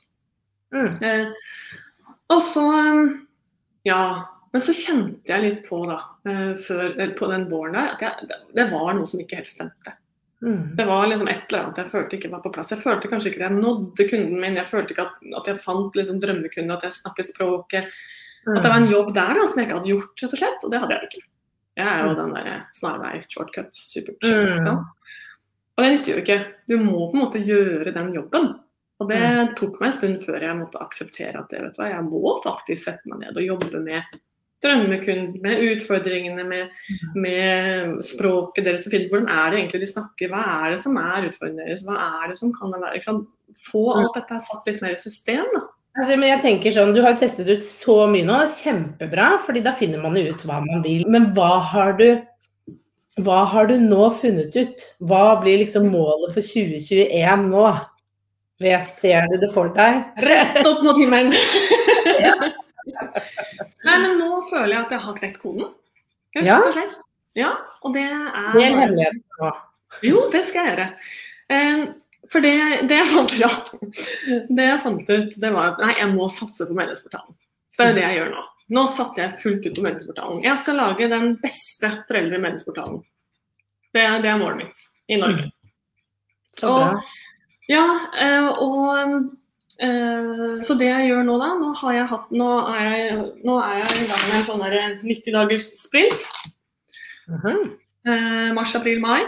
Mm. 0.76 0.88
Eh, 1.08 1.92
og 2.36 2.46
så 2.46 2.68
eh, 2.78 3.02
Ja. 3.88 4.04
Men 4.52 4.64
så 4.66 4.74
kjente 4.76 5.32
jeg 5.32 5.44
litt 5.46 5.60
på, 5.64 5.78
da, 5.88 6.02
eh, 6.28 6.50
før, 6.60 6.90
eh, 7.00 7.14
på 7.16 7.28
den 7.32 7.46
våren 7.48 7.78
der, 7.78 7.94
at 7.94 8.02
jeg, 8.04 8.28
det, 8.28 8.40
det 8.58 8.66
var 8.68 8.90
noe 8.98 9.08
som 9.08 9.22
ikke 9.24 9.38
helt 9.40 9.48
stemte. 9.48 9.94
Mm. 10.42 10.76
Det 10.76 10.86
var 10.90 11.08
liksom 11.08 11.28
et 11.30 11.44
eller 11.52 11.68
annet 11.68 11.80
jeg 11.84 11.90
følte 11.92 12.18
ikke 12.18 12.32
var 12.32 12.42
på 12.42 12.52
plass. 12.56 12.72
Jeg 12.74 12.82
følte 12.82 13.10
kanskje 13.12 13.30
ikke 13.30 13.44
at 13.44 13.52
jeg 13.52 13.60
nådde 13.60 14.08
kunden 14.10 14.40
min, 14.42 14.58
jeg 14.58 14.70
følte 14.70 14.96
ikke 14.96 15.06
at, 15.06 15.20
at 15.38 15.50
jeg 15.52 15.62
fant 15.62 16.00
liksom 16.00 16.22
drømmekunden, 16.24 16.74
at 16.74 16.88
jeg 16.88 16.98
snakket 16.98 17.30
språket. 17.30 18.00
At 18.50 18.64
det 18.64 18.72
var 18.72 18.80
en 18.82 18.90
jobb 18.90 19.12
der 19.14 19.36
da, 19.38 19.44
som 19.46 19.62
jeg 19.62 19.68
ikke 19.68 19.78
hadde 19.78 19.92
gjort, 19.92 20.24
rett 20.24 20.34
og 20.34 20.42
slett. 20.42 20.66
Og 20.66 20.74
det 20.74 20.82
hadde 20.82 20.98
jeg 20.98 21.10
ikke. 21.10 21.28
Jeg 21.82 21.88
er 21.88 22.08
jo 22.08 22.16
den 22.18 22.34
der 22.36 22.50
snarvei, 22.76 23.14
shortcut, 23.32 23.78
supert. 23.78 24.26
Mm. 24.26 24.82
Og 25.78 25.86
det 25.86 25.92
nytter 25.94 26.14
jo 26.14 26.24
ikke. 26.24 26.40
Du 26.68 26.76
må 26.82 27.06
på 27.06 27.16
en 27.16 27.24
måte 27.24 27.44
gjøre 27.46 27.94
den 27.96 28.12
jobben. 28.18 28.50
Og 29.02 29.10
det 29.10 29.22
tok 29.58 29.80
meg 29.82 29.90
en 29.90 29.96
stund 29.98 30.20
før 30.22 30.44
jeg 30.46 30.58
måtte 30.60 30.82
akseptere 30.82 31.40
at 31.40 31.50
det, 31.50 31.62
vet 31.64 31.78
du 31.78 31.80
hva, 31.82 31.88
jeg 31.90 32.06
må 32.06 32.36
faktisk 32.44 32.86
sette 32.86 33.10
meg 33.10 33.24
ned 33.24 33.40
og 33.40 33.48
jobbe 33.48 33.82
med 33.82 34.20
drømmekunden, 34.62 35.42
med 35.44 35.66
utfordringene, 35.72 36.46
med, 36.48 36.88
med 37.16 38.00
språket 38.06 38.68
deres. 38.68 38.88
Hvordan 38.92 39.28
er 39.28 39.52
det 39.52 39.62
egentlig 39.62 39.84
de 39.84 39.92
snakker, 39.92 40.32
hva 40.32 40.46
er 40.62 40.74
det 40.74 40.80
som 40.84 40.98
er 41.02 41.30
utfordringene 41.30 41.70
deres, 41.70 41.86
hva 41.88 42.00
er 42.22 42.32
det 42.32 42.40
som 42.40 42.56
kan 42.56 42.74
være 42.78 43.02
ikke? 43.02 43.20
Få 43.68 43.86
alt 43.98 44.16
dette 44.16 44.40
satt 44.40 44.68
litt 44.70 44.82
mer 44.84 44.96
i 44.96 45.00
system, 45.00 45.48
da. 45.56 45.66
Altså, 46.00 46.16
men 46.16 46.30
jeg 46.30 46.40
tenker 46.40 46.72
sånn, 46.72 46.94
Du 46.96 47.02
har 47.04 47.18
testet 47.20 47.50
ut 47.50 47.66
så 47.68 48.06
mye 48.08 48.24
nå, 48.24 48.38
kjempebra, 48.48 49.34
fordi 49.44 49.64
da 49.66 49.74
finner 49.76 50.00
man 50.00 50.16
ut 50.16 50.46
hva 50.48 50.62
man 50.64 50.86
vil. 50.86 51.04
Men 51.12 51.34
hva 51.36 51.58
har 51.74 51.98
du 52.00 52.08
hva 53.20 53.42
har 53.52 53.68
du 53.68 53.76
nå 53.76 54.06
funnet 54.16 54.56
ut? 54.56 54.84
Hva 55.04 55.36
blir 55.42 55.60
liksom 55.60 55.90
målet 55.92 56.32
for 56.32 56.40
2021 56.40 57.50
nå? 57.52 57.66
Vet, 58.64 58.88
ser 58.96 59.28
du 59.28 59.36
det 59.42 59.50
for 59.52 59.74
deg? 59.76 60.00
Rett 60.24 60.62
opp 60.64 60.80
mot 60.86 60.98
himmelen! 60.98 61.36
Nei, 62.88 63.96
men 64.04 64.18
nå 64.20 64.42
føler 64.50 64.74
jeg 64.74 64.84
at 64.86 64.94
jeg 64.96 65.04
har 65.06 65.18
knekt 65.20 65.42
koden. 65.42 65.72
Rett 66.36 66.48
Ja. 66.48 66.60
og 66.64 66.74
slett. 66.76 67.02
Ja, 67.38 67.52
og 67.82 67.94
det 67.96 68.04
er 68.04 68.54
Det 68.56 68.64
er 68.66 68.78
hemmeligheten 68.80 69.24
nå. 69.40 69.52
Jo, 70.04 70.24
det 70.32 70.46
skal 70.48 70.66
jeg 70.66 70.76
gjøre. 70.76 70.88
Um, 71.52 71.84
for 72.32 72.44
det, 72.44 72.54
det, 72.88 72.98
jeg 73.02 73.08
fant, 73.12 73.34
ja. 73.40 73.50
det 74.56 74.66
jeg 74.68 74.82
fant 74.84 75.10
ut, 75.10 75.38
det 75.44 75.52
var 75.54 75.74
at 75.74 75.82
nei, 75.84 75.94
jeg 76.00 76.12
må 76.14 76.28
satse 76.32 76.68
på 76.70 76.76
medlemsportalen. 76.78 77.36
Så 77.72 77.84
det 77.84 77.90
er 77.90 77.98
det 77.98 78.06
jeg 78.06 78.20
gjør 78.20 78.34
nå. 78.36 78.44
Nå 78.72 78.84
satser 78.92 79.26
jeg 79.26 79.40
fullt 79.42 79.66
ut 79.66 79.76
på 79.80 79.84
medlemsportalen. 79.84 80.44
Jeg 80.46 80.60
skal 80.62 80.80
lage 80.80 81.10
den 81.12 81.34
beste 81.42 81.90
foreldre 82.08 82.38
i 82.38 82.44
medlemsportalen. 82.46 83.02
Det, 83.92 84.06
det 84.24 84.32
er 84.32 84.40
målet 84.40 84.62
mitt 84.62 84.84
i 85.12 85.18
Norge. 85.20 85.50
Så 86.56 86.72
bra. 86.72 86.88
Og, 86.94 87.12
ja, 87.72 87.86
eh, 88.22 88.48
og 88.64 89.28
Så 89.82 90.76
det 90.78 90.92
jeg 90.92 91.08
gjør 91.10 91.24
nå, 91.26 91.36
da 91.42 91.48
Nå, 91.58 91.72
har 91.80 91.94
jeg 91.96 92.10
hatt, 92.12 92.34
nå, 92.38 92.50
er, 92.70 92.84
jeg, 92.86 93.14
nå 93.48 93.56
er 93.64 93.80
jeg 93.80 94.04
i 94.04 94.10
gang 94.12 94.26
med 94.28 94.36
en 94.38 94.44
sånn 94.46 94.62
der 94.62 94.76
90 95.02 95.34
dagers 95.34 95.70
sprint. 95.80 96.26
Mhm. 97.32 97.64
Eh, 98.08 98.52
mars, 98.54 98.76
april, 98.76 99.00
mai. 99.02 99.22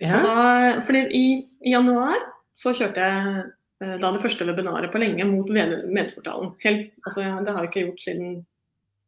Ja. 0.00 0.22
da, 0.24 0.36
fordi 0.80 1.02
i, 1.12 1.24
i 1.60 1.72
januar 1.74 2.16
så 2.56 2.72
kjørte 2.72 3.04
jeg 3.04 3.42
eh, 3.84 3.96
da 4.00 4.12
det 4.14 4.22
første 4.22 4.46
webinaret 4.48 4.92
på 4.92 5.00
lenge 5.02 5.26
mot 5.28 5.50
medsportalen. 5.50 6.54
Helt, 6.64 6.88
altså, 7.04 7.26
det 7.44 7.52
har 7.52 7.66
jeg 7.66 7.70
ikke 7.70 7.84
gjort 7.84 8.04
siden 8.06 8.30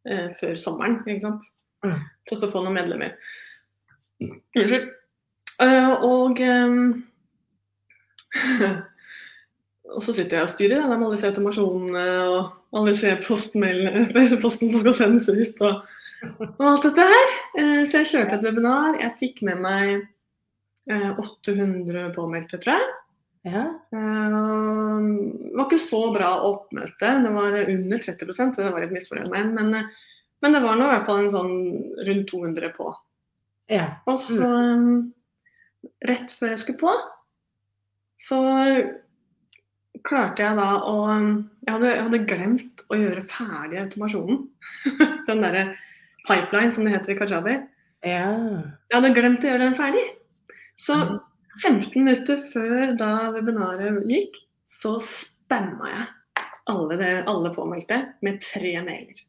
eh, 0.08 0.28
før 0.40 0.54
sommeren, 0.60 0.98
ikke 1.06 1.24
sant. 1.24 1.48
Mm. 1.82 1.96
Til 2.28 2.44
å 2.44 2.50
få 2.52 2.62
noen 2.62 2.76
medlemmer. 2.76 3.16
Unnskyld. 4.22 4.90
Uh, 5.62 5.94
og 6.06 6.40
ehm, 6.42 7.04
Og 9.90 10.02
så 10.04 10.12
sitter 10.14 10.38
jeg 10.38 10.46
og 10.46 10.52
styrer 10.52 10.78
da, 10.78 10.86
med 10.94 11.06
alle 11.08 11.16
disse 11.16 11.26
automasjonene 11.32 12.04
og 12.30 12.52
alle 12.78 12.92
disse 12.94 13.16
posten 13.26 14.70
som 14.70 14.80
skal 14.84 14.94
sendes 14.94 15.26
ut. 15.32 15.62
og 15.66 15.82
og 16.22 16.60
alt 16.62 16.84
dette 16.86 17.02
her. 17.02 17.32
Eh, 17.58 17.80
Så 17.82 17.98
jeg 17.98 18.06
kjørte 18.12 18.36
et 18.36 18.44
webinar. 18.46 18.94
Jeg 19.00 19.16
fikk 19.18 19.40
med 19.42 19.58
meg 19.58 19.88
eh, 20.86 21.08
800 21.18 22.12
påmeldte, 22.14 22.60
tror 22.62 22.76
jeg. 22.78 22.92
ja. 23.50 23.64
Eh, 23.90 24.36
Det 25.50 25.56
var 25.58 25.66
ikke 25.66 25.80
så 25.82 26.02
bra 26.14 26.28
oppmøte. 26.46 27.10
Det 27.26 27.32
var 27.34 27.58
under 27.64 27.98
30 28.06 28.32
så 28.38 28.62
det 28.62 28.70
var 28.70 28.84
litt 28.86 28.94
misfornøyd 28.94 29.32
med. 29.34 29.50
Men, 29.58 29.74
eh, 29.80 29.90
men 30.42 30.54
det 30.54 30.62
var 30.62 30.78
nå 30.78 30.86
i 30.86 30.92
hvert 30.94 31.08
fall 31.10 31.24
en 31.24 31.34
sånn 31.34 31.56
rundt 32.06 32.30
200 32.30 32.70
på. 32.78 32.94
ja. 33.74 33.88
Og 34.06 34.18
så, 34.22 34.46
rett 36.06 36.30
før 36.38 36.52
jeg 36.54 36.62
skulle 36.62 36.78
på, 36.78 36.94
så 38.22 38.38
klarte 40.06 40.44
jeg 40.44 40.58
da 40.58 40.68
å 40.88 40.96
Jeg 41.12 41.70
hadde, 41.70 41.90
jeg 41.90 42.04
hadde 42.06 42.22
glemt 42.30 42.82
å 42.90 42.98
gjøre 42.98 43.24
ferdig 43.26 43.82
automasjonen. 43.84 44.40
Den 45.28 45.44
derre 45.44 45.66
pipeline, 46.26 46.72
som 46.74 46.86
det 46.86 46.94
heter 46.96 47.14
i 47.14 47.18
kajabi. 47.18 47.58
ja. 48.06 48.30
Jeg 48.90 48.96
hadde 48.96 49.14
glemt 49.16 49.44
å 49.44 49.50
gjøre 49.50 49.66
den 49.66 49.76
ferdig. 49.78 50.02
Så 50.78 50.96
15 51.62 51.92
minutter 51.94 52.40
før 52.42 52.94
da 52.98 53.12
webinaret 53.34 54.02
gikk, 54.10 54.38
så 54.66 54.96
spamma 55.02 55.90
jeg 55.90 56.06
alle, 56.70 56.96
det, 56.96 57.10
alle 57.30 57.50
påmeldte 57.54 57.98
med 58.22 58.40
tre 58.42 58.72
mailer. 58.86 59.20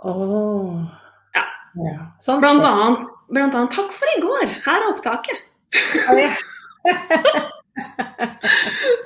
Åh. 0.00 0.80
Ja. 1.36 1.44
ja. 1.84 2.08
Sånn 2.24 2.40
Blant 2.40 2.64
annet, 2.64 3.08
blant 3.28 3.56
annet 3.56 3.76
'Takk 3.76 3.92
for 3.94 4.16
i 4.16 4.20
går, 4.24 4.54
her 4.64 4.80
er 4.80 4.90
opptaket'. 4.90 5.46
Oh, 6.10 6.18
ja. 6.18 6.32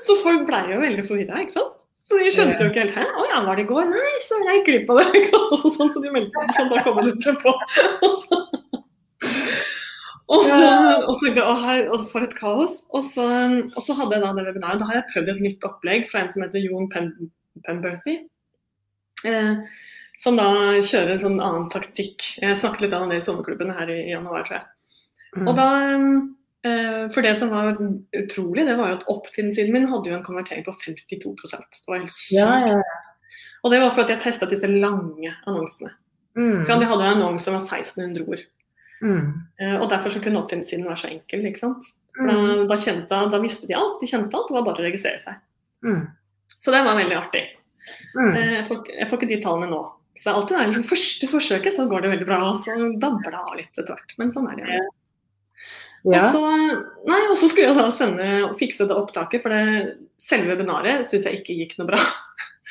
Så 0.05 0.17
folk 0.23 0.45
blei 0.49 0.67
jo 0.73 0.83
veldig 0.83 1.05
forvirra, 1.07 1.43
ikke 1.45 1.57
sant? 1.59 1.81
Så 2.05 2.19
de 2.21 2.33
skjønte 2.33 2.61
jo 2.61 2.69
ikke 2.69 2.83
helt 2.83 2.97
Hæ, 2.99 3.05
å 3.17 3.23
ja, 3.31 3.39
var 3.47 3.57
det 3.57 3.65
i 3.65 3.69
går? 3.71 3.87
Nei, 3.89 4.11
så 4.25 4.37
jeg 4.43 4.59
gikk 4.59 4.67
glipp 4.69 4.91
av 4.93 5.01
det. 5.01 5.23
Og 5.53 5.55
så 5.63 5.71
sånn, 5.73 5.93
så 5.93 6.03
de 6.05 6.13
meldte 6.13 6.49
sånn, 6.57 6.69
da 6.73 6.83
kommer 6.85 7.09
jeg 7.09 7.17
ikke 7.17 7.37
på. 7.41 7.55
Og 8.05 8.13
så, 8.19 8.41
og 10.25 10.41
så, 10.45 10.59
og 10.59 11.17
så 11.17 11.23
tenkte 11.23 11.41
jeg, 11.41 11.47
å 11.49 11.55
her, 11.63 11.87
og 11.93 12.05
for 12.11 12.27
et 12.27 12.37
kaos. 12.37 12.77
Og 12.93 13.03
så, 13.07 13.25
og 13.71 13.81
så 13.85 13.97
hadde 13.97 14.19
jeg 14.19 14.25
da 14.25 14.35
det 14.37 14.47
webinaret. 14.51 14.81
Da 14.81 14.89
har 14.91 15.01
jeg 15.01 15.09
prøvd 15.15 15.33
et 15.33 15.43
nytt 15.45 15.67
opplegg 15.69 16.07
fra 16.11 16.23
en 16.23 16.31
som 16.33 16.45
heter 16.45 16.65
Jon 16.65 16.89
Pen 16.93 17.11
Penberthy. 17.65 18.19
Eh, 19.25 19.83
som 20.21 20.39
da 20.39 20.49
kjører 20.79 21.15
en 21.15 21.23
sånn 21.25 21.41
annen 21.43 21.69
taktikk. 21.73 22.25
Jeg 22.41 22.57
snakket 22.59 22.87
litt 22.87 22.97
om 22.97 23.13
det 23.13 23.21
i 23.21 23.25
sommerklubben 23.25 23.73
her 23.77 23.93
i, 23.93 24.01
i 24.07 24.15
januar, 24.15 24.45
tror 24.47 24.61
jeg. 24.61 24.97
Mm. 25.37 25.47
Og 25.49 25.57
da 25.59 25.69
eh, 25.83 26.09
For 27.13 27.21
det 27.27 27.35
som 27.37 27.51
var 27.53 27.75
utrolig, 28.17 28.65
det 28.67 28.77
var 28.79 28.89
jo 28.89 28.97
at 28.97 29.09
opt-in-siden 29.13 29.73
min 29.75 29.89
hadde 29.91 30.09
jo 30.09 30.17
en 30.17 30.25
konvertering 30.25 30.65
på 30.65 30.73
52% 30.73 31.35
Det 31.37 31.91
var 31.91 31.99
helt 32.01 32.13
sykt. 32.15 32.39
Ja, 32.39 32.55
ja. 32.59 32.79
Og 33.65 33.73
det 33.73 33.81
var 33.83 33.91
for 33.93 34.05
at 34.05 34.13
jeg 34.15 34.21
testa 34.23 34.47
disse 34.49 34.69
lange 34.69 35.31
annonsene. 35.49 35.91
Mm. 36.37 36.65
Så 36.65 36.79
de 36.81 36.89
hadde 36.89 37.05
en 37.05 37.19
annonse 37.19 37.45
som 37.45 37.55
var 37.57 37.61
1600 37.65 38.25
ord. 38.29 38.43
Mm. 39.05 39.29
Eh, 39.61 39.77
og 39.81 39.89
derfor 39.93 40.11
så 40.15 40.21
kunne 40.25 40.41
opt-in-siden 40.41 40.85
være 40.89 40.97
så 41.03 41.11
enkel. 41.13 41.45
ikke 41.51 41.61
sant? 41.61 41.85
For 42.17 42.25
Mm. 42.31 42.33
da, 42.33 42.67
da, 42.73 42.77
kjente, 42.81 43.21
da 43.31 43.39
visste 43.43 43.67
de 43.69 43.75
alt, 43.75 44.01
de 44.01 44.07
kjente 44.07 44.35
alt, 44.37 44.49
det 44.49 44.55
var 44.57 44.65
bare 44.65 44.81
å 44.83 44.87
registrere 44.87 45.19
seg. 45.19 45.35
Mm. 45.85 46.03
Så 46.61 46.71
det 46.73 46.85
var 46.85 46.97
veldig 46.97 47.17
artig. 47.19 47.45
Mm. 48.17 48.35
Eh, 48.37 48.53
Jeg 48.61 48.67
får, 48.69 48.85
jeg 48.89 49.09
får 49.09 49.19
ikke 49.19 49.29
de 49.29 49.41
tallene 49.43 49.71
nå. 49.71 49.83
Så 50.17 50.25
det 50.25 50.31
er 50.33 50.39
alltid 50.41 50.59
det 50.59 50.67
liksom 50.69 50.85
første 50.89 51.27
forsøket, 51.29 51.73
så 51.75 51.89
går 51.91 52.03
det 52.03 52.11
veldig 52.15 52.27
bra. 52.29 52.39
Og 52.51 52.57
så 52.57 52.77
dabber 53.01 53.31
det 53.35 53.41
av 53.41 53.57
litt 53.57 53.79
etter 53.79 53.95
hvert. 53.97 54.15
Men 54.19 54.31
sånn 54.31 54.49
er 54.53 54.57
det. 54.57 54.67
jo. 54.69 54.73
Ja. 54.79 54.89
Og, 56.05 56.15
så, 56.21 56.41
nei, 57.09 57.21
og 57.31 57.37
så 57.41 57.49
skulle 57.49 57.71
jeg 57.71 57.79
da 57.79 57.87
sende 57.95 58.27
og 58.45 58.59
fikse 58.61 58.85
det 58.89 58.97
opptaket, 58.97 59.41
for 59.41 59.55
det, 59.55 59.95
selve 60.21 60.53
webinaret 60.53 61.07
syns 61.09 61.25
jeg 61.29 61.41
ikke 61.41 61.57
gikk 61.63 61.79
noe 61.79 61.89
bra. 61.95 62.01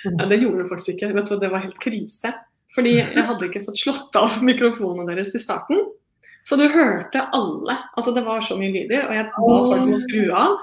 Mm. 0.04 0.20
Ja, 0.20 0.28
det 0.30 0.40
gjorde 0.44 0.62
det 0.62 0.70
faktisk 0.70 0.94
ikke. 0.94 1.10
Vet 1.16 1.32
du, 1.32 1.40
Det 1.42 1.50
var 1.50 1.64
helt 1.64 1.82
krise. 1.82 2.34
Fordi 2.74 2.96
jeg 3.00 3.26
hadde 3.28 3.50
ikke 3.50 3.62
fått 3.66 3.82
slått 3.82 4.16
av 4.18 4.40
mikrofonene 4.46 5.06
deres 5.10 5.34
i 5.38 5.42
starten. 5.42 5.84
Så 6.44 6.58
du 6.60 6.66
hørte 6.68 7.22
alle. 7.34 7.78
Altså 7.94 8.14
Det 8.16 8.24
var 8.26 8.42
så 8.44 8.58
mye 8.60 8.74
lyder, 8.74 9.06
og 9.08 9.14
jeg 9.16 9.30
ba 9.30 9.60
folk 9.70 9.84
om 9.86 9.94
å 9.94 10.02
skru 10.02 10.24
av. 10.38 10.58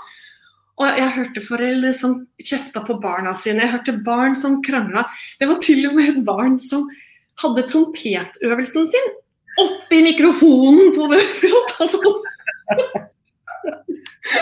Og 0.80 0.98
jeg 1.00 1.14
hørte 1.16 1.44
foreldre 1.44 1.92
som 1.96 2.16
kjefta 2.40 2.82
på 2.86 2.96
barna 3.02 3.34
sine, 3.36 3.66
jeg 3.66 3.74
hørte 3.74 3.98
barn 4.04 4.36
som 4.38 4.60
krangla. 4.64 5.04
Det 5.40 5.48
var 5.50 5.60
til 5.62 5.84
og 5.90 5.96
med 5.98 6.22
barn 6.24 6.56
som 6.60 6.86
hadde 7.40 7.66
trompetøvelsen 7.68 8.88
sin 8.88 9.10
oppi 9.60 10.00
mikrofonen 10.04 10.92
på 10.94 11.08
altså, 11.82 12.00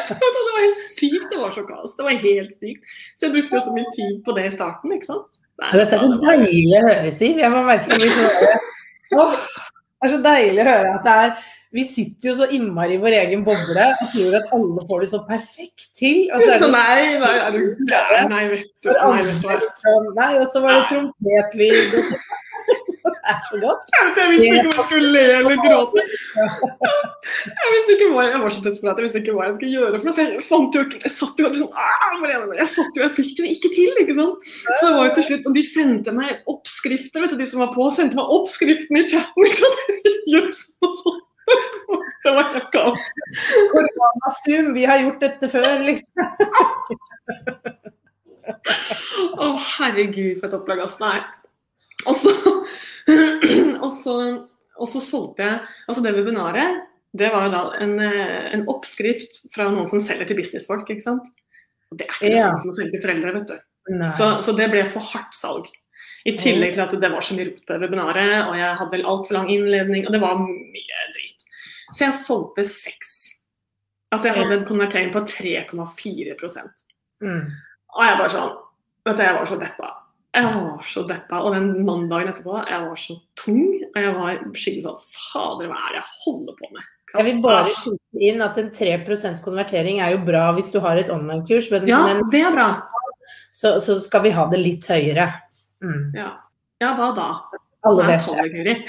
Det 0.09 0.43
var 0.45 0.61
helt 0.61 0.81
sykt. 0.83 1.29
Det 1.31 1.39
var 1.41 1.53
så 1.55 1.65
kaos. 1.67 1.97
Det 1.97 2.07
var 2.07 2.17
helt 2.23 2.53
sykt. 2.55 2.97
Så 3.17 3.27
jeg 3.27 3.35
brukte 3.37 3.57
jo 3.57 3.63
så 3.67 3.75
mye 3.75 3.93
tid 3.97 4.17
på 4.25 4.35
det 4.37 4.49
i 4.49 4.55
starten, 4.55 4.95
ikke 4.95 5.09
sant. 5.09 5.41
Nei, 5.59 5.71
Dette 5.81 5.97
er 5.97 6.03
så 6.05 6.19
deilig 6.23 6.79
å 6.79 6.83
høre, 6.87 7.13
Siv. 7.15 7.39
Jeg 7.43 7.53
må 7.53 7.63
merke 7.67 7.91
meg 7.91 8.01
sånn 8.15 8.27
Det 9.09 10.07
er 10.07 10.13
så 10.13 10.19
deilig 10.23 10.63
å 10.63 10.69
høre 10.69 10.91
at 10.99 11.07
det 11.07 11.15
er 11.25 11.39
vi 11.71 11.83
sitter 11.85 12.31
jo 12.31 12.35
så 12.39 12.47
innmari 12.57 12.95
i 12.97 13.01
vår 13.03 13.15
egen 13.19 13.43
boble 13.45 13.89
og 13.93 14.13
tror 14.15 14.37
at 14.39 14.53
alle 14.57 14.85
får 14.89 15.03
det 15.03 15.09
så 15.11 15.19
perfekt 15.29 15.83
til. 15.99 16.23
Og 16.33 16.41
så, 16.41 16.55
så 16.63 16.69
nei, 16.73 17.19
nei, 17.21 17.33
er 17.45 17.51
du 17.53 17.83
gæren? 17.91 18.31
Nei, 18.33 18.45
vet 18.55 18.71
du. 18.87 18.89
Nei, 18.89 19.19
vet 19.27 19.43
du. 19.85 20.07
Nei, 20.17 20.31
og 20.39 20.47
så 20.49 20.63
var 20.65 20.79
det 20.79 20.87
trompetlyd. 20.89 21.93
Det 21.93 22.05
er 23.33 23.39
så 23.49 23.61
godt. 23.63 23.93
Jeg 23.95 24.31
visste 24.33 24.49
ikke 24.49 24.71
om 24.71 24.79
jeg 24.79 24.87
skulle 24.89 25.11
le 25.15 25.25
eller 25.39 25.61
gråte. 25.65 26.05
Jeg 27.59 27.73
visste 27.75 27.95
ikke 27.97 28.09
hva 28.13 28.25
jeg, 28.29 28.41
var 28.45 28.55
så 28.55 28.65
desperat, 28.65 29.01
jeg 29.01 29.09
visste 29.09 29.23
ikke 29.23 29.37
hva 29.37 29.47
jeg 29.49 29.57
skulle 29.59 29.77
gjøre. 29.77 30.01
For 30.03 30.23
jeg 30.23 30.43
fant 30.49 30.79
jo 30.79 30.85
ikke 30.87 31.01
Jeg 31.05 31.15
satt 31.15 31.43
jo 31.43 31.53
liksom 31.53 32.59
Jeg 32.59 32.71
satt 32.75 32.99
jo, 32.99 33.05
jeg 33.05 33.15
fikk 33.19 33.33
det 33.39 33.53
ikke 33.55 33.73
til, 33.77 34.03
ikke 34.05 34.19
sant. 34.19 34.51
Så 34.51 34.81
det 34.83 34.93
var 34.97 35.09
jo 35.09 35.15
til 35.19 35.29
slutt 35.29 35.49
Og 35.51 35.57
de 35.59 35.65
sendte 35.69 36.17
meg 36.17 36.51
oppskrifter, 36.55 37.25
vet 37.25 37.35
du, 37.35 37.39
de 37.41 37.49
som 37.51 37.65
var 37.65 37.73
på, 37.77 37.89
sendte 37.95 38.19
meg 38.19 38.37
oppskriften 38.39 39.01
i 39.01 39.07
chatten, 39.09 39.49
ikke 39.49 39.63
sant. 39.63 39.97
Gjør 40.33 40.53
sånn 40.63 40.89
og 40.89 41.01
sånn. 41.03 41.25
Det 42.25 42.33
var 42.37 42.51
helt 42.53 42.71
kaos. 42.75 43.05
Zoom, 44.43 44.75
vi 44.77 44.85
har 44.89 45.01
gjort 45.01 45.23
dette 45.25 45.49
før, 45.49 45.69
liksom. 45.87 46.29
Å, 49.39 49.49
herregud, 49.79 50.39
for 50.39 50.49
et 50.49 50.57
opplag. 50.59 50.83
Altså. 50.85 51.07
Nei. 51.07 51.38
Og 52.09 52.17
så, 52.17 52.33
og, 53.85 53.91
så, 53.95 54.15
og 54.79 54.89
så 54.91 55.03
solgte 55.05 55.45
jeg 55.45 55.59
Altså, 55.89 56.05
det 56.05 56.15
webinaret, 56.17 56.85
det 57.19 57.31
var 57.33 57.47
jo 57.47 57.53
da 57.55 57.63
en, 57.85 57.97
en 58.01 58.65
oppskrift 58.71 59.43
fra 59.55 59.69
noen 59.73 59.89
som 59.91 60.03
selger 60.03 60.29
til 60.29 60.39
businessfolk, 60.39 60.89
ikke 60.93 61.05
sant. 61.05 61.29
Og 61.89 61.99
det 61.99 62.07
er 62.07 62.15
ikke 62.15 62.33
det 62.33 62.37
ja. 62.37 62.49
samme 62.49 62.63
som 62.63 62.73
å 62.73 62.77
selge 62.77 62.97
til 62.97 63.05
foreldre, 63.07 63.35
vet 63.39 63.53
du. 63.53 63.59
Så, 64.13 64.27
så, 64.45 64.53
det 64.53 64.69
ble 64.73 64.83
for 64.89 65.05
hardt 65.15 65.37
salg. 65.37 65.71
I 66.29 66.35
tillegg 66.37 66.75
til 66.77 66.85
at 66.85 66.93
det 67.01 67.09
var 67.09 67.25
så 67.25 67.37
mye 67.39 67.47
rot 67.49 67.63
på 67.65 67.73
det 67.73 67.87
webinaret, 67.87 68.35
og 68.51 68.59
jeg 68.59 68.79
hadde 68.83 69.01
altfor 69.01 69.39
lang 69.39 69.49
innledning, 69.55 70.05
og 70.05 70.13
det 70.13 70.21
var 70.21 70.37
mye 70.43 71.07
drit. 71.15 71.47
Så 71.95 72.05
jeg 72.05 72.17
solgte 72.19 72.67
seks. 72.69 73.15
Altså 74.13 74.31
jeg 74.31 74.39
hadde 74.39 74.59
en 74.59 74.69
konvertering 74.69 75.11
på 75.13 75.21
3,4% 75.29 76.85
mm. 77.21 77.43
Og 77.93 78.05
jeg 78.07 78.15
bare 78.21 78.33
sånn 78.33 78.55
Vet 79.05 79.19
du, 79.19 79.23
jeg 79.25 79.35
var 79.37 79.49
så 79.49 79.57
deppa. 79.61 79.89
Jeg 80.37 80.51
var 80.53 80.85
så 80.87 81.03
deppa. 81.09 81.41
Og 81.43 81.55
den 81.57 81.71
mandagen 81.87 82.31
etterpå, 82.33 82.61
jeg 82.69 82.85
var 82.85 83.01
så 83.01 83.17
tung. 83.39 83.65
Og 83.89 83.99
jeg 84.03 84.15
var 84.19 84.39
skikkelig 84.53 84.85
sånn 84.85 85.03
Fader, 85.03 85.71
hva 85.71 85.81
er 85.89 85.97
det 85.97 86.01
jeg 86.01 86.17
holder 86.25 86.59
på 86.59 86.71
med? 86.75 86.89
Jeg 87.15 87.25
vil 87.25 87.39
bare 87.41 87.73
skyte 87.73 88.27
inn 88.29 88.43
at 88.45 88.59
en 88.61 88.69
3% 88.75 89.41
konvertering 89.45 90.03
er 90.05 90.13
jo 90.13 90.21
bra 90.27 90.51
hvis 90.57 90.69
du 90.75 90.77
har 90.85 91.01
et 91.01 91.09
online-kurs, 91.13 91.71
men, 91.73 91.87
ja, 91.89 92.03
det 92.33 92.43
er 92.45 92.53
bra. 92.53 92.69
Så, 93.49 93.79
så, 93.81 93.97
skal 94.05 94.27
vi 94.27 94.35
ha 94.37 94.45
det 94.53 94.61
litt 94.61 94.85
høyere. 94.87 95.31
Mm. 95.83 96.13
Ja. 96.19 96.29
ja, 96.83 96.93
hva 96.99 97.09
da? 97.17 97.31
Alle 97.89 98.11
vet 98.11 98.29
det. 98.53 98.77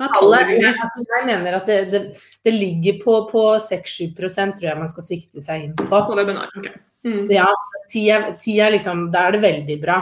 Alle, 0.00 0.38
altså 0.70 1.02
jeg 1.04 1.26
mener 1.28 1.58
at 1.58 1.66
det, 1.68 1.80
det, 1.92 2.00
det 2.46 2.52
ligger 2.54 3.00
på, 3.02 3.16
på 3.28 3.42
6-7 3.60 4.14
tror 4.16 4.64
jeg 4.64 4.78
man 4.78 4.88
skal 4.92 5.04
sikte 5.04 5.42
seg 5.44 5.66
inn 5.66 5.74
på. 5.76 5.88
På 5.90 6.16
webinar, 6.16 6.48
ok. 6.56 6.70
Mm. 7.04 7.26
Ja, 7.32 7.48
ti 7.90 8.06
er, 8.12 8.30
ti 8.40 8.56
er, 8.60 8.72
liksom, 8.72 9.08
da 9.12 9.26
er 9.28 9.36
det 9.36 9.42
veldig 9.44 9.76
bra. 9.82 9.98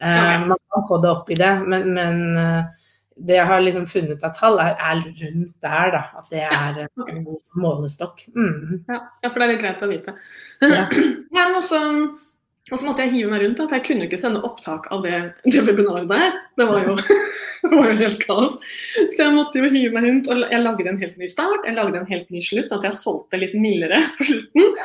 Okay. 0.00 0.46
Man 0.48 0.60
kan 0.72 0.86
få 0.88 0.96
det 1.02 1.10
opp 1.12 1.28
i 1.30 1.36
det, 1.36 1.50
men, 1.68 1.90
men 1.92 2.20
uh, 2.40 2.86
det 3.20 3.36
jeg 3.36 3.48
har 3.50 3.60
liksom 3.60 3.84
funnet 3.90 4.24
av 4.24 4.32
tall, 4.36 4.56
er, 4.62 4.78
er, 4.80 5.02
rundt 5.04 5.52
der, 5.60 5.92
da. 5.92 6.02
At 6.16 6.30
det 6.32 6.46
er 6.46 6.80
ja, 6.86 6.88
en 7.04 7.20
god 7.26 7.44
målestokk. 7.60 8.24
Mm. 8.32 8.80
Ja, 8.88 9.02
ja, 9.20 9.28
for 9.28 9.36
det 9.36 9.46
er 9.46 9.52
litt 9.54 9.62
greit 9.64 9.84
å 9.84 9.90
vite. 9.90 10.16
Ja. 10.64 10.86
ja 10.88 11.44
men 11.50 11.58
også, 11.58 11.82
og 12.70 12.78
så 12.78 12.86
måtte 12.86 13.04
jeg 13.04 13.16
hive 13.18 13.32
meg 13.32 13.44
rundt, 13.44 13.58
da, 13.60 13.68
for 13.68 13.76
jeg 13.76 13.86
kunne 13.90 14.08
ikke 14.08 14.20
sende 14.20 14.42
opptak 14.46 14.88
av 14.94 15.04
det, 15.04 15.20
det 15.44 15.66
webinaret 15.66 16.08
der. 16.10 16.40
Det 16.56 16.68
var 16.70 16.84
jo 16.86 16.96
det 17.62 17.70
var 17.74 17.90
jo 17.90 17.96
helt 18.00 18.24
kaos. 18.24 18.56
Så 18.96 19.24
jeg 19.24 19.36
måtte 19.36 19.60
jo 19.60 19.70
hive 19.70 19.92
meg 19.96 20.06
rundt. 20.08 20.30
Og 20.32 20.44
jeg 20.46 20.64
lagde 20.64 20.88
en 20.88 21.00
helt 21.02 21.20
ny 21.20 21.30
start, 21.30 21.66
jeg 21.68 21.76
lagde 21.76 22.00
en 22.00 22.10
helt 22.10 22.32
ny 22.32 22.42
slutt, 22.44 22.70
sånn 22.70 22.80
at 22.80 22.88
jeg 22.88 23.00
solgte 23.02 23.40
litt 23.40 23.56
mildere 23.58 24.00
på 24.16 24.28
slutten. 24.30 24.76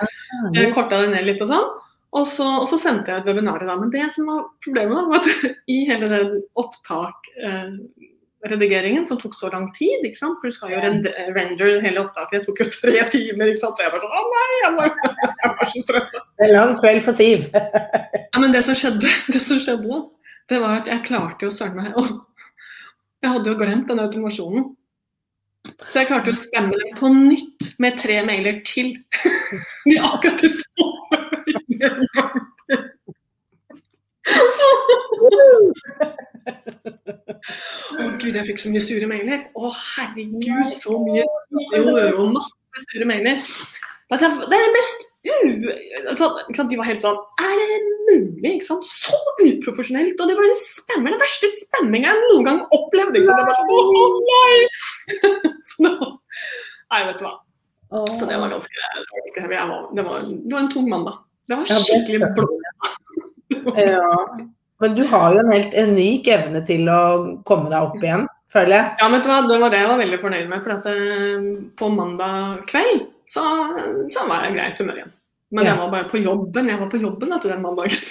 Jeg 0.58 0.74
korta 0.76 1.04
det 1.04 1.14
ned 1.14 1.30
litt 1.30 1.44
og 1.46 1.52
sånn. 1.54 1.76
Og 2.16 2.28
så, 2.28 2.48
og 2.62 2.68
så 2.72 2.80
sendte 2.80 3.12
jeg 3.12 3.24
et 3.24 3.30
webinar 3.30 3.64
da. 3.66 3.76
Men 3.80 3.92
det 3.92 4.08
som 4.14 4.30
var 4.30 4.46
problemet, 4.64 5.10
var 5.12 5.20
at 5.20 5.56
i 5.76 5.82
hele 5.90 6.10
den 6.12 6.36
opptak 6.60 7.30
eh, 7.36 7.74
redigeringen 8.50 9.06
som 9.08 9.20
tok 9.20 9.36
så 9.36 9.50
lang 9.52 9.68
tid. 9.76 10.06
For 10.22 10.48
du 10.48 10.56
skal 10.56 10.76
jo 10.76 10.84
render 11.36 11.82
hele 11.84 12.06
opptaket. 12.06 12.40
Det 12.40 12.44
tok 12.48 12.62
jo 12.64 12.70
tre 12.72 13.08
timer. 13.12 13.52
ikke 13.52 13.64
sant? 13.64 13.80
Så 13.80 13.88
jeg 13.88 13.94
var 13.96 14.04
sånn 14.04 14.16
Å 14.16 14.24
nei, 14.36 14.52
jeg 14.62 14.78
var, 14.78 14.94
jeg 15.44 15.56
var 15.60 15.74
så 15.74 15.84
stressa. 15.88 16.24
Det 16.40 16.48
er 16.48 16.56
lang 16.56 16.78
kveld 16.80 17.04
for 17.08 17.20
Siv. 17.20 17.50
ja, 18.32 18.38
men 18.40 18.56
det 18.56 18.64
som 18.68 18.80
skjedde, 18.80 19.12
det 19.34 19.44
som 19.44 19.60
skjedde 19.60 19.92
da, 19.92 20.02
det 20.52 20.62
var 20.62 20.80
at 20.80 20.90
jeg 20.92 21.06
klarte 21.08 21.48
jo 21.48 21.54
søren 21.54 21.82
meg 21.82 22.00
jeg 23.26 23.34
hadde 23.34 23.50
jo 23.50 23.58
glemt 23.58 23.90
den 23.90 24.02
automasjonen. 24.04 24.66
Så 25.90 26.04
jeg 26.04 26.12
klarte 26.12 26.30
å 26.30 26.38
skamme 26.38 26.78
den 26.78 26.92
på 27.00 27.10
nytt 27.10 27.72
med 27.82 27.98
tre 27.98 28.20
mailer 28.28 28.60
til. 28.68 28.92
De 29.88 29.96
akkurat 29.98 30.44
det 30.44 30.52
samme. 30.54 31.25
Å 37.96 38.06
gud, 38.20 38.34
jeg 38.34 38.46
fikk 38.50 38.62
så 38.62 38.72
mye 38.74 38.84
sure 38.84 39.08
mailer. 39.10 39.40
Å 39.56 39.72
herregud, 39.74 40.70
så 40.74 41.00
mye. 41.02 41.26
Jo, 41.76 41.84
jo, 41.98 42.30
masse 42.34 42.86
sure 42.88 43.08
mailer. 43.10 43.42
Altså, 44.14 44.30
det 44.46 44.54
er 44.54 44.64
det 44.68 44.74
mest 44.76 45.00
altså, 46.12 46.28
De 46.70 46.78
var 46.78 46.86
helt 46.86 47.02
sånn 47.02 47.16
Er 47.42 47.56
det 47.58 47.78
mulig? 48.06 48.52
Ikke 48.52 48.68
sant? 48.68 48.86
Så 48.86 49.18
uprofesjonelt! 49.42 50.20
Og 50.22 50.30
det 50.30 50.36
var 50.38 50.52
spammer, 50.60 51.16
den 51.16 51.24
verste 51.24 51.50
spamminga 51.50 52.12
jeg 52.12 52.28
noen 52.28 52.46
gang 52.46 52.62
opplevde. 52.76 53.18
Ikke 53.18 53.32
sant? 53.32 53.42
Det 53.42 53.48
var 53.50 53.58
sånn, 53.58 53.72
oh, 53.74 54.14
nei! 54.30 54.60
så 55.72 55.88
da, 55.88 56.12
nei, 56.94 57.02
vet 57.10 57.18
du 57.18 57.26
hva. 57.26 57.34
Så 58.14 58.28
det 58.30 58.38
var 58.38 58.54
ganske, 58.54 58.86
ganske 59.16 59.42
heavy. 59.42 59.58
Var, 59.58 59.90
det, 59.96 60.06
var, 60.06 60.30
det, 60.30 60.54
var, 60.54 60.62
en 60.62 60.72
tung 60.74 60.90
mandag. 60.92 61.25
Det 61.48 61.58
var 61.60 61.66
skikkelig 61.70 62.30
blå. 62.36 62.48
ja. 63.78 64.12
Men 64.84 64.96
du 64.96 65.04
har 65.08 65.34
jo 65.34 65.42
en 65.42 65.52
helt 65.54 65.76
unik 65.76 66.28
evne 66.36 66.62
til 66.68 66.90
å 66.92 67.02
komme 67.48 67.72
deg 67.72 67.86
opp 67.86 68.02
igjen, 68.02 68.26
føler 68.52 68.76
jeg. 68.76 68.96
Ja, 69.00 69.12
vet 69.14 69.24
du 69.24 69.30
hva, 69.32 69.42
det 69.48 69.60
var 69.62 69.72
det 69.72 69.84
jeg 69.84 69.92
var 69.92 70.02
veldig 70.02 70.20
fornøyd 70.24 70.50
med. 70.52 70.64
For 70.66 70.76
at 70.76 70.88
det, 70.90 71.52
på 71.80 71.92
mandag 71.94 72.66
kveld 72.70 73.06
så, 73.30 73.46
så 74.12 74.26
var 74.30 74.48
jeg 74.48 74.58
greit 74.58 74.82
humør 74.84 75.00
igjen. 75.02 75.14
Men 75.56 75.70
jeg 75.70 75.78
var 75.78 75.92
bare 75.94 76.08
på 76.10 76.20
jobben 76.20 76.68
jeg 76.68 76.80
var 76.82 76.88
på 76.92 77.00
jobben 77.00 77.36
vet 77.36 77.52
den 77.52 77.62
mandagen. 77.64 78.02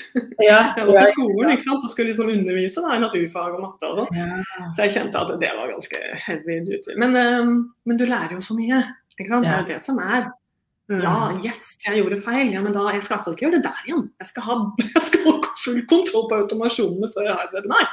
Ja, 0.40 0.60
jeg 0.78 0.86
var 0.86 1.00
på 1.02 1.08
skolen 1.10 1.52
ikke 1.52 1.66
sant? 1.66 1.82
og 1.82 1.90
skulle 1.92 2.12
liksom 2.12 2.30
undervise 2.32 2.84
da, 2.84 2.94
i 2.94 3.02
naturfag 3.02 3.56
og 3.56 3.64
matte 3.66 3.90
og 3.90 3.98
sånn. 4.00 4.20
Ja. 4.20 4.68
Så 4.76 4.86
jeg 4.86 4.94
kjente 4.94 5.20
at 5.20 5.34
det 5.42 5.50
var 5.58 5.72
ganske 5.74 6.00
heavy 6.24 6.60
duty. 6.64 6.94
Men, 7.02 7.18
um, 7.18 7.52
men 7.84 8.00
du 8.00 8.06
lærer 8.06 8.36
jo 8.38 8.40
så 8.44 8.56
mye. 8.56 8.80
ikke 9.18 9.28
sant? 9.32 9.44
Det 9.44 9.52
er 9.52 9.60
jo 9.64 9.70
det 9.74 9.80
som 9.82 10.00
er. 10.00 10.30
Mm. 10.92 11.00
Ja, 11.00 11.14
yes, 11.40 11.62
jeg 11.80 12.02
gjorde 12.02 12.18
feil. 12.20 12.50
Ja, 12.52 12.60
men 12.60 12.74
da, 12.74 12.82
jeg 12.92 13.04
skal 13.04 13.16
iallfall 13.16 13.36
ikke 13.36 13.46
gjøre 13.46 13.56
det 13.56 13.64
der 13.64 13.86
igjen. 13.86 14.02
Jeg 14.20 14.28
skal, 14.30 14.44
ha, 14.44 14.56
jeg 14.84 15.04
skal 15.06 15.22
ha 15.24 15.54
full 15.62 15.80
kontroll 15.88 16.26
på 16.28 16.40
automasjonene 16.42 17.08
før 17.14 17.30
jeg 17.30 17.38
har 17.38 17.48
et 17.48 17.56
webinar. 17.56 17.88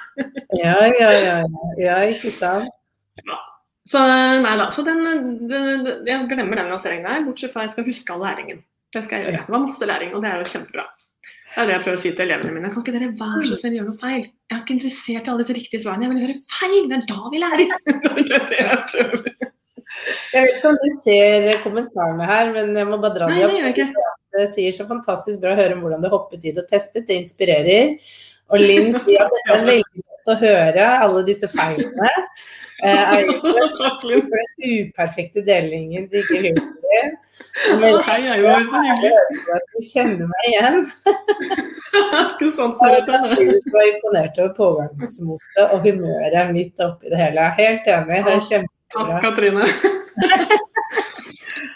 ja, 0.59 0.75
ja, 0.99 1.11
ja, 1.15 1.37
ja, 1.79 2.01
ikke 2.11 2.33
sant. 2.35 2.67
Ja. 3.23 3.39
Så 3.87 4.01
nei 4.43 4.55
da. 4.59 4.67
Så 4.75 4.83
den, 4.85 5.01
den, 5.49 5.87
jeg 6.07 6.27
glemmer 6.29 6.59
den 6.59 6.71
lanseringen 6.71 7.07
der, 7.07 7.23
bortsett 7.25 7.53
fra 7.53 7.63
jeg 7.65 7.73
skal 7.73 7.87
huske 7.87 8.13
all 8.13 8.25
læringen. 8.27 8.59
Det 8.91 9.05
skal 9.05 9.21
jeg 9.21 9.29
gjøre. 9.29 9.45
Det 9.47 9.55
var 9.55 9.63
masse 9.63 9.87
læring, 9.87 10.11
og 10.15 10.23
det 10.23 10.31
er 10.31 10.43
jo 10.43 10.51
kjempebra. 10.51 10.85
Det 11.51 11.59
er 11.59 11.67
det 11.67 11.73
jeg 11.73 11.83
prøver 11.83 11.97
å 11.97 12.01
si 12.01 12.11
til 12.15 12.25
elevene 12.27 12.53
mine. 12.55 12.69
Kan 12.71 12.83
ikke 12.83 12.93
dere 12.95 13.09
være 13.19 13.47
så 13.47 13.57
snill 13.59 13.79
gjøre 13.79 13.87
noe 13.89 13.99
feil? 13.99 14.21
Jeg 14.27 14.55
er 14.55 14.61
ikke 14.61 14.75
interessert 14.77 15.25
i 15.25 15.31
alle 15.31 15.43
disse 15.43 15.55
riktige 15.55 15.83
svarene, 15.83 16.07
jeg 16.07 16.13
vil 16.13 16.23
høre 16.27 16.37
feil! 16.47 16.85
Det 16.91 16.99
er 16.99 17.07
da 17.09 17.31
vi 17.31 17.41
lærer! 17.43 17.73
det 18.27 18.37
er 18.37 18.45
det 18.51 18.61
jeg 18.61 18.85
prøver. 18.91 19.51
Jeg 20.31 20.45
vet 20.45 20.57
ikke 20.57 20.71
om 20.71 20.79
du 20.79 20.89
ser 21.01 21.47
kommentarene 21.65 22.27
her, 22.29 22.51
men 22.55 22.71
jeg 22.77 22.87
må 22.87 22.99
bare 23.01 23.17
dra 23.19 23.29
de 23.31 23.45
opp. 23.47 24.09
Det 24.31 24.47
sier 24.55 24.71
så 24.75 24.87
fantastisk 24.87 25.41
bra 25.43 25.51
å 25.51 25.59
høre 25.59 25.75
om 25.75 25.81
hvordan 25.83 26.03
det 26.03 26.11
hoppet 26.13 26.43
det 26.45 26.55
og 26.61 26.69
testet. 26.69 27.07
Det 27.09 27.17
inspirerer. 27.19 27.97
Og 28.51 28.63
Linn 28.63 28.93
sier 28.95 29.25
at 29.25 29.35
det 29.35 29.41
er 29.51 29.65
veldig 29.73 30.05
godt 30.05 30.31
å 30.31 30.37
høre 30.39 30.87
alle 31.03 31.25
disse 31.27 31.49
feilene. 31.51 32.11
Eh, 32.81 33.27
for 33.43 34.07
den 34.07 34.87
uperfekte 34.87 35.43
delingen 35.45 36.07
digger 36.11 36.47
humoren. 36.47 37.19
Hei, 38.07 38.17
jeg 38.25 38.43
var 38.45 38.65
så 38.71 38.81
hyggelig. 38.87 39.61
Du 39.75 39.79
kjenner 39.91 40.27
meg 40.31 40.49
igjen. 40.49 40.83
Ikke 42.23 42.51
sant, 42.55 42.79
Merete? 42.79 43.19
Jeg 43.35 43.63
var 43.73 43.87
imponert 43.89 44.39
over 44.39 44.53
pågangsmotet 44.57 45.65
og 45.67 45.83
humøret 45.85 46.53
midt 46.55 46.83
oppi 46.85 47.11
det 47.11 47.19
hele. 47.19 47.49
Helt 47.59 47.91
enig. 47.91 48.21
Det 48.27 48.37
er 48.37 48.45
kjempebra. 48.47 48.80
Takk, 48.93 49.21
Katrine. 49.23 49.65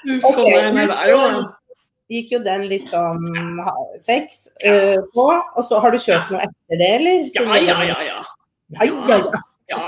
Uff 0.16 0.26
a 0.38 0.44
meg. 0.46 0.82
Det 0.90 0.98
er 0.98 1.10
jo 1.14 1.22
gikk 2.12 2.36
jo 2.36 2.40
den 2.46 2.68
litt 2.70 2.92
sånn 2.94 3.24
sex 4.02 4.46
uh, 4.66 5.00
på. 5.16 5.26
Og 5.58 5.64
så 5.66 5.80
har 5.82 5.96
du 5.96 6.00
kjørt 6.02 6.30
noe 6.34 6.44
etter 6.46 6.82
det, 6.82 6.92
eller? 7.00 7.26
Ja, 7.34 7.42
ja, 7.58 7.80
ja. 7.82 8.00
ja. 8.06 8.20
ja, 8.76 8.86
ja, 8.86 9.18
ja. 9.18 9.42
Ja. 9.66 9.80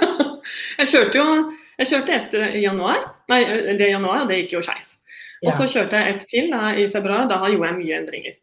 jeg 0.80 0.88
kjørte 0.88 1.20
jo 1.20 1.28
jeg 1.74 1.90
kjørte 1.90 2.14
et 2.14 2.34
i 2.54 2.60
januar, 2.62 3.02
nei, 3.30 3.40
det 3.74 3.88
i 3.88 3.94
januar, 3.94 4.22
og 4.22 4.30
det 4.30 4.44
gikk 4.44 4.58
jo 4.58 4.62
skeis. 4.64 5.00
Og 5.44 5.52
så 5.52 5.66
kjørte 5.68 6.00
jeg 6.00 6.14
et 6.14 6.26
til 6.30 6.50
da, 6.52 6.68
i 6.78 6.86
februar. 6.92 7.26
Da 7.28 7.40
gjorde 7.42 7.72
jeg 7.72 7.78
mye 7.80 7.96
endringer. 7.98 8.36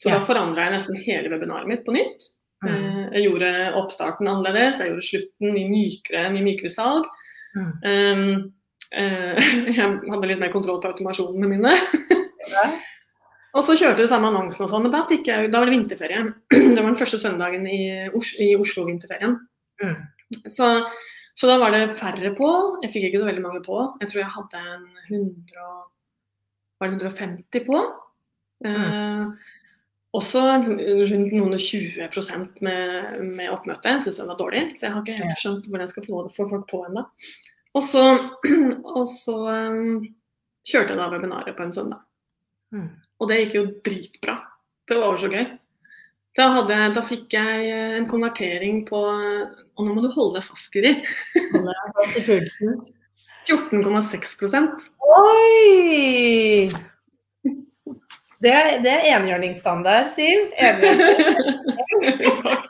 Så 0.00 0.10
da 0.10 0.22
forandra 0.26 0.64
jeg 0.66 0.74
nesten 0.74 1.02
hele 1.04 1.30
webinaret 1.30 1.68
mitt 1.70 1.84
på 1.86 1.94
nytt. 1.94 2.30
Mm. 2.64 2.70
Eh, 2.70 3.02
Jeg 3.18 3.26
gjorde 3.26 3.50
oppstarten 3.78 4.30
annerledes, 4.30 4.80
jeg 4.80 4.90
gjorde 4.90 5.06
slutten 5.06 5.54
mye 5.54 5.68
mykere, 5.70 6.24
mye 6.32 6.46
mykere 6.46 6.72
salg. 6.72 7.06
Mm. 7.56 7.72
Um, 7.84 8.22
uh, 8.96 9.52
jeg 9.68 9.76
hadde 9.82 10.30
litt 10.30 10.40
mer 10.40 10.52
kontroll 10.54 10.80
på 10.82 10.92
automasjonene 10.92 11.50
mine. 11.50 11.76
Og 13.52 13.64
så 13.66 13.76
kjørte 13.76 14.00
vi 14.00 14.08
samme 14.08 14.30
annonsen 14.30 14.64
og 14.64 14.70
sånn, 14.72 14.86
men 14.86 14.92
da, 14.94 15.02
jeg, 15.12 15.50
da 15.52 15.60
var 15.60 15.68
det 15.68 15.74
vinterferie. 15.74 16.22
Det 16.72 16.78
var 16.78 16.88
den 16.88 16.96
første 16.96 17.20
søndagen 17.20 17.66
i, 17.68 17.82
Os 18.16 18.32
i 18.40 18.54
Oslo-vinterferien. 18.56 19.34
Mm. 19.82 19.98
Så, 20.48 20.68
så 21.36 21.50
da 21.50 21.58
var 21.60 21.74
det 21.74 21.90
færre 21.98 22.32
på. 22.36 22.48
Jeg 22.80 22.94
fikk 22.94 23.10
ikke 23.10 23.20
så 23.20 23.28
veldig 23.28 23.44
mange 23.44 23.60
på. 23.66 23.82
Jeg 24.00 24.08
tror 24.08 24.22
jeg 24.22 24.36
hadde 24.38 24.62
en 24.72 24.86
100, 25.10 25.66
var 26.80 26.88
det 26.88 26.96
150 27.02 27.66
på. 27.68 27.82
Eh, 28.64 29.52
også 30.12 30.42
liksom 30.44 30.80
rundt 30.80 31.32
noen 31.32 31.56
og 31.56 31.62
20% 31.62 32.60
med, 32.66 33.20
med 33.32 33.52
oppmøte. 33.52 33.94
Jeg 33.94 34.04
syns 34.04 34.20
det 34.20 34.28
var 34.28 34.40
dårlig, 34.40 34.64
så 34.76 34.86
jeg 34.86 34.94
har 34.94 35.04
ikke 35.04 35.22
helt 35.22 35.40
skjønt 35.40 35.68
hvordan 35.68 35.86
jeg 35.86 35.92
skal 35.94 36.06
få, 36.08 36.20
få 36.34 36.48
folk 36.50 36.66
på 36.68 36.82
ennå. 36.88 37.06
Og 37.72 37.86
så, 37.86 38.04
og 38.98 39.06
så 39.08 39.36
um, 39.72 40.02
kjørte 40.68 40.92
jeg 40.92 41.00
da 41.00 41.08
webinaret 41.14 41.56
på 41.56 41.64
en 41.64 41.72
søndag. 41.74 42.04
Mm. 42.76 42.90
Og 43.20 43.30
det 43.30 43.40
gikk 43.40 43.56
jo 43.56 43.64
dritbra. 43.88 44.36
Det 44.88 45.00
var 45.00 45.16
så 45.20 45.32
gøy. 45.32 45.46
Da, 46.36 46.48
hadde, 46.56 46.76
da 46.96 47.02
fikk 47.04 47.34
jeg 47.36 47.66
eh, 47.68 47.98
en 47.98 48.06
konvertering 48.08 48.78
på 48.88 48.96
Og 49.04 49.82
nå 49.84 49.92
må 49.92 50.00
du 50.00 50.08
holde 50.14 50.38
deg 50.38 50.46
fast, 50.46 50.70
Guri. 50.72 50.94
Holder 51.52 51.76
deg 51.76 51.98
fast 51.98 52.16
i 52.16 52.22
pulsen. 52.24 52.78
14,6% 53.42 54.88
Oi! 55.12 56.72
Det 58.42 58.54
det 58.82 58.92
er 58.92 59.08
enhjørningsstandard, 59.16 60.06
Siv. 60.14 60.38
Enhjørning. 60.58 62.58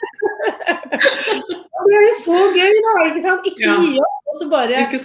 Det 1.83 1.95
er 1.99 2.03
jo 2.05 2.11
så 2.15 2.37
gøy, 2.55 2.75
da. 2.85 2.91
ikke 3.09 3.23
sant? 3.25 3.47
Ikke 3.49 3.65
Ja. 3.67 3.73
gi 3.83 3.97
opp. 3.99 4.19
Og 4.33 4.37
så 4.39 4.45
bare? 4.49 4.69
Det 4.69 4.77
gikk 4.93 5.01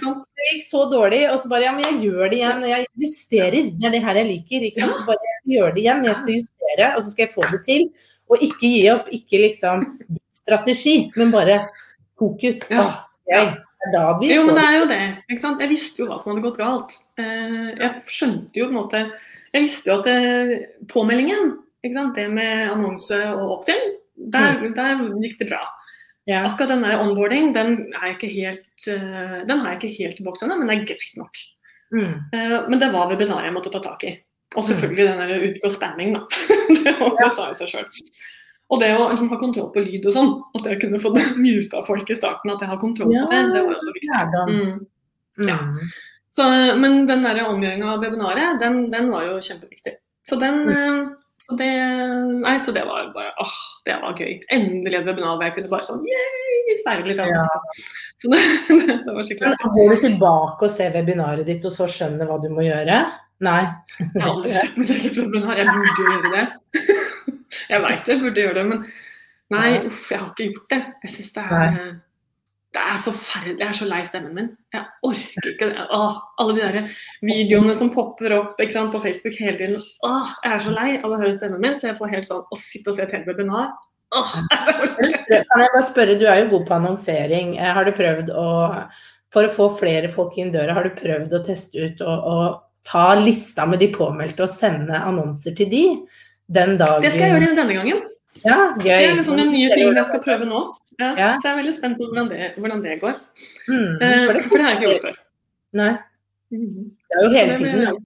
så 0.68 0.80
dårlig, 0.92 1.22
og 1.32 1.36
så 1.42 1.48
bare 1.50 1.62
Ja, 1.66 1.72
men 1.72 1.82
jeg 1.84 1.94
gjør 2.06 2.24
det 2.30 2.36
igjen. 2.38 2.60
Jeg 2.68 2.86
justerer. 3.02 3.62
Det 3.74 3.84
er 3.84 3.90
det 3.96 4.02
her 4.04 4.14
jeg 4.20 4.26
liker. 4.28 4.60
ikke 4.68 4.80
sant? 4.84 5.00
Bare 5.06 5.18
jeg 5.26 5.36
skal 5.40 5.52
gjøre 5.56 5.72
det 5.74 5.80
igjen, 5.82 6.04
jeg 6.04 6.14
skal 6.20 6.34
justere, 6.38 6.86
og 6.96 7.00
så 7.02 7.08
skal 7.10 7.22
jeg 7.26 7.34
få 7.34 7.42
det 7.50 7.60
til. 7.66 7.82
Og 8.30 8.36
ikke 8.46 8.66
gi 8.72 8.84
opp. 8.92 9.06
Ikke 9.12 9.36
liksom 9.42 9.78
strategi, 10.32 10.96
men 11.16 11.30
bare 11.34 11.56
fokus. 12.18 12.58
Ja. 12.70 12.76
Åh, 12.88 12.94
Jo, 14.22 14.42
men 14.46 14.54
det 14.54 14.64
er 14.64 14.78
jo 14.78 14.86
det. 14.86 15.02
ikke 15.30 15.40
sant? 15.40 15.60
Jeg 15.60 15.68
visste 15.70 15.98
jo 16.02 16.06
hva 16.08 16.18
som 16.18 16.32
hadde 16.32 16.42
gått 16.46 16.58
galt. 16.58 16.92
Eh, 17.18 17.74
Jeg 17.78 17.90
skjønte 18.06 18.54
jo 18.58 18.64
på 18.66 18.70
en 18.70 18.82
måte 18.82 19.10
Jeg 19.54 19.64
visste 19.64 19.90
jo 19.90 19.98
at 20.00 20.04
det, 20.08 20.58
påmeldingen, 20.92 21.54
ikke 21.84 21.94
sant? 21.96 22.14
det 22.18 22.26
med 22.34 22.68
annonse 22.72 23.16
og 23.32 23.58
opt-in, 23.58 23.94
der, 24.34 24.58
der 24.76 25.04
gikk 25.22 25.38
det 25.40 25.48
bra. 25.50 25.60
ja. 26.28 26.42
Akkurat 26.48 26.68
den 26.74 26.82
der 26.84 27.00
onboarding, 27.00 27.52
den, 27.54 27.92
er 27.96 28.10
ikke 28.14 28.28
helt, 28.32 28.66
eh, 28.90 29.38
den 29.48 29.58
har 29.62 29.72
jeg 29.72 29.78
ikke 29.82 30.02
helt 30.02 30.24
boks 30.26 30.42
ennå, 30.44 30.58
men 30.58 30.68
det 30.68 30.76
er 30.80 30.88
greit 30.90 31.16
nok. 31.16 31.38
Mm. 31.94 32.16
Eh, 32.34 32.56
Men 32.68 32.78
det 32.82 32.90
var 32.92 33.08
webinaret 33.08 33.46
jeg 33.48 33.54
måtte 33.54 33.70
ta 33.72 33.80
tak 33.80 34.04
i. 34.04 34.16
Og 34.56 34.64
selvfølgelig 34.64 35.06
den 35.08 35.18
der 35.22 35.46
utgå 35.48 35.70
spamming, 35.72 36.12
da. 36.16 36.20
Det, 36.84 36.92
var- 37.00 37.16
det 37.22 37.30
sa 37.32 37.46
jeg 37.48 37.56
seg 37.62 37.68
sjøl. 37.72 37.88
Og 38.68 38.80
det 38.82 38.90
å 38.98 39.06
liksom, 39.08 39.30
ha 39.32 39.38
kontroll 39.40 39.70
på 39.72 39.80
lyd 39.80 40.04
og 40.04 40.12
sånn, 40.12 40.30
at 40.58 40.66
jeg 40.68 40.80
kunne 40.82 40.98
få 41.00 41.14
muta 41.40 41.80
folk 41.86 42.10
i 42.12 42.16
starten, 42.18 42.52
at 42.52 42.60
jeg 42.60 42.68
har 42.68 42.80
kontroll 42.82 43.08
på 43.08 43.30
det, 43.32 43.40
det 43.54 43.62
var 43.64 43.78
så 43.80 43.94
viktig. 43.96 44.20
Mm. 44.52 44.86
Ja. 45.48 45.58
Så, 46.38 46.44
men 46.78 47.00
den 47.08 47.26
omgjøringa 47.26 47.94
av 47.96 48.04
webinaret, 48.04 48.60
den, 48.62 48.84
den 48.92 49.08
var 49.10 49.24
jo 49.26 49.40
kjempeviktig. 49.42 49.96
Så 50.28 50.36
den 50.38 50.60
eh, 50.70 51.00
så 51.48 51.56
det, 51.56 51.68
nei, 52.44 52.58
så 52.60 52.74
det 52.76 52.82
var 52.84 53.06
bare 53.14 53.30
åh, 53.40 53.52
det 53.88 53.94
var 54.02 54.18
gøy. 54.20 54.34
Endelig 54.52 54.98
et 54.98 55.06
webinar 55.06 55.38
hvor 55.38 55.46
jeg 55.46 55.54
kunne 55.56 55.70
bare 55.72 55.86
sånn 55.86 56.02
yay, 56.04 56.74
feire 56.82 57.06
litt. 57.08 57.22
Ja. 57.24 57.46
Så 58.20 58.28
det, 58.32 58.40
det 59.06 59.12
var 59.14 59.22
skikkelig 59.24 59.54
Men 59.62 59.72
Går 59.76 59.92
du 59.94 60.00
tilbake 60.02 60.66
og 60.66 60.72
ser 60.74 60.90
webinaret 60.92 61.46
ditt 61.46 61.64
og 61.64 61.72
så 61.72 61.86
skjønner 61.88 62.28
hva 62.28 62.36
du 62.42 62.48
må 62.50 62.64
gjøre? 62.66 62.98
Nei. 63.46 63.60
Jeg 64.00 64.08
har 64.18 64.32
aldri 64.32 64.56
sett 64.56 64.76
mitt 64.76 64.90
eget 64.92 65.20
webinar. 65.22 65.60
Jeg 65.62 65.70
burde 65.70 66.08
gjøre 66.10 66.32
det. 66.34 66.46
Jeg 67.72 67.80
veit 67.80 68.08
jeg 68.10 68.20
burde 68.20 68.42
gjøre 68.42 68.56
det, 68.58 68.64
men 68.68 68.82
nei, 69.54 69.68
uff, 69.88 70.02
jeg 70.12 70.20
har 70.20 70.28
ikke 70.34 70.46
gjort 70.50 70.72
det. 70.74 70.78
Jeg 71.04 71.12
syns 71.14 71.30
det 71.32 71.44
er 71.48 71.78
det 72.76 72.82
er 72.84 72.98
forferdelig. 73.00 73.56
Jeg 73.62 73.68
er 73.68 73.76
så 73.78 73.86
lei 73.88 73.98
stemmen 74.04 74.34
min. 74.36 74.48
Jeg 74.74 74.84
orker 75.08 75.50
ikke 75.52 75.68
det. 75.72 75.84
Åh, 75.96 76.16
alle 76.42 76.56
de 76.56 76.64
der 76.66 76.96
videoene 77.24 77.74
som 77.76 77.90
popper 77.94 78.34
opp 78.36 78.60
sant, 78.68 78.92
på 78.92 79.00
Facebook 79.00 79.38
hele 79.40 79.56
tiden. 79.56 79.78
Åh, 80.04 80.34
jeg 80.44 80.52
er 80.52 80.64
så 80.66 80.74
lei 80.74 80.88
av 80.98 81.08
å 81.10 81.20
høre 81.20 81.32
stemmen 81.36 81.62
min, 81.64 81.78
så 81.80 81.88
jeg 81.88 81.98
får 81.98 82.12
helt 82.12 82.28
sånn 82.28 82.44
å 82.44 82.58
sitte 82.60 82.92
og 82.92 82.98
se 82.98 83.06
et 83.06 83.14
helt 83.16 83.30
webinar. 83.30 83.72
Åh, 84.16 84.34
jeg. 84.52 85.40
Kan 85.48 85.64
jeg 85.64 85.72
bare 85.74 85.84
spørre, 85.84 86.18
du 86.20 86.26
er 86.28 86.42
jo 86.42 86.50
god 86.54 86.68
på 86.68 86.76
annonsering. 86.76 87.56
Eh, 87.56 87.72
Har 87.76 87.88
du 87.88 87.92
prøvd 87.96 88.32
å 88.36 88.48
For 89.28 89.44
å 89.44 89.52
få 89.52 89.66
flere 89.76 90.08
folk 90.08 90.38
inn 90.40 90.48
døra, 90.54 90.72
har 90.72 90.86
du 90.88 90.94
prøvd 90.96 91.34
å 91.36 91.42
teste 91.44 91.76
ut 91.84 91.98
og, 92.00 92.28
og 92.32 92.62
ta 92.88 93.10
lista 93.20 93.66
med 93.68 93.82
de 93.82 93.90
påmeldte 93.92 94.46
og 94.46 94.48
sende 94.48 94.96
annonser 95.04 95.52
til 95.56 95.68
de? 95.68 95.82
Den 96.48 96.78
dagen 96.80 97.04
Det 97.04 97.10
skal 97.12 97.26
jeg 97.26 97.34
gjøre 97.34 97.50
denne 97.58 97.76
gangen. 97.76 98.00
Ja. 98.44 98.74
Det 98.78 98.92
er 98.92 99.14
liksom 99.16 99.36
den 99.36 99.50
nye 99.52 99.70
tingen 99.74 99.96
jeg 99.96 100.06
skal 100.10 100.20
prøve 100.24 100.46
nå. 100.48 100.60
Ja, 100.98 101.14
Ja. 101.16 101.30
Så 101.38 101.46
jeg 101.48 101.52
er 101.52 101.58
veldig 101.62 101.74
spent 101.76 101.98
på 101.98 102.06
hvordan 102.10 102.28
det, 102.30 102.52
hvordan 102.58 102.82
det 102.82 103.00
går. 103.00 103.14
Mm, 103.68 103.98
Eh, 104.02 104.26
for 104.26 104.32
det, 104.32 104.44
For 104.44 104.56
det 104.58 104.64
har 104.64 104.70
jeg 104.70 104.78
ikke 104.78 104.92
gjort 104.92 105.02
før. 105.08 105.18
Nei, 105.78 105.90
det 106.50 107.18
er 107.18 107.24
jo 107.24 107.30
hele 107.36 107.56
tiden 107.56 107.98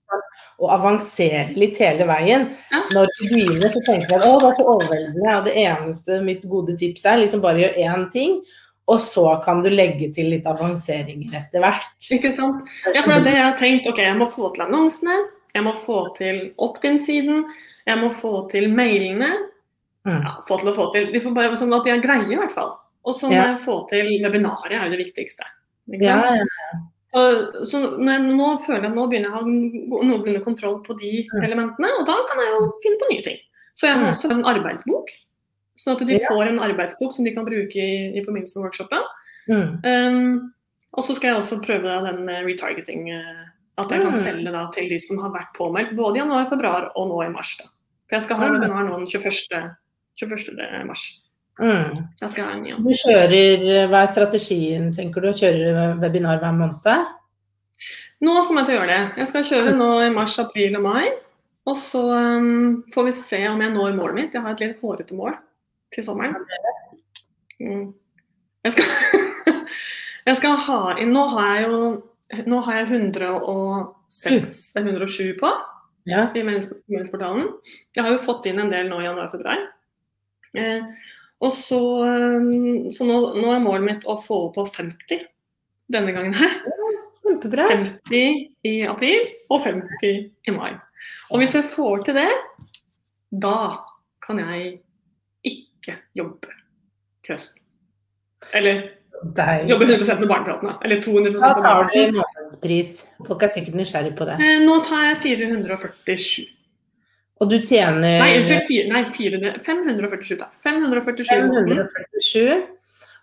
å 0.61 0.69
avansere 0.75 1.55
litt 1.57 1.79
hele 1.79 2.05
veien. 2.09 2.49
Når 2.93 3.07
du 3.07 3.23
begynner, 3.35 3.71
så 3.73 3.81
tenker 3.87 4.11
jeg 4.13 4.21
å, 4.29 4.33
det 4.43 4.49
er 4.51 4.57
så 4.59 4.67
overveldende. 4.75 5.37
Og 5.39 5.45
det 5.47 5.55
eneste 5.63 6.19
mitt 6.27 6.43
gode 6.51 6.77
tips 6.77 7.05
er 7.07 7.23
liksom 7.23 7.41
bare 7.41 7.63
gjør 7.63 7.79
én 7.87 8.11
ting, 8.13 8.43
og 8.89 8.99
så 9.01 9.41
kan 9.45 9.63
du 9.63 9.71
legge 9.71 10.11
til 10.13 10.27
litt 10.35 10.45
avanseringer 10.51 11.33
etter 11.39 11.61
hvert. 11.63 11.87
Ikke 12.11 12.33
sant? 12.35 12.67
Ja, 12.93 13.01
for 13.01 13.13
det 13.13 13.21
er 13.21 13.25
det 13.25 13.35
jeg 13.39 13.45
har 13.47 13.57
tenkt. 13.57 13.87
Ok, 13.89 13.99
jeg 14.05 14.19
må 14.19 14.27
få 14.29 14.53
til 14.55 14.65
annonsene, 14.67 15.17
jeg 15.55 15.63
må 15.65 15.73
få 15.87 16.03
til 16.19 16.53
opt-in-siden, 16.59 17.45
jeg 17.87 17.99
må 18.03 18.11
få 18.11 18.51
til 18.51 18.69
mailene. 18.75 19.31
Mm. 20.07 20.23
Ja, 20.25 20.33
få 20.49 20.59
til 20.61 20.69
å 20.73 20.75
få 20.75 20.93
til. 20.93 21.13
Vi 21.13 21.21
får 21.21 21.35
bare 21.35 21.55
sånn 21.57 21.73
at 21.77 21.85
de 21.85 21.91
er 21.91 22.01
greie, 22.03 22.27
i 22.27 22.37
hvert 22.39 22.51
fall. 22.53 22.73
Og 23.05 23.15
så 23.15 23.29
må 23.29 23.33
Ja. 23.35 23.45
jeg 23.53 23.61
få 23.61 23.89
til 23.89 24.07
webinaret, 24.25 24.73
er 24.73 24.85
jo 24.91 24.97
det 24.97 25.05
viktigste. 25.07 25.45
Ja, 25.89 26.23
ja. 26.35 26.45
Og, 27.15 27.67
så 27.67 27.99
når 27.99 28.13
jeg, 28.13 28.23
nå 28.37 28.49
føler 28.65 28.83
jeg 28.83 28.91
at 28.91 28.97
nå 28.97 29.07
begynner 29.11 29.29
jeg 29.29 29.33
å 29.33 29.39
ha 29.39 29.45
noenlunde 29.45 30.43
kontroll 30.45 30.83
på 30.83 30.97
de 30.99 31.29
Mm. 31.29 31.45
elementene, 31.45 31.89
og 32.01 32.07
da 32.07 32.15
kan 32.27 32.39
jeg 32.39 32.51
jo 32.55 32.73
finne 32.83 32.99
på 32.99 33.11
nye 33.13 33.23
ting. 33.23 33.39
Så 33.75 33.87
jeg 33.87 33.95
har 33.95 34.03
Mm. 34.05 34.11
også 34.11 34.31
en 34.31 34.45
arbeidsbok, 34.45 35.09
sånn 35.77 35.93
at 36.01 36.07
de 36.07 36.19
får 36.19 36.47
en 36.49 36.59
arbeidsbok 36.59 37.13
som 37.15 37.25
de 37.25 37.35
kan 37.35 37.45
bruke 37.45 37.77
i, 37.77 38.17
i 38.19 38.23
forbindelse 38.25 38.57
med 38.57 38.65
workshopen. 38.65 39.03
Mm. 39.49 39.85
Um, 39.85 40.53
og 40.95 41.05
så 41.05 41.15
skal 41.17 41.29
jeg 41.35 41.37
også 41.43 41.63
prøve 41.65 41.83
da 41.83 42.13
den 42.13 42.29
eh, 42.29 42.43
retargeting. 42.45 43.11
eh, 43.11 43.45
At 43.79 43.89
jeg 43.89 44.03
kan 44.03 44.13
selge 44.13 44.53
da 44.53 44.69
til 44.71 44.89
de 44.89 44.99
som 44.99 45.17
har 45.19 45.31
vært 45.31 45.55
påmeldt 45.57 45.97
både 45.97 46.17
i 46.17 46.19
januar, 46.21 46.47
februar 46.49 46.93
og 46.95 47.09
nå 47.09 47.25
i 47.25 47.31
mars. 47.33 47.57
da. 47.57 47.65
For 48.09 48.17
jeg 48.17 48.23
skal 48.23 48.37
ha 48.37 48.47
Mm. 48.49 48.61
webinar 48.61 48.85
nå 48.89 48.97
den 48.99 49.07
21. 49.07 49.77
21. 50.21 50.87
mars. 50.89 51.07
Mm. 51.61 51.99
Da 52.21 52.29
skal 52.29 52.43
jeg 52.43 52.49
ha 52.49 52.55
en 52.57 52.63
ny. 52.65 52.77
Du 52.81 52.93
kjører, 52.97 53.67
Hva 53.91 54.05
er 54.05 54.13
strategien, 54.13 54.89
tenker 54.95 55.25
du? 55.25 55.33
Kjører 55.37 55.99
webinar 56.01 56.41
hver 56.43 56.55
måned? 56.57 57.11
Nå 58.23 58.37
kommer 58.47 58.63
jeg 58.63 58.69
til 58.69 58.75
å 58.75 58.79
gjøre 58.81 58.93
det. 58.97 59.21
Jeg 59.21 59.31
skal 59.31 59.49
kjøre 59.49 59.75
nå 59.77 59.89
i 60.07 60.13
mars, 60.15 60.39
april 60.39 60.79
og 60.79 60.85
mai. 60.87 61.09
Og 61.69 61.77
så 61.79 62.03
um, 62.03 62.83
får 62.95 63.09
vi 63.09 63.15
se 63.15 63.41
om 63.51 63.61
jeg 63.63 63.75
når 63.75 63.97
målet 63.99 64.19
mitt. 64.19 64.35
Jeg 64.35 64.43
har 64.45 64.55
et 64.55 64.63
litt 64.65 64.81
hårete 64.83 65.19
mål 65.19 65.35
til 65.95 66.07
sommeren. 66.07 66.39
Mm. 67.63 67.91
Jeg 68.67 68.75
skal, 68.75 68.89
jeg 70.29 70.39
skal 70.39 70.57
ha 70.67 70.81
inn 71.03 71.13
Nå 71.15 71.27
har 71.35 71.53
jeg 71.57 71.69
jo 71.69 71.83
nå 72.49 72.63
har 72.65 72.79
jeg 72.81 72.87
106, 72.89 74.53
det 74.73 74.81
er 74.81 74.87
107 74.89 75.35
på 75.41 75.51
Ja. 76.09 76.23
i 76.35 76.43
meldingsportalen. 76.43 77.51
Jeg 77.95 78.05
har 78.05 78.15
jo 78.15 78.23
fått 78.25 78.49
inn 78.49 78.59
en 78.63 78.71
del 78.73 78.89
nå 78.89 79.03
i 79.03 79.05
januar-februar. 79.05 79.61
Eh, 80.59 80.85
og 81.43 81.53
så, 81.57 81.81
um, 82.07 82.91
så 82.95 83.07
nå, 83.09 83.19
nå 83.41 83.51
er 83.51 83.63
målet 83.65 83.87
mitt 83.87 84.05
å 84.07 84.15
få 84.21 84.45
på 84.55 84.65
50 84.69 85.25
denne 85.93 86.15
gangen 86.15 86.37
her. 86.39 86.59
Kjempebra. 87.19 87.67
50 87.69 88.69
i 88.69 88.75
april 88.89 89.27
og 89.53 89.65
50 89.65 90.31
i 90.49 90.55
mai. 90.55 90.73
Og 91.33 91.43
hvis 91.43 91.57
jeg 91.59 91.67
får 91.69 92.07
til 92.07 92.17
det, 92.21 92.31
da 93.43 93.57
kan 94.23 94.39
jeg 94.39 94.79
ikke 95.49 95.99
jobbe 96.17 96.53
til 97.27 97.35
høsten. 97.35 97.63
Eller 98.55 98.83
Deilig. 99.23 99.71
jobbe 99.71 99.87
100% 99.87 100.23
med 100.23 100.31
barnepratene. 100.31 100.77
Eller 100.83 101.03
200 101.03 101.37
Da 101.43 101.53
tar 101.63 101.91
du 101.91 101.99
månedspris. 102.17 103.05
Folk 103.27 103.43
er 103.43 103.53
sikkert 103.55 103.77
nysgjerrig 103.79 104.15
på 104.19 104.27
det. 104.27 104.39
Eh, 104.43 104.63
Nå 104.67 104.81
tar 104.87 105.05
jeg 105.11 105.21
447. 105.27 106.47
Og 107.43 107.51
du 107.51 107.57
tjener 107.59 108.21
Nei, 108.23 108.37
unnskyld. 108.39 108.63
fire- 108.69 108.93
Nei, 108.93 109.03
400, 109.11 109.57
547. 109.65 110.39
da. 110.39 110.47
547 110.63 111.27
547. 111.27 112.63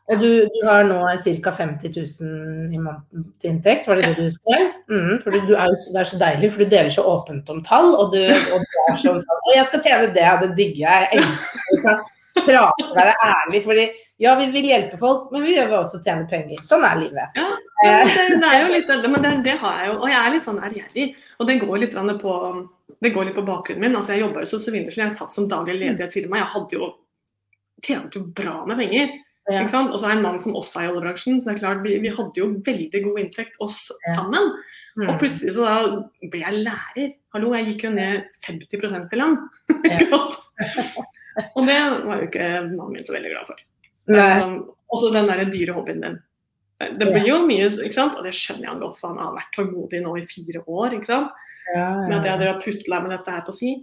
Og 0.10 0.18
du, 0.24 0.30
du 0.50 0.62
har 0.66 0.84
nå 0.90 0.96
ca. 1.22 1.52
50 1.54 1.92
000 1.94 2.74
i 2.74 2.80
måneden 2.82 3.26
til 3.40 3.52
inntekt, 3.52 3.86
var 3.88 4.00
det 4.00 4.08
Ja. 4.08 4.14
det 4.18 4.26
du 4.26 4.30
skrev? 4.34 4.64
Mm, 4.90 5.20
for 5.22 5.30
du, 5.36 5.40
du 5.46 5.54
er 5.54 5.70
det 5.70 6.00
er 6.02 6.08
så 6.10 6.18
deilig, 6.18 6.50
for 6.52 6.64
du 6.66 6.72
deler 6.74 6.90
så 6.90 7.04
åpent 7.06 7.50
om 7.54 7.60
tall, 7.64 7.92
og 7.94 8.12
du, 8.16 8.24
og 8.26 8.64
du 8.66 8.80
er 8.90 8.96
sånn 8.98 9.20
sånn 9.22 9.44
Å, 9.46 9.54
jeg 9.54 9.68
skal 9.70 9.84
tjene 9.86 10.10
det, 10.18 10.26
det 10.42 10.50
digger 10.58 10.82
jeg. 10.82 11.10
Jeg 11.14 11.22
elsker 11.22 12.58
å 12.58 12.66
prate, 12.74 12.90
være 12.98 13.14
ærlig. 13.28 13.62
fordi 13.68 13.86
ja, 14.20 14.34
vi 14.40 14.50
vil 14.52 14.66
hjelpe 14.72 14.98
folk, 14.98 15.30
men 15.32 15.46
vi 15.46 15.54
vil 15.60 15.78
også 15.78 16.02
tjene 16.04 16.26
penger. 16.28 16.58
Sånn 16.66 16.84
er 16.90 16.98
livet. 17.06 17.38
Ja, 17.38 17.48
men 17.86 18.10
det, 18.10 18.26
det 18.42 18.50
er 18.50 18.66
jo 18.66 18.74
litt 18.74 18.90
men 19.14 19.22
det, 19.22 19.44
det 19.46 19.56
har 19.62 19.78
jeg 19.84 19.92
jo. 19.94 20.00
Og 20.02 20.10
jeg 20.10 20.20
er 20.26 20.34
litt 20.34 20.44
sånn 20.50 20.60
ærgjerrig. 20.60 21.08
Og 21.40 21.48
det 21.48 21.60
går 21.62 21.78
litt 21.86 21.96
på 22.26 22.34
det 23.02 23.14
går 23.16 23.30
litt 23.30 23.38
på 23.38 23.46
bakgrunnen 23.48 23.84
min. 23.86 23.96
Altså, 24.00 24.16
jeg 24.16 24.26
jobba 24.26 24.44
jo 24.44 24.50
som 24.50 24.62
sivilingeniør. 24.64 25.06
Jeg 25.06 25.16
satt 25.16 25.36
som 25.36 25.48
daglig 25.52 25.78
leder 25.80 26.04
i 26.04 26.08
et 26.08 26.16
firma. 26.16 26.42
Jeg 26.42 26.52
hadde 26.56 26.78
jo 26.80 26.90
tjente 27.86 28.20
jo 28.20 28.26
bra 28.36 28.56
med 28.68 28.80
penger. 28.82 29.14
Ja. 29.50 29.64
Og 29.64 29.96
så 29.98 30.06
er 30.06 30.12
jeg 30.12 30.18
en 30.20 30.26
mann 30.28 30.42
som 30.42 30.58
også 30.60 30.82
er 30.82 30.90
i 30.90 30.92
oljebransjen, 30.92 31.40
så 31.42 31.50
det 31.50 31.56
er 31.56 31.62
klart 31.64 31.80
vi, 31.86 31.96
vi 32.04 32.12
hadde 32.14 32.38
jo 32.38 32.50
veldig 32.68 33.00
god 33.08 33.22
inntekt 33.24 33.56
oss 33.66 33.80
Ja. 34.08 34.16
sammen. 34.20 34.52
Mm. 35.00 35.08
Og 35.10 35.20
plutselig 35.22 35.54
så 35.56 35.66
da 35.66 36.28
ble 36.30 36.42
jeg 36.44 36.64
lærer. 36.66 37.14
Hallo, 37.34 37.54
jeg 37.56 37.72
gikk 37.72 37.86
jo 37.88 37.92
ned 37.96 38.28
50 38.46 39.10
i 39.14 39.22
lønn. 39.22 39.38
Ja. 39.90 40.20
Og 41.56 41.64
det 41.70 41.76
var 42.04 42.20
jo 42.20 42.26
ikke 42.28 42.46
mannen 42.68 42.98
min 42.98 43.06
så 43.08 43.14
veldig 43.16 43.30
glad 43.32 43.48
for. 43.48 43.62
Liksom, 44.10 44.56
også 44.92 45.12
den 45.14 45.30
der 45.30 45.46
dyre 45.54 45.76
hobbyen 45.78 46.02
din. 46.04 46.18
Det 47.00 47.08
blir 47.08 47.28
jo 47.28 47.38
mye, 47.48 47.70
ikke 47.70 47.96
sant? 47.96 48.18
og 48.20 48.26
det 48.28 48.34
skjønner 48.36 48.68
jeg 48.70 48.82
godt, 48.82 49.00
for 49.00 49.14
han 49.14 49.22
har 49.24 49.38
vært 49.38 49.54
tålmodig 49.56 50.02
nå 50.04 50.18
i 50.20 50.26
fire 50.28 50.62
år. 50.68 50.98
ikke 50.98 51.10
sant? 51.10 51.32
Ja, 51.76 51.88
Med 52.08 52.18
at 52.20 52.26
jeg 52.26 52.54
og 52.54 52.62
putla 52.64 53.00
med 53.04 53.14
dette 53.14 53.34
her 53.36 53.46
på 53.46 53.54
si. 53.56 53.74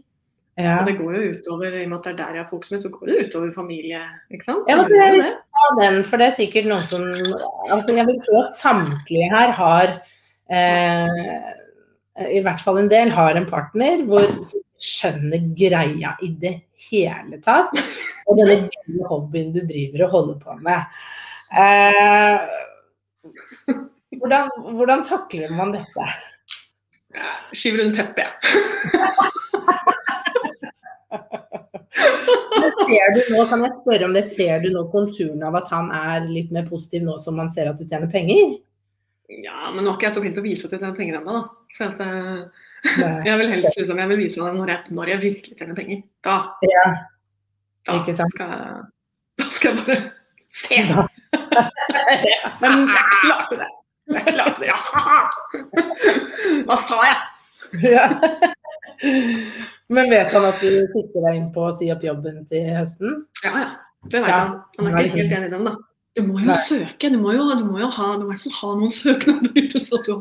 ja. 0.59 0.79
Og 0.81 0.87
det 0.89 0.97
går 0.99 1.13
jo 1.17 1.33
utover, 1.37 1.75
i 1.77 1.85
og 1.85 1.91
med 1.91 1.99
at 1.99 2.05
det 2.07 2.13
er 2.13 2.17
der 2.23 2.39
jeg 2.39 2.45
har 2.45 2.61
mitt, 2.73 2.83
så 2.83 2.91
går 2.91 3.07
det 3.07 3.19
utover 3.27 3.53
familie. 3.53 4.01
ikke 4.33 4.49
sant? 4.49 4.71
Ja, 4.71 4.77
men 4.81 4.95
jeg 4.97 5.19
det. 5.21 5.33
ta 5.59 5.67
den, 5.83 5.99
for 6.05 6.17
det 6.23 6.27
er 6.31 6.39
sikkert 6.39 6.71
noen 6.71 6.87
som 6.87 7.05
altså 7.75 7.97
Jeg 7.97 8.07
vil 8.09 8.23
tro 8.27 8.41
at 8.43 8.57
samtlige 8.57 9.31
her 9.31 9.53
har 9.61 9.93
eh, 10.51 11.51
I 12.33 12.41
hvert 12.43 12.63
fall 12.65 12.81
en 12.81 12.91
del 12.91 13.13
har 13.13 13.37
en 13.37 13.49
partner 13.51 14.03
hvor 14.09 14.25
skjønner 14.77 15.45
greia 15.57 16.15
i 16.25 16.31
det 16.41 16.55
hele 16.91 17.41
tatt. 17.45 17.73
Og 18.27 18.39
denne 18.41 18.63
gode 18.65 19.11
hobbyen 19.11 19.53
du 19.55 19.61
driver 19.69 20.07
og 20.07 20.15
holder 20.17 20.39
på 20.43 20.57
med. 20.67 20.97
Eh, 21.57 22.39
hvordan, 24.17 24.51
hvordan 24.77 25.05
takler 25.07 25.53
man 25.55 25.77
dette? 25.77 26.09
Skyver 27.53 27.85
under 27.87 27.97
teppet, 27.97 28.25
jeg. 28.25 28.31
Du 32.87 33.21
nå, 33.35 33.43
kan 33.51 33.63
jeg 33.65 33.75
spørre 33.81 34.07
om 34.07 34.15
det, 34.15 34.23
ser 34.31 34.63
du 34.63 34.69
nå 34.75 34.85
konturene 34.93 35.49
av 35.49 35.57
at 35.61 35.71
han 35.75 35.89
er 35.95 36.27
litt 36.31 36.53
mer 36.55 36.67
positiv 36.69 37.05
nå 37.07 37.17
som 37.23 37.37
man 37.39 37.51
ser 37.53 37.71
at 37.71 37.79
du 37.79 37.87
tjener 37.87 38.11
penger? 38.11 38.57
Ja, 39.31 39.73
men 39.75 39.83
nå 39.83 39.91
er 39.91 39.97
ikke 39.97 40.09
jeg 40.09 40.17
så 40.17 40.23
flink 40.23 40.37
til 40.37 40.45
å 40.45 40.47
vise 40.47 40.69
at 40.69 40.75
jeg 40.77 40.83
tjener 40.83 40.99
penger 40.99 41.19
ennå, 41.21 41.41
da. 41.41 41.71
For 41.77 41.91
at, 41.91 42.03
eh, 42.03 43.25
jeg 43.29 43.41
vil 43.41 43.53
helst 43.53 43.81
liksom, 43.81 44.03
jeg 44.03 44.13
vil 44.13 44.23
vise 44.23 44.43
deg 44.43 44.61
når 44.61 44.73
jeg, 44.73 44.95
når 44.99 45.13
jeg 45.13 45.23
virkelig 45.25 45.59
tjener 45.59 45.79
penger. 45.79 46.05
Da, 46.27 46.37
Ja, 46.67 46.87
da? 47.87 47.97
Skal 48.03 48.55
jeg, 48.55 48.87
da 49.39 49.49
skal 49.55 49.73
jeg 49.73 49.83
bare 49.83 49.99
se. 50.51 50.81
Ja. 50.83 51.07
Men 52.63 52.87
jeg 52.91 53.11
klarte 53.21 53.61
det. 53.63 53.69
Jeg 54.15 54.23
klarte 54.29 54.63
det, 54.63 54.69
ja. 54.71 54.77
Hva 56.69 56.77
sa 56.79 57.01
jeg? 57.09 57.17
Ja. 57.83 58.05
Men 59.91 60.11
vet 60.11 60.31
han 60.35 60.47
at 60.47 60.61
du 60.63 60.71
sitter 60.93 61.25
deg 61.27 61.41
inn 61.41 61.51
på 61.55 61.65
å 61.67 61.75
si 61.79 61.89
opp 61.95 62.05
jobben 62.07 62.45
til 62.49 62.69
høsten? 62.77 63.21
Ja, 63.45 63.53
ja. 63.65 63.67
Det 64.07 64.21
vet 64.23 64.31
Ja. 64.31 64.39
han. 64.45 64.57
Han 64.79 64.93
er 64.95 65.09
ikke 65.09 65.23
helt 65.25 65.37
enig 65.41 65.49
i 65.51 65.55
den, 65.57 65.67
da. 65.67 65.75
Du 66.17 66.23
må 66.25 66.39
jo 66.41 66.47
Nei. 66.49 66.57
søke. 66.65 67.11
Du 67.13 67.19
må 67.21 67.35
jo, 67.35 67.45
du 67.59 67.65
må 67.69 67.81
jo 67.83 67.89
ha, 67.93 68.07
du 68.17 68.23
må 68.25 68.31
i 68.33 68.37
hvert 68.37 68.45
fall 68.47 68.55
ha 68.61 68.71
noen 68.79 68.93
søknader 68.95 69.59
ute, 69.67 69.83
så 69.83 69.99
du 70.07 70.13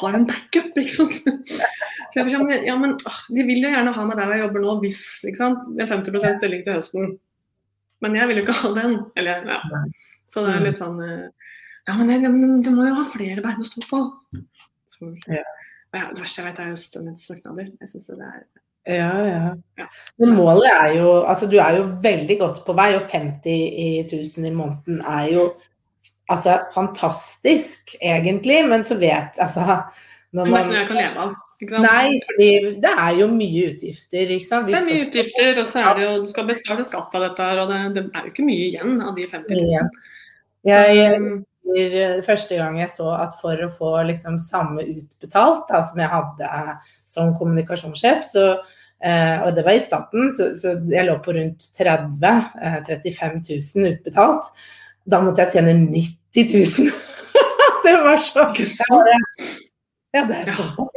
har 0.00 0.16
en, 0.16 0.24
backup. 0.26 0.72
ikke 0.74 0.94
sant? 0.96 1.20
Så 2.16 2.22
jeg 2.22 2.32
sånn, 2.32 2.50
ja, 2.64 2.74
men 2.80 2.94
De 3.34 3.42
vil 3.44 3.60
jo 3.60 3.68
gjerne 3.68 3.92
ha 3.92 4.04
meg 4.08 4.16
der 4.16 4.30
jeg 4.32 4.40
jobber 4.46 4.62
nå, 4.62 4.74
hvis 4.80 5.00
ikke 5.28 5.36
sant? 5.40 5.66
det 5.76 5.84
er 5.84 5.90
50 5.90 6.38
stilling 6.40 6.62
til 6.64 6.76
høsten. 6.78 7.10
Men 8.00 8.14
jeg 8.16 8.28
vil 8.30 8.38
jo 8.40 8.44
ikke 8.46 8.54
ha 8.62 8.70
den. 8.78 8.94
Eller, 9.20 9.42
ja. 9.50 9.82
Så 10.30 10.44
det 10.46 10.54
er 10.54 10.64
litt 10.64 10.78
sånn 10.80 10.96
eh, 11.04 11.45
Ja, 11.86 11.94
men, 11.98 12.10
det, 12.10 12.30
men 12.32 12.62
du 12.66 12.72
må 12.74 12.88
jo 12.88 12.96
ha 12.98 13.04
flere 13.06 13.44
bein 13.44 13.62
å 13.62 13.66
stå 13.66 13.84
på. 13.90 14.02
Så, 14.90 15.12
Ja. 15.30 15.44
Ja, 15.94 16.10
det 16.12 16.20
verste 16.20 16.42
jeg 16.42 16.50
vet, 16.50 16.58
er 16.60 16.72
jo 16.72 16.78
stemme 16.80 17.12
søknader. 17.16 17.68
Jeg 17.80 17.90
syns 17.92 18.08
det 18.10 18.26
er 18.26 18.42
Ja, 18.96 19.12
ja. 19.26 19.54
Ja. 19.80 19.86
Men 20.20 20.34
målet 20.36 20.68
er 20.70 20.90
jo 20.98 21.12
Altså, 21.22 21.48
du 21.50 21.56
er 21.62 21.78
jo 21.78 21.86
veldig 22.02 22.36
godt 22.42 22.60
på 22.66 22.74
vei, 22.76 22.90
og 22.98 23.06
50 23.10 24.12
000 24.12 24.50
i 24.50 24.52
måneden 24.54 25.00
er 25.00 25.32
jo 25.32 25.46
altså 26.28 26.58
fantastisk, 26.74 27.94
egentlig, 28.02 28.60
men 28.68 28.84
så 28.84 28.98
vet 28.98 29.38
Altså 29.38 29.64
når 30.34 30.44
Men 30.44 30.52
det 30.52 30.58
er 30.58 30.64
ikke 30.64 30.72
noe 30.72 30.78
jeg 30.78 30.88
kan 30.88 30.98
leve 31.00 31.26
av. 31.26 31.34
Nei, 31.80 32.08
fordi 32.26 32.48
det 32.82 32.90
er 32.92 33.12
jo 33.16 33.26
mye 33.32 33.60
utgifter, 33.70 34.32
ikke 34.34 34.44
sant. 34.44 34.66
Vi 34.66 34.74
Det 34.74 34.80
er 34.82 34.88
mye 34.90 35.04
utgifter, 35.06 35.60
og 35.62 35.68
så 35.70 35.84
er 35.86 35.94
det 35.96 36.02
jo, 36.04 36.10
du 36.20 36.26
skal 36.28 36.48
betale 36.50 36.84
skatt 36.84 37.14
av 37.16 37.22
dette, 37.24 37.46
og 37.62 37.70
det, 37.70 37.78
det 37.96 38.02
er 38.10 38.26
jo 38.26 38.32
ikke 38.34 38.44
mye 38.44 38.66
igjen 38.66 38.98
av 39.00 39.14
de 39.16 39.24
50 39.30 39.62
000. 39.62 39.70
Ja. 39.72 39.86
Jeg, 40.66 41.14
um, 41.16 41.38
første 42.26 42.56
gang 42.58 42.78
jeg 42.80 42.90
så 42.92 43.10
at 43.16 43.36
for 43.40 43.58
å 43.64 43.68
få 43.72 43.92
liksom 44.08 44.38
samme 44.38 44.84
utbetalt 44.86 45.66
da, 45.70 45.82
som 45.82 46.00
jeg 46.00 46.12
hadde 46.12 46.50
som 47.06 47.34
kommunikasjonssjef, 47.38 48.24
så, 48.24 48.46
eh, 49.02 49.42
og 49.42 49.54
det 49.56 49.64
var 49.66 49.78
i 49.78 49.82
staten, 49.82 50.30
så, 50.36 50.52
så 50.58 50.76
jeg 50.90 51.06
lå 51.08 51.18
på 51.24 51.34
rundt 51.36 51.68
30 51.76 52.26
eh, 52.30 52.78
35 52.86 53.38
000 53.50 53.92
utbetalt. 53.92 54.50
Da 55.06 55.20
måtte 55.22 55.44
jeg 55.44 55.58
tjene 55.58 55.74
90 55.90 56.56
000. 56.82 56.90
det 57.86 57.94
var 58.02 58.22
så 58.24 58.48
Ikke 58.50 58.66
sant? 58.72 59.62
Ja, 60.16 60.24
det 60.24 60.40
er 60.40 60.48
Ja. 60.48 60.56
såpass. 60.56 60.96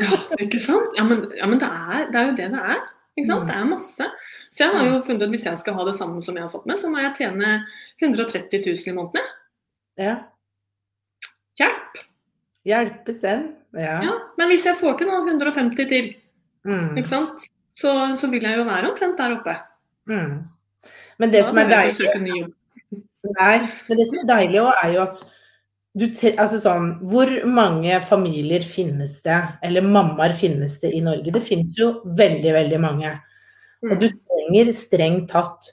Ja, 0.00 0.16
ikke 0.40 0.60
sant? 0.62 0.94
Ja, 0.96 1.04
men, 1.04 1.26
ja, 1.36 1.46
men 1.50 1.58
det, 1.60 1.68
er, 1.68 2.06
det 2.12 2.20
er 2.20 2.28
jo 2.30 2.36
det 2.38 2.50
det 2.54 2.64
er. 2.76 2.80
Sant? 3.26 3.48
Det 3.50 3.52
er 3.52 3.66
masse. 3.68 4.06
Så 4.50 4.64
jeg 4.64 4.72
har 4.72 4.86
jo 4.86 5.00
funnet 5.04 5.26
ut 5.26 5.34
hvis 5.34 5.44
jeg 5.44 5.58
skal 5.60 5.74
ha 5.76 5.84
det 5.84 5.92
samme 5.98 6.22
som 6.24 6.38
jeg 6.38 6.46
har 6.46 6.48
satt 6.52 6.64
med, 6.70 6.78
så 6.80 6.88
må 6.88 7.02
jeg 7.02 7.12
tjene 7.18 7.50
130 8.00 8.62
000 8.64 8.88
i 8.88 8.94
måneden. 8.96 9.26
Ja. 10.00 10.16
Hjelp! 11.60 12.00
Hjelpe 12.66 13.12
send. 13.16 13.52
Ja. 13.76 13.98
Ja. 14.04 14.14
Men 14.40 14.50
hvis 14.50 14.64
jeg 14.66 14.78
får 14.80 14.96
ikke 14.96 15.08
nå 15.10 15.20
150 15.28 15.88
til, 15.90 16.14
Mm. 16.60 16.98
ikke 17.00 17.08
sant? 17.08 17.46
Så, 17.72 17.90
så 18.20 18.28
vil 18.28 18.42
jeg 18.44 18.58
jo 18.58 18.66
være 18.68 18.90
omtrent 18.90 19.16
der 19.16 19.32
oppe. 19.38 19.54
Mm. 20.10 20.42
Men 21.18 21.30
det 21.32 21.40
Da 21.40 21.46
som 21.48 21.60
er 21.62 21.70
deilig. 21.70 22.42
Nei, 23.38 23.54
men 23.88 23.96
det 23.96 24.06
som 24.10 24.18
er 24.20 24.28
deilig 24.28 24.60
òg, 24.60 24.72
er 24.82 24.92
jo 24.92 25.00
at 25.06 25.22
du 25.96 26.04
altså 26.04 26.58
sånn, 26.60 26.90
Hvor 27.08 27.30
mange 27.48 27.96
familier 28.06 28.60
finnes 28.60 29.22
det, 29.24 29.38
eller 29.62 29.82
mammaer 29.82 30.36
finnes 30.36 30.78
det 30.82 30.92
i 30.94 31.00
Norge? 31.00 31.32
Det 31.32 31.42
finnes 31.42 31.72
jo 31.78 32.02
veldig, 32.04 32.52
veldig 32.52 32.80
mange. 32.80 33.14
Og 33.88 33.96
du 34.00 34.10
trenger 34.10 34.72
strengt 34.76 35.30
tatt 35.32 35.70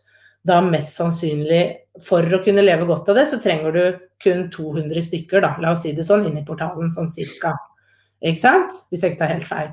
da 0.47 0.61
mest 0.63 0.95
sannsynlig 0.95 1.63
For 2.03 2.21
å 2.21 2.39
kunne 2.43 2.63
leve 2.65 2.85
godt 2.89 3.09
av 3.09 3.15
det, 3.17 3.25
så 3.31 3.39
trenger 3.41 3.73
du 3.73 3.83
kun 4.23 4.47
200 4.53 5.01
stykker, 5.01 5.41
da, 5.41 5.55
la 5.61 5.71
oss 5.71 5.83
si 5.85 5.93
det 5.97 6.05
sånn, 6.05 6.25
inn 6.29 6.37
i 6.37 6.45
portalen, 6.45 6.89
sånn 6.93 7.09
cirka. 7.09 7.53
Ikke 8.21 8.41
sant? 8.41 8.73
Hvis 8.91 9.03
jeg 9.03 9.13
ikke 9.13 9.21
tar 9.23 9.33
helt 9.35 9.47
feil. 9.47 9.69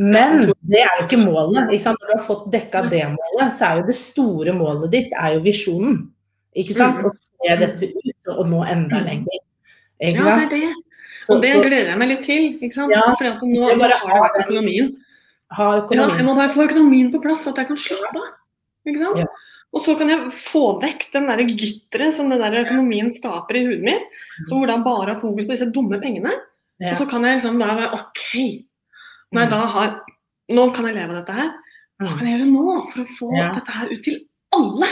Men 0.00 0.48
det 0.66 0.80
er 0.82 0.98
jo 0.98 1.04
ikke 1.06 1.20
målet. 1.22 1.68
Ikke 1.70 1.84
sant? 1.86 2.00
Når 2.02 2.10
du 2.10 2.14
har 2.16 2.24
fått 2.26 2.46
dekka 2.52 2.82
det 2.90 3.02
målet, 3.12 3.52
så 3.54 3.68
er 3.68 3.80
jo 3.80 3.86
det 3.90 3.96
store 4.00 4.54
målet 4.56 4.90
ditt 4.90 5.12
er 5.14 5.36
jo 5.36 5.44
visjonen. 5.44 6.00
Ikke 6.56 6.74
sant? 6.74 6.98
Mhm. 6.98 7.06
Å 7.06 7.12
se 7.14 7.56
dette 7.60 7.90
ut 7.94 8.32
og 8.34 8.48
nå 8.50 8.64
enda 8.66 9.00
lenger. 9.04 9.40
Ikke 10.02 10.16
Ja, 10.18 10.36
det 10.40 10.46
er 10.48 10.50
det. 10.50 10.74
Og 11.30 11.40
det 11.40 11.52
gleder 11.54 11.88
jeg 11.92 11.98
meg 11.98 12.08
litt 12.08 12.22
til. 12.26 12.58
ikke 12.60 12.74
sant? 12.74 12.92
Ja, 12.92 13.14
For 13.14 13.24
at 13.24 13.40
nå, 13.40 13.78
bare 13.78 13.96
har 14.00 14.08
jeg 14.08 14.20
ha 14.20 14.42
økonomien. 14.42 14.96
Ja, 15.56 15.86
jeg 16.18 16.24
må 16.26 16.34
bare 16.34 16.50
få 16.50 16.66
økonomien 16.66 17.12
på 17.12 17.22
plass, 17.22 17.44
så 17.44 17.52
at 17.52 17.62
jeg 17.62 17.68
kan 17.68 17.76
slappe 17.76 18.18
av. 18.18 18.32
Ikke 18.86 19.04
sant? 19.04 19.18
Ja. 19.22 19.26
Og 19.74 19.82
så 19.82 19.96
kan 19.98 20.08
jeg 20.08 20.30
få 20.30 20.60
vekk 20.82 21.08
den 21.12 21.26
der 21.26 21.42
gitteret 21.50 22.14
som 22.14 22.30
den 22.30 22.38
der 22.40 22.60
økonomien 22.64 23.08
skaper 23.10 23.56
i 23.58 23.64
hodet 23.66 23.82
mitt, 23.82 24.04
så 24.46 24.54
hvor 24.54 24.66
da 24.70 24.76
bare 24.84 25.14
har 25.14 25.20
fokus 25.20 25.46
på 25.48 25.50
disse 25.56 25.66
dumme 25.74 25.98
pengene. 26.00 26.30
Ja. 26.80 26.92
Og 26.92 26.96
så 27.00 27.06
kan 27.10 27.24
jeg 27.26 27.40
liksom 27.40 27.58
da 27.58 27.74
være 27.74 27.92
OK, 27.98 28.22
når 29.32 29.40
jeg 29.46 29.50
da 29.50 29.62
har 29.76 30.00
Nå 30.52 30.66
kan 30.76 30.84
jeg 30.84 30.94
leve 30.98 31.08
av 31.14 31.24
dette 31.24 31.32
her. 31.32 31.50
Hva 32.02 32.10
Mm. 32.10 32.18
kan 32.18 32.26
jeg 32.28 32.34
gjøre 32.38 32.52
nå 32.52 32.64
for 32.92 33.00
å 33.00 33.06
få 33.18 33.28
Ja. 33.38 33.50
dette 33.54 33.72
her 33.72 33.86
ut 33.88 34.02
til 34.04 34.18
alle? 34.52 34.86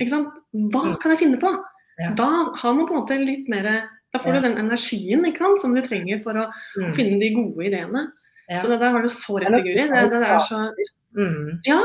Ikke 0.00 0.08
sant? 0.10 0.28
Hva 0.54 0.82
Mm. 0.84 0.96
kan 1.00 1.10
jeg 1.10 1.18
finne 1.18 1.40
på? 1.40 1.50
Ja. 1.98 2.10
Da 2.14 2.28
har 2.54 2.72
man 2.74 2.86
på 2.86 2.94
en 2.94 3.00
måte 3.02 3.18
litt 3.26 3.48
mer 3.48 3.88
Da 4.14 4.18
får 4.18 4.34
du 4.34 4.40
den 4.42 4.58
energien 4.58 5.24
ikke 5.26 5.38
sant, 5.38 5.60
som 5.60 5.74
du 5.74 5.80
trenger 5.80 6.22
for 6.22 6.34
å 6.34 6.52
Mm. 6.78 6.92
finne 6.94 7.18
de 7.18 7.30
gode 7.34 7.64
ideene. 7.66 8.12
Så 8.60 8.68
det 8.68 8.78
der 8.78 8.90
har 8.92 9.02
du 9.02 9.08
så 9.08 9.40
Det 9.40 9.48
rett 9.48 9.58
i, 9.58 9.62
Guri. 9.62 9.74
Det, 9.74 9.88
det, 9.88 10.20
det 10.20 10.28
er 10.28 10.38
så 10.38 10.70
Mm. 11.16 11.60
Ja, 11.64 11.80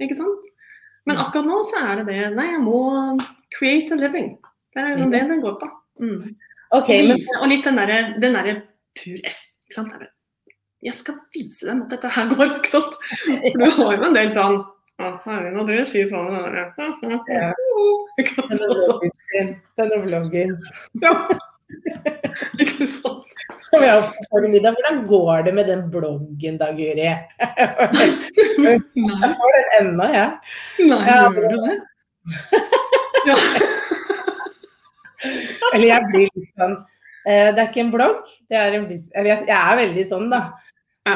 ikke 0.00 0.14
sant? 0.14 0.44
Men 1.08 1.20
akkurat 1.22 1.48
nå 1.48 1.60
så 1.66 1.82
er 1.86 2.00
det 2.00 2.06
det 2.10 2.30
Nei, 2.36 2.46
jeg 2.52 2.62
må 2.64 2.80
create 3.56 3.96
a 3.96 4.00
living. 4.00 4.32
Det 4.74 4.82
er 4.82 4.90
liksom 4.94 5.12
det 5.14 5.22
den 5.30 5.42
går 5.42 5.56
på. 5.60 5.68
Mm. 6.00 6.18
Ok, 6.76 6.90
men 7.08 7.22
og 7.40 7.48
litt 7.50 7.66
den 7.66 7.80
derre 7.80 8.00
der 8.20 8.50
pur 8.96 9.16
F. 9.26 9.40
ikke 9.66 9.76
sant? 9.76 9.94
Det 9.98 10.10
Jeg 10.86 10.96
skal 10.96 11.16
vise 11.34 11.66
dem 11.68 11.82
at 11.84 11.96
dette 11.96 12.12
her 12.14 12.28
går, 12.30 12.54
ikke 12.60 12.70
sant? 12.70 12.94
For 13.26 13.58
du 13.58 13.66
har 13.80 13.96
jo 13.96 14.06
en 14.06 14.16
del 14.16 14.30
sånn 14.32 14.60
herregud, 15.00 15.56
nå 15.56 15.64
driver 15.68 15.86
sier 15.88 16.08
fra 16.10 16.22
meg 16.24 16.32
den 16.36 16.44
der. 16.54 16.68
Denne 18.50 18.58
sant? 18.58 19.00
vloggen. 19.00 19.52
Denne 19.80 20.00
vloggen. 20.04 20.56
Ja. 21.00 21.14
Ikke 22.62 22.88
sant? 22.90 23.29
Som 23.58 23.82
jeg 23.84 23.98
ofte 23.98 24.24
får 24.30 24.44
i 24.46 24.48
middag. 24.52 24.72
Hvordan 24.78 25.06
går 25.08 25.42
det 25.46 25.54
med 25.56 25.66
den 25.70 25.82
bloggen 25.92 26.58
da, 26.60 26.66
Guri? 26.76 27.06
Jeg 28.60 29.30
får 29.40 29.50
den 29.56 29.68
ennå, 29.80 30.06
jeg. 30.12 30.30
nei, 30.84 31.00
Ja, 31.08 31.16
gjør 31.32 31.48
du 31.48 31.56
det? 31.64 31.76
Ja. 33.26 33.36
Eller 35.74 35.86
jeg 35.86 36.02
blir 36.08 36.28
litt 36.32 36.52
sånn 36.56 36.76
eh, 37.28 37.50
Det 37.52 37.60
er 37.60 37.66
ikke 37.66 37.82
en 37.84 37.90
blogg, 37.92 38.24
det 38.48 38.56
er 38.56 38.72
en 38.78 38.86
business... 38.88 39.12
Eller 39.12 39.30
jeg, 39.34 39.40
er 39.56 39.76
veldig 39.82 40.04
sånn, 40.08 40.30
da. 40.32 40.40
Ja. 41.08 41.14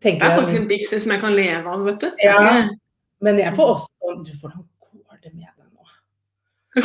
tenker 0.00 0.02
jeg 0.02 0.20
Det 0.20 0.28
er 0.28 0.36
faktisk 0.36 0.60
en 0.60 0.68
business 0.70 1.02
som 1.04 1.12
jeg 1.14 1.22
kan 1.22 1.34
leve 1.36 1.66
av, 1.72 1.84
vet 1.86 2.00
du. 2.04 2.08
Ja. 2.24 2.38
Men 3.24 3.34
jeg 3.40 3.54
får 3.56 3.66
også 3.74 3.88
sånn 4.04 4.24
Du, 4.26 4.32
hvordan 4.42 4.62
går 4.92 5.16
det 5.24 5.32
med 5.34 5.48
deg 5.48 5.66
nå? 5.72 5.82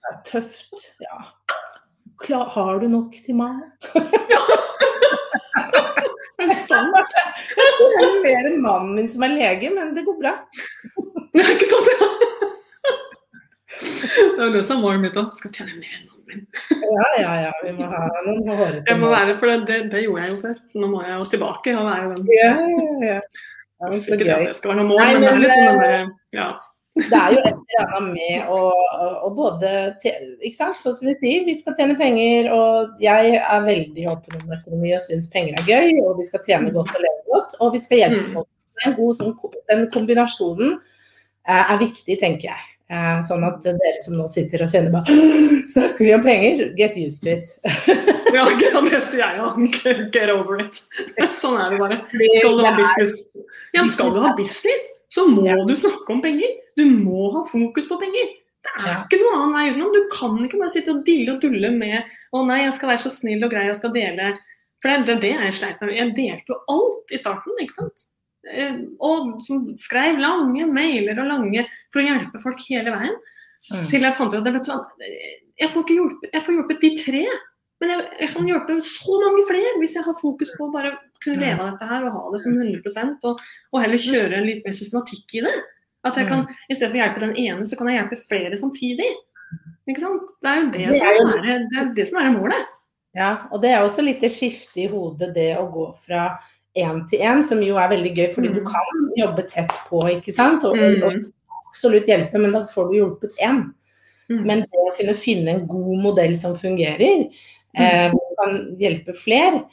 Det 0.00 0.08
er 0.10 0.16
tøft. 0.26 0.76
Ja. 1.04 1.16
Klar, 2.20 2.48
har 2.54 2.80
du 2.80 2.88
nok 2.88 3.14
til 3.24 3.34
mat? 3.38 3.90
Er 6.40 6.46
det 6.48 6.56
sant? 6.56 6.94
Det 7.52 7.88
er 8.00 8.14
mer 8.24 8.46
enn 8.48 8.62
mannen 8.64 8.94
min 8.96 9.08
som 9.12 9.26
er 9.26 9.34
lege, 9.34 9.68
men 9.74 9.90
det 9.96 10.06
går 10.06 10.16
bra. 10.22 10.32
Det 11.34 11.42
er 11.42 11.50
ikke 11.52 11.68
sant, 11.68 11.90
ja. 11.92 12.08
Det 14.10 14.46
er 14.46 14.54
det 14.54 14.62
som 14.66 14.80
er 14.80 14.82
målet 14.82 15.04
mitt 15.04 15.18
òg. 15.20 15.28
Skal 15.38 15.52
tjene 15.54 15.76
mer 15.76 15.92
enn 15.98 16.08
mannen 16.08 16.26
min. 16.30 16.40
Ja, 16.80 17.06
ja, 17.20 17.36
ja. 17.44 17.52
Vi 17.64 17.74
må 17.76 17.86
ha 17.92 18.02
noen 18.24 18.48
hårete 18.48 18.82
Jeg 18.88 18.98
må 19.02 19.12
være, 19.12 19.36
for 19.38 19.52
det, 19.52 19.58
det, 19.68 19.78
det 19.92 20.02
gjorde 20.06 20.24
jeg 20.24 20.32
jo 20.32 20.38
før, 20.40 20.58
så 20.72 20.82
nå 20.82 20.90
må 20.90 21.04
jeg 21.04 21.14
jo 21.14 21.28
tilbake 21.34 21.76
og 21.76 21.88
være 21.90 22.10
den. 22.10 22.28
Ja, 22.34 22.50
ja, 22.56 22.90
ja. 23.12 23.20
ja 23.20 23.92
men 23.92 24.00
Ikke 24.00 24.20
det 24.24 24.34
at 24.36 24.46
det 24.48 24.56
skal 24.58 24.72
være 24.72 24.80
noe 24.82 24.90
mål, 24.90 25.02
Nei, 25.04 25.10
men 25.14 25.26
det 25.26 25.32
er 25.32 25.42
litt 25.44 25.56
sånn 25.56 25.66
den 25.68 25.76
eh, 25.76 25.84
derre 25.84 26.40
Ja. 26.40 26.50
Det 26.98 27.14
er 27.14 27.34
jo 27.36 27.38
et 27.38 27.74
eller 27.76 27.92
annet 27.96 28.14
med 28.16 28.48
å, 28.50 28.60
å, 29.24 29.28
både 29.36 29.68
Ikke 30.42 30.56
sant, 30.56 30.74
sånn 30.74 30.96
som 30.96 31.06
vi 31.06 31.14
sier, 31.20 31.44
vi 31.46 31.54
skal 31.54 31.76
tjene 31.78 31.94
penger, 31.98 32.48
og 32.50 32.98
jeg 33.02 33.36
er 33.38 33.62
veldig 33.66 34.08
åpen 34.10 34.40
om 34.40 34.56
økonomi 34.58 34.90
og 34.96 35.04
syns 35.04 35.30
penger 35.30 35.54
er 35.60 35.68
gøy, 35.70 36.00
og 36.02 36.18
vi 36.18 36.26
skal 36.26 36.42
tjene 36.48 36.72
godt 36.74 36.90
og 36.96 37.04
leve 37.04 37.22
godt, 37.30 37.54
og 37.60 37.76
vi 37.76 37.82
skal 37.84 38.02
hjelpe 38.02 38.24
Mm. 38.26 38.32
folk. 38.34 38.48
En 38.86 38.94
god 38.96 39.16
sånn, 39.20 39.32
den 39.68 39.86
kombinasjonen 39.92 40.74
eh, 41.46 41.72
er 41.72 41.78
viktig, 41.78 42.18
tenker 42.18 42.48
jeg. 42.50 42.66
Eh, 42.90 43.18
sånn 43.22 43.44
at 43.46 43.62
dere 43.62 44.00
som 44.02 44.16
nå 44.18 44.24
sitter 44.26 44.64
og 44.64 44.70
kjenner 44.72 44.90
bare 44.90 45.14
Snakker 45.74 46.08
de 46.08 46.14
om 46.16 46.22
penger? 46.24 46.62
Get 46.74 46.96
used 46.98 47.22
to 47.22 47.36
it. 47.36 47.52
Ja, 48.34 48.44
det 48.46 49.00
sier 49.02 49.24
jeg 49.24 49.40
òg. 49.42 49.56
Get 50.14 50.30
over 50.30 50.60
it. 50.62 50.76
Sånn 51.34 51.56
er 51.58 51.72
det 51.72 51.78
bare. 51.82 51.96
Skal 52.38 52.58
du 52.58 52.64
ha 52.66 52.72
business, 52.78 53.16
ja, 53.74 53.82
skal 53.90 54.12
du 54.14 54.20
ha 54.22 54.30
business, 54.38 54.84
så 55.10 55.24
må 55.26 55.42
du 55.66 55.72
snakke 55.78 56.14
om 56.14 56.20
penger. 56.22 56.52
Du 56.80 56.84
må 57.04 57.30
ha 57.36 57.44
fokus 57.48 57.88
på 57.90 57.98
penger. 58.00 58.36
Det 58.60 58.72
er 58.76 58.86
Ja. 58.88 58.96
ikke 59.04 59.18
noe 59.20 59.36
annen 59.38 59.54
vei 59.56 59.70
utenom. 59.72 59.92
Du 59.94 60.08
kan 60.12 60.36
ikke 60.44 60.60
bare 60.60 60.72
sitte 60.72 60.92
og 60.92 61.04
dille 61.04 61.32
og 61.34 61.40
dulle 61.40 61.70
med 61.72 62.04
å 62.36 62.44
nei, 62.46 62.62
jeg 62.64 62.74
skal 62.76 62.90
være 62.92 63.04
så 63.04 63.12
snill 63.12 63.44
og 63.44 63.52
grei 63.52 63.68
og 63.70 63.76
skal 63.76 63.92
dele. 63.94 64.34
For 64.82 64.88
det 64.88 65.12
er 65.12 65.20
det 65.20 65.32
jeg 65.36 65.52
sleit 65.58 65.80
med. 65.80 65.94
Jeg 65.96 66.14
delte 66.16 66.52
jo 66.54 66.58
alt 66.72 67.12
i 67.12 67.20
starten, 67.20 67.56
ikke 67.60 67.76
sant. 67.76 68.06
Eh, 68.48 68.78
Og 69.00 69.40
som 69.44 69.66
skrev 69.76 70.18
lange 70.18 70.64
mailer 70.72 71.18
og 71.20 71.28
lange 71.28 71.66
for 71.92 72.00
å 72.00 72.06
hjelpe 72.06 72.40
folk 72.40 72.60
hele 72.68 72.90
veien. 72.94 73.16
Mm. 73.70 73.88
Til 73.90 74.00
jeg 74.00 74.14
fant 74.16 74.32
ut 74.32 74.40
at 74.40 74.52
vet 74.54 74.64
du 74.64 74.70
hva, 74.72 74.86
jeg 75.60 75.68
får, 75.68 75.84
hjulpet, 75.92 76.30
jeg 76.32 76.42
får 76.46 76.54
hjulpet 76.56 76.80
de 76.80 76.90
tre. 76.96 77.24
Men 77.80 77.92
jeg, 77.92 78.06
jeg 78.20 78.28
kan 78.34 78.48
hjelpe 78.48 78.78
så 78.84 79.18
mange 79.24 79.44
flere 79.48 79.76
hvis 79.80 79.94
jeg 79.96 80.04
har 80.04 80.16
fokus 80.16 80.50
på 80.56 80.66
å 80.68 80.72
bare 80.72 80.94
kunne 81.22 81.40
leve 81.40 81.60
av 81.60 81.70
dette 81.74 81.88
her 81.88 82.04
og 82.08 82.12
ha 82.16 82.22
det 82.32 82.40
som 82.40 82.56
100 82.56 83.18
og, 83.28 83.40
og 83.72 83.80
heller 83.80 84.00
kjøre 84.00 84.40
litt 84.44 84.64
mer 84.64 84.72
systematikk 84.76 85.36
i 85.40 85.44
det. 85.46 85.54
At 86.04 86.16
jeg 86.16 86.28
kan, 86.28 86.46
I 86.70 86.74
stedet 86.74 86.90
for 86.92 86.98
å 86.98 87.02
hjelpe 87.02 87.20
den 87.20 87.36
ene, 87.36 87.66
så 87.68 87.76
kan 87.76 87.86
jeg 87.90 87.98
hjelpe 88.00 88.16
flere 88.28 88.56
samtidig. 88.56 89.08
Ikke 89.90 90.00
sant? 90.00 90.30
Det 90.40 90.48
er 90.50 90.60
jo 90.62 90.70
det, 90.70 90.86
Det 90.86 90.94
som, 90.96 91.08
er 91.08 91.16
jo- 91.18 91.26
er, 91.28 91.42
det, 91.42 91.78
er 91.80 91.94
det 91.96 92.08
som 92.08 92.18
er 92.22 92.30
målet. 92.38 92.66
Ja, 93.16 93.30
og 93.50 93.60
det 93.62 93.70
er 93.74 93.82
også 93.82 94.04
litt 94.06 94.20
det 94.22 94.30
skiftet 94.30 94.76
i 94.84 94.86
hodet, 94.88 95.34
det 95.34 95.56
å 95.58 95.66
gå 95.72 95.88
fra 96.06 96.38
én 96.78 97.02
til 97.10 97.18
én, 97.26 97.42
som 97.42 97.58
jo 97.60 97.76
er 97.76 97.88
veldig 97.90 98.12
gøy, 98.16 98.28
fordi 98.34 98.52
du 98.54 98.60
Mm. 98.60 98.66
kan 98.70 99.10
jobbe 99.18 99.42
tett 99.48 99.72
på, 99.88 100.00
ikke 100.08 100.32
sant. 100.32 100.64
Og, 100.64 100.78
og, 100.78 101.12
Mm. 101.12 101.32
absolutt 101.68 102.06
hjelpe, 102.06 102.38
men 102.38 102.52
da 102.52 102.64
får 102.66 102.90
du 102.92 102.98
hjulpet 103.00 103.36
én. 103.42 103.74
Mm. 104.30 104.44
Men 104.46 104.60
det 104.60 104.68
å 104.78 104.96
kunne 104.96 105.14
finne 105.16 105.48
en 105.48 105.66
god 105.66 106.02
modell 106.02 106.36
som 106.36 106.54
fungerer, 106.54 107.28
eh, 107.74 108.10
hvor 108.10 108.20
du 108.30 108.36
kan 108.38 108.76
hjelpe 108.78 109.12
flere, 109.16 109.64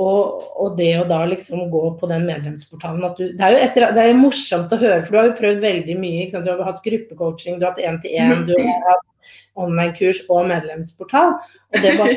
og, 0.00 0.44
og 0.56 0.76
det 0.78 0.92
å 1.02 1.04
da 1.08 1.20
liksom 1.28 1.66
gå 1.72 1.82
på 2.00 2.08
den 2.08 2.24
medlemsportalen 2.24 3.04
du, 3.18 3.26
det, 3.36 3.44
er 3.44 3.58
etter, 3.60 3.90
det 3.92 4.00
er 4.00 4.12
jo 4.14 4.22
morsomt 4.22 4.72
å 4.72 4.80
høre, 4.80 5.02
for 5.04 5.12
du 5.12 5.18
har 5.20 5.28
jo 5.28 5.36
prøvd 5.42 5.60
veldig 5.60 5.96
mye. 6.00 6.28
Du 6.32 6.48
har 6.48 6.64
hatt 6.64 6.80
gruppecoaching, 6.86 7.58
du 7.60 7.66
har 7.66 7.74
hatt 7.74 7.84
én-til-én, 7.84 8.46
du 8.48 8.54
har 8.56 8.86
hatt 8.88 9.30
online-kurs 9.60 10.24
og 10.32 10.48
medlemsportal. 10.48 11.36
Og 11.36 11.84
det 11.84 11.94
var 12.00 12.12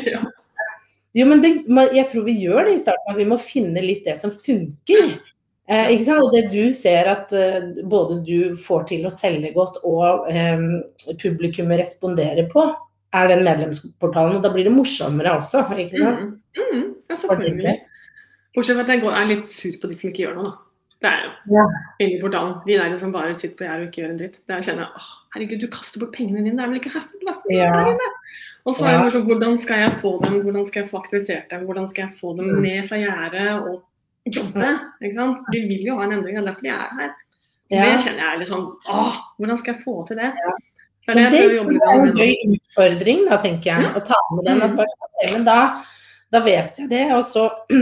jo, 1.20 1.28
men 1.28 1.44
det, 1.44 1.54
jeg 1.98 2.08
tror 2.14 2.28
vi 2.30 2.38
gjør 2.46 2.70
det 2.70 2.78
i 2.78 2.84
starten, 2.86 3.12
at 3.12 3.20
vi 3.20 3.28
må 3.28 3.40
finne 3.44 3.84
litt 3.84 4.08
det 4.08 4.16
som 4.24 4.32
funker. 4.32 5.18
Eh, 5.68 5.92
ikke 5.98 6.08
sant? 6.08 6.24
Og 6.24 6.32
det 6.32 6.48
du 6.54 6.72
ser 6.78 7.12
at 7.12 7.36
eh, 7.36 7.72
både 7.84 8.22
du 8.24 8.56
får 8.56 8.88
til 8.94 9.04
å 9.04 9.14
selge 9.14 9.52
godt 9.56 9.82
og 9.84 10.32
eh, 10.32 10.64
publikummet 11.20 11.84
responderer 11.84 12.48
på, 12.52 12.70
er 13.16 13.32
den 13.32 13.44
medlemsportalen. 13.48 14.40
Og 14.40 14.48
da 14.48 14.56
blir 14.56 14.68
det 14.68 14.76
morsommere 14.76 15.36
også, 15.42 15.68
ikke 15.76 16.00
sant? 16.00 16.30
Mm. 16.56 16.70
Mm. 16.72 16.94
Ja, 17.10 17.16
selvfølgelig. 17.16 17.76
Bortsett 18.56 18.78
fra 18.78 18.84
at 18.86 18.90
jeg 18.94 19.02
går, 19.04 19.12
er 19.20 19.26
litt 19.34 19.48
sur 19.52 19.74
på 19.82 19.88
de 19.92 19.94
som 19.98 20.10
ikke 20.10 20.24
gjør 20.26 20.36
noe, 20.40 20.44
da. 20.52 20.62
Det 21.02 21.10
er 21.12 21.24
jo. 21.26 21.32
Ja. 21.58 21.64
Inni 22.02 22.20
portalen. 22.22 22.54
De 22.66 22.78
der 22.80 22.94
som 22.98 23.12
bare 23.14 23.34
sitter 23.36 23.58
på 23.60 23.66
gjerdet 23.66 23.84
og 23.84 23.90
ikke 23.92 24.02
gjør 24.02 24.12
en 24.14 24.20
dritt. 24.22 24.38
Der 24.48 24.62
kjenner 24.64 24.86
jeg 24.86 25.04
herregud, 25.36 25.60
du 25.62 25.68
kaster 25.68 26.00
bort 26.02 26.14
pengene 26.16 26.40
dine. 26.46 26.56
Det 26.56 26.64
er 26.64 26.70
vel 26.72 26.80
ikke 26.80 26.94
er 26.96 27.04
for 27.04 27.52
Ja. 27.52 27.98
Og 28.66 28.74
så 28.74 28.86
er 28.88 28.92
det 28.96 29.02
bare 29.04 29.12
sånn, 29.12 29.26
hvordan 29.28 29.58
skal 29.60 29.78
jeg 29.84 29.92
få 30.02 30.14
dem, 30.24 30.40
hvordan 30.42 30.66
skal 30.66 30.82
jeg 30.82 30.90
få 30.90 30.98
aktivisert 31.04 31.50
dem, 31.52 31.66
hvordan 31.68 31.88
skal 31.92 32.06
jeg 32.08 32.14
få 32.16 32.32
dem 32.38 32.48
Mm. 32.48 32.62
ned 32.64 32.88
fra 32.88 32.98
gjerdet 32.98 33.50
og 33.60 33.84
jobbe? 34.26 34.70
ikke 35.04 35.14
sant? 35.20 35.38
For 35.46 35.52
de 35.52 35.62
vil 35.68 35.84
jo 35.86 35.98
ha 36.00 36.04
en 36.08 36.12
endring, 36.16 36.36
det 36.40 36.42
er 36.42 36.48
derfor 36.48 36.62
de 36.62 36.70
er 36.70 36.96
her. 37.00 37.12
Så 37.70 37.76
Ja. 37.76 37.82
Det 37.92 38.00
kjenner 38.06 38.22
jeg 38.24 38.34
er 38.34 38.40
litt 38.40 38.50
sånn, 38.50 38.66
åh, 38.90 39.14
hvordan 39.38 39.58
skal 39.58 39.74
jeg 39.76 39.84
få 39.84 40.08
til 40.08 40.16
det? 40.18 40.32
Det 41.06 41.12
er 41.12 41.14
det 41.14 41.32
det 41.32 41.42
er 41.44 42.02
en 42.02 42.18
gøy 42.18 42.34
utfordring, 42.56 43.30
da, 43.30 43.38
tenker 43.38 43.68
jeg. 43.70 43.82
Ja. 43.84 43.94
Å 43.94 44.02
ta 44.06 44.16
med 44.34 44.46
den. 44.46 44.62
At 44.64 44.72
Mm. 44.72 44.80
ok, 44.80 45.34
men 45.34 45.44
da, 45.46 45.60
da 46.36 46.42
vet 46.46 46.82
jeg 46.82 46.92
det. 46.92 47.06
Og 47.16 47.24
så 47.28 47.48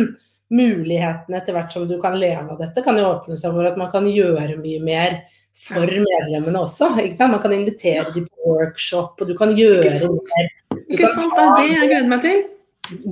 mulighetene 0.54 1.40
etter 1.40 1.56
hvert 1.58 1.74
som 1.74 1.88
du 1.90 1.96
kan 2.02 2.18
leve 2.22 2.46
av 2.54 2.60
dette, 2.62 2.84
kan 2.86 2.98
jo 3.00 3.10
åpne 3.10 3.38
seg 3.40 3.56
for 3.56 3.70
at 3.70 3.80
man 3.80 3.90
kan 3.92 4.06
gjøre 4.10 4.60
mye 4.62 4.82
mer 4.86 5.22
for 5.58 5.86
medlemmene 5.86 6.64
også. 6.66 6.92
Ikke 7.04 7.18
sant? 7.18 7.34
Man 7.36 7.42
kan 7.44 7.54
invitere 7.56 8.08
dem 8.16 8.26
på 8.30 8.56
workshop, 8.58 9.22
og 9.22 9.30
du 9.30 9.36
kan 9.38 9.54
gjøre 9.58 9.84
Ikke 9.86 10.00
sant? 10.00 10.34
mer. 10.34 10.50
Du 10.74 10.96
Ikke 10.98 11.10
sant? 11.14 11.36
Det 11.38 11.46
er 11.46 11.56
det 11.60 11.70
jeg 11.76 11.92
gleder 11.92 12.12
meg 12.16 12.26
til. 12.28 12.44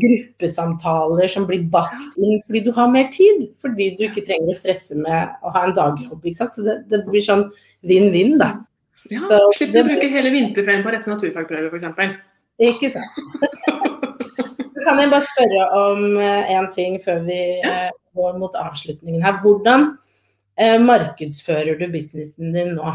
gruppesamtaler 0.01 1.29
som 1.31 1.45
blir 1.47 1.61
bakt 1.71 2.17
inn 2.19 2.41
fordi 2.43 2.59
du 2.65 2.73
har 2.75 2.89
mer 2.91 3.07
tid. 3.13 3.45
Fordi 3.61 3.91
du 3.97 4.03
ikke 4.09 4.25
trenger 4.27 4.51
å 4.51 4.57
stresse 4.57 4.97
med 4.99 5.37
å 5.41 5.53
ha 5.55 5.63
en 5.67 5.77
dagjobb. 5.77 6.19
Ikke 6.25 6.41
sant? 6.41 6.57
Så 6.57 6.65
det, 6.65 6.81
det 6.91 7.03
blir 7.07 7.23
sånn 7.23 7.45
vinn-vinn, 7.87 8.35
da. 8.41 8.53
Ja, 9.09 9.39
Slipp 9.55 9.77
å 9.79 9.85
bruke 9.87 10.09
hele 10.11 10.33
vinterferien 10.33 10.83
på 10.83 10.91
å 10.91 10.93
rette 10.93 11.09
naturfagprøver, 11.09 11.71
f.eks. 11.71 12.17
Ikke 12.61 12.91
sant. 12.93 13.21
Kan 14.85 14.99
jeg 15.01 15.11
bare 15.11 15.27
spørre 15.27 15.67
om 15.79 16.05
én 16.21 16.67
ting 16.73 16.97
før 17.03 17.23
vi 17.27 17.39
eh, 17.65 17.89
går 18.17 18.37
mot 18.41 18.55
avslutningen 18.59 19.23
her. 19.23 19.39
Hvordan 19.43 19.87
eh, 20.59 20.77
markedsfører 20.81 21.79
du 21.79 21.87
businessen 21.93 22.53
din 22.55 22.75
nå? 22.77 22.93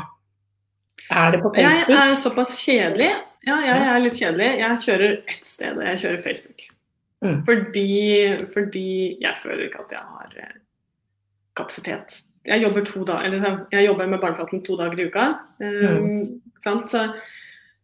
Er 1.10 1.34
det 1.34 1.42
på 1.42 1.52
Facebook? 1.54 1.92
Jeg 1.92 2.10
er 2.10 2.20
såpass 2.20 2.54
kjedelig. 2.64 3.10
Ja, 3.46 3.60
jeg 3.62 3.82
er 3.88 4.00
litt 4.02 4.18
kjedelig. 4.18 4.48
Jeg 4.58 4.80
kjører 4.86 5.12
ett 5.18 5.44
sted, 5.46 5.76
og 5.76 5.84
jeg 5.86 6.00
kjører 6.02 6.22
Facebook. 6.24 6.64
Mm. 7.24 7.36
Fordi, 7.46 7.90
fordi 8.52 8.88
jeg 9.22 9.34
føler 9.42 9.68
ikke 9.68 9.84
at 9.84 9.94
jeg 9.94 10.02
har 10.16 10.40
eh, 10.42 10.56
kapasitet. 11.56 12.18
Jeg 12.46 12.62
jobber, 12.62 12.84
to 12.86 13.02
da, 13.06 13.20
eller, 13.26 13.40
sånn, 13.42 13.62
jeg 13.72 13.88
jobber 13.88 14.10
med 14.10 14.20
Barnepraten 14.22 14.62
to 14.66 14.76
dager 14.78 15.00
i 15.02 15.06
uka. 15.08 15.24
Um, 15.58 16.42
sant? 16.62 16.92
Så, 16.92 17.00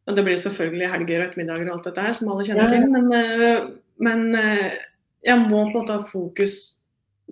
og 0.06 0.18
det 0.18 0.22
blir 0.26 0.38
selvfølgelig 0.38 0.90
helger 0.92 1.22
og 1.22 1.24
ettermiddager 1.30 1.70
og 1.70 1.78
alt 1.78 1.88
dette 1.88 2.04
her, 2.04 2.14
som 2.14 2.30
alle 2.30 2.46
kjenner 2.46 2.68
Ja. 2.68 2.68
til. 2.70 2.90
Men, 2.90 3.08
eh, 3.16 3.64
men 4.02 4.28
eh, 4.38 4.78
jeg 5.22 5.42
må 5.46 5.64
på 5.64 5.68
en 5.70 5.74
måte 5.76 5.96
ha 5.96 6.04
fokus 6.04 6.60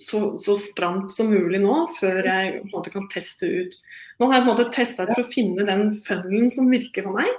så, 0.00 0.38
så 0.40 0.56
stramt 0.56 1.12
som 1.12 1.30
mulig 1.32 1.60
nå, 1.60 1.74
før 1.98 2.24
jeg 2.24 2.52
på 2.60 2.68
en 2.68 2.72
måte 2.72 2.92
kan 2.94 3.08
teste 3.12 3.48
ut. 3.50 3.76
Nå 4.20 4.28
har 4.30 4.38
jeg 4.38 4.44
på 4.44 4.48
en 4.48 4.52
måte 4.54 4.72
testa 4.74 5.04
ut 5.04 5.14
for 5.14 5.24
å 5.24 5.32
finne 5.32 5.66
den 5.68 5.90
funnelen 6.06 6.50
som 6.52 6.70
virker 6.72 7.06
for 7.06 7.18
meg. 7.18 7.30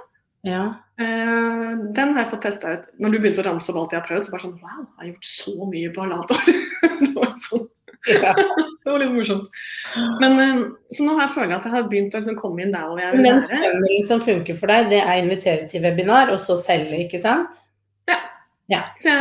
Ja. 0.46 0.62
Eh, 1.00 1.72
den 1.96 2.14
har 2.14 2.24
jeg 2.24 2.32
fått 2.34 2.44
testa 2.46 2.76
ut. 2.76 2.88
Når 3.02 3.14
du 3.14 3.18
begynte 3.18 3.42
å 3.42 3.46
ramse 3.48 3.72
opp 3.72 3.80
alt 3.80 3.94
jeg 3.94 4.02
har 4.02 4.08
prøvd, 4.08 4.26
så 4.26 4.34
bare 4.34 4.44
sånn 4.44 4.58
Wow, 4.58 4.84
jeg 4.84 5.00
har 5.00 5.10
gjort 5.12 5.30
så 5.32 5.56
mye 5.72 5.92
på 5.94 6.04
halvannet 6.04 6.34
år. 6.36 6.52
det, 7.02 7.10
var 7.16 7.34
sånn, 7.46 7.66
ja. 8.10 8.34
det 8.84 8.92
var 8.92 9.02
litt 9.02 9.14
morsomt. 9.16 9.60
Men, 10.22 10.38
eh, 10.44 10.62
så 10.94 11.08
nå 11.08 11.18
jeg 11.18 11.34
følt 11.34 11.56
at 11.58 11.68
jeg 11.68 11.76
har 11.76 11.90
begynt 11.90 12.14
å 12.14 12.22
liksom 12.22 12.38
komme 12.38 12.66
inn 12.66 12.74
der 12.74 12.88
hvor 12.90 13.02
jeg 13.02 13.16
vil 13.16 13.28
den 13.30 13.40
være. 13.40 13.60
funnelen 13.66 14.08
som 14.12 14.24
funker 14.28 14.58
for 14.58 14.74
deg, 14.74 14.90
det 14.92 15.02
er 15.02 15.14
å 15.16 15.20
invitere 15.24 15.68
til 15.70 15.86
webinar, 15.86 16.34
og 16.34 16.42
så 16.42 16.58
selge, 16.60 17.04
ikke 17.06 17.22
sant? 17.22 17.62
Så 19.00 19.12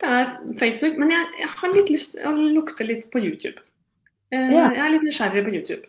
det 0.00 0.12
er 0.18 0.32
Facebook. 0.60 0.98
Men 1.00 1.12
jeg, 1.14 1.28
jeg 1.40 1.52
har 1.60 1.74
litt 1.74 1.92
lyst 1.92 2.16
til 2.16 2.28
å 2.28 2.48
lukte 2.56 2.86
litt 2.86 3.08
på 3.12 3.22
YouTube. 3.24 3.60
Eh, 4.34 4.52
Ja. 4.52 4.70
Jeg 4.74 4.82
er 4.84 4.94
litt 4.94 5.06
nysgjerrig 5.06 5.44
på 5.46 5.54
YouTube. 5.54 5.86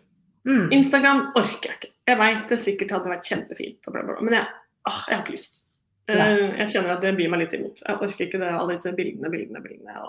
Mm. 0.48 0.72
Instagram 0.78 1.24
orker 1.36 1.72
jeg 1.72 1.80
ikke. 1.80 1.93
Jeg 2.08 2.20
veit 2.22 2.52
det 2.52 2.60
sikkert 2.62 2.93
hadde 2.95 3.12
vært 3.12 3.28
kjempefint, 3.28 3.89
men 3.91 4.36
jeg, 4.38 4.45
ah, 4.88 5.00
jeg 5.10 5.18
har 5.18 5.24
ikke 5.26 5.36
lyst. 5.36 5.64
Uh, 6.08 6.54
jeg 6.62 6.70
kjenner 6.72 6.93
at 6.93 7.02
det 7.04 7.10
byr 7.18 7.32
meg 7.34 7.41
litt 7.41 7.56
imot. 7.58 7.82
Jeg 7.84 8.00
orker 8.00 8.24
ikke 8.24 8.39
det, 8.39 8.48
alle 8.48 8.78
disse 8.78 8.93
bildene, 8.95 9.28
bildene, 9.34 9.60
bildene. 9.60 10.06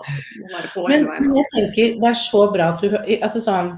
Men 0.87 1.35
jeg 1.35 1.49
tenker 1.51 1.97
det 1.99 2.07
er 2.07 2.15
så 2.15 2.45
bra 2.53 2.69
at 2.71 2.85
du 2.85 2.95
altså 3.19 3.43
sånn 3.43 3.73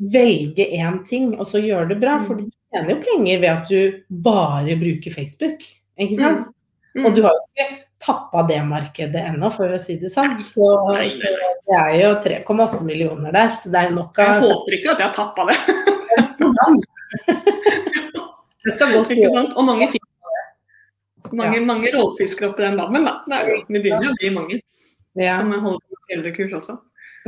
Velge 0.00 0.64
én 0.80 1.02
ting, 1.04 1.34
og 1.36 1.44
så 1.50 1.60
gjøre 1.60 1.90
det 1.90 1.98
bra. 2.00 2.14
For 2.24 2.40
du 2.40 2.46
tjener 2.72 2.94
jo 2.94 3.02
penger 3.04 3.42
ved 3.42 3.50
at 3.52 3.68
du 3.68 3.98
bare 4.24 4.78
bruker 4.80 5.12
Facebook. 5.12 5.66
Ikke 6.00 6.16
sant? 6.16 6.46
Mm. 6.96 7.04
Og 7.04 7.18
du 7.18 7.20
har 7.26 7.36
jo 7.36 7.42
ikke 7.50 7.66
tappa 8.00 8.42
det 8.48 8.60
markedet 8.64 9.22
ennå, 9.28 9.50
for 9.52 9.72
å 9.76 9.78
si 9.80 9.98
det 10.00 10.08
sånn. 10.12 10.38
Så, 10.44 10.68
så 11.12 11.32
det 11.68 11.76
er 11.76 11.96
jo 12.00 12.12
3,8 12.24 12.80
millioner 12.86 13.34
der, 13.34 13.52
så 13.60 13.72
det 13.72 13.82
er 13.84 13.90
nok 13.96 14.16
nok 14.16 14.22
Jeg 14.24 14.40
håper 14.46 14.76
ikke 14.78 14.94
at 14.94 15.02
jeg 15.02 15.08
har 15.08 15.16
tappa 15.16 15.42
det. 15.50 15.56
Det 18.60 18.74
skal 18.76 18.90
godt 18.92 19.12
gjøres. 19.16 19.54
Og 19.56 19.64
mange 19.64 19.86
fisk. 19.88 20.06
Mange, 21.36 21.60
mange 21.64 21.92
råfisker 21.94 22.48
oppi 22.50 22.64
den 22.66 22.76
dammen, 22.80 23.06
da. 23.06 23.14
Det 23.24 23.36
er 23.38 23.48
jo, 23.48 23.58
vi 23.70 23.82
begynner 23.84 24.10
å 24.10 24.18
bli 24.18 24.30
mange 24.34 24.60
Ja. 25.18 25.38
som 25.38 25.52
holder 25.52 25.80
på 25.80 25.96
med 25.96 26.16
eldrekurs 26.16 26.52
også. 26.58 26.76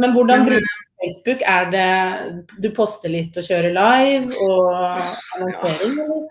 Men 0.02 0.12
hvordan 0.16 0.44
bruker 0.46 0.66
du 0.66 0.84
Facebook? 1.02 1.42
Er 1.46 1.70
det 1.70 2.46
Du 2.62 2.70
poster 2.74 3.08
litt 3.12 3.36
og 3.36 3.44
kjører 3.44 3.72
live 3.76 4.36
og 4.44 4.74
annonsering, 5.36 5.98
eller? 6.04 6.28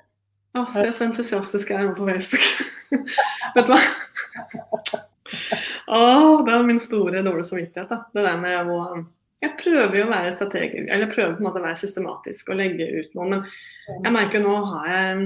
Å, 0.52 0.66
se 0.76 0.90
så 0.92 1.06
entusiastisk 1.08 1.72
jeg 1.72 1.80
er 1.80 1.88
overfor 1.88 2.12
Facebook. 2.12 2.48
Vet 3.56 3.70
du 3.70 3.72
hva? 3.72 3.82
Å, 5.92 6.02
det 6.44 6.56
er 6.56 6.66
min 6.68 6.82
store 6.82 7.24
dårlige 7.24 7.48
samvittighet. 7.48 7.92
da. 7.92 8.02
Det 8.12 8.26
der 8.28 8.42
med 8.42 8.72
å 8.72 8.82
Jeg 9.42 9.56
prøver 9.58 9.96
jo 9.98 10.04
å 10.06 10.12
være 10.12 10.34
strategisk, 10.38 10.84
eller 10.86 11.08
jeg 11.08 11.14
prøver 11.16 11.32
på 11.34 11.42
en 11.42 11.46
måte 11.48 11.62
å 11.62 11.64
være 11.64 11.80
systematisk 11.82 12.52
og 12.52 12.60
legge 12.60 12.86
ut 13.00 13.16
noe, 13.18 13.30
men 13.32 13.48
jeg 14.04 14.14
merker 14.14 14.38
jo 14.38 14.52
nå 14.52 14.60
har 14.68 14.92
jeg 14.92 15.24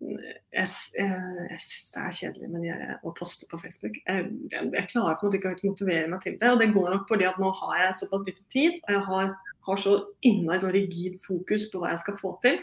jeg, 0.00 0.68
jeg, 0.96 1.08
jeg 1.50 1.60
syns 1.60 1.90
det 1.92 2.00
er 2.00 2.14
kjedelig 2.16 2.48
med 2.48 2.62
de 2.64 2.70
å 3.04 3.12
poste 3.18 3.44
på 3.50 3.58
Facebook. 3.60 3.98
Jeg, 4.06 4.30
jeg, 4.48 4.70
jeg 4.72 4.88
klarer 4.94 5.18
på 5.18 5.26
en 5.26 5.28
måte 5.28 5.40
ikke 5.40 5.52
å 5.52 5.72
motivere 5.74 6.08
meg 6.08 6.24
til 6.24 6.38
det. 6.40 6.52
Og 6.54 6.62
det 6.62 6.70
går 6.72 6.88
nok 6.94 7.04
fordi 7.10 7.28
at 7.28 7.40
nå 7.42 7.50
har 7.58 7.74
jeg 7.82 7.98
såpass 7.98 8.24
lite 8.24 8.46
tid, 8.52 8.78
og 8.80 8.94
jeg 8.94 9.02
har, 9.10 9.34
har 9.68 9.82
så 9.84 9.96
innmari 10.26 10.62
sånn 10.64 10.74
rigid 10.78 11.20
fokus 11.20 11.68
på 11.68 11.82
hva 11.82 11.92
jeg 11.92 12.02
skal 12.06 12.16
få 12.20 12.32
til, 12.46 12.56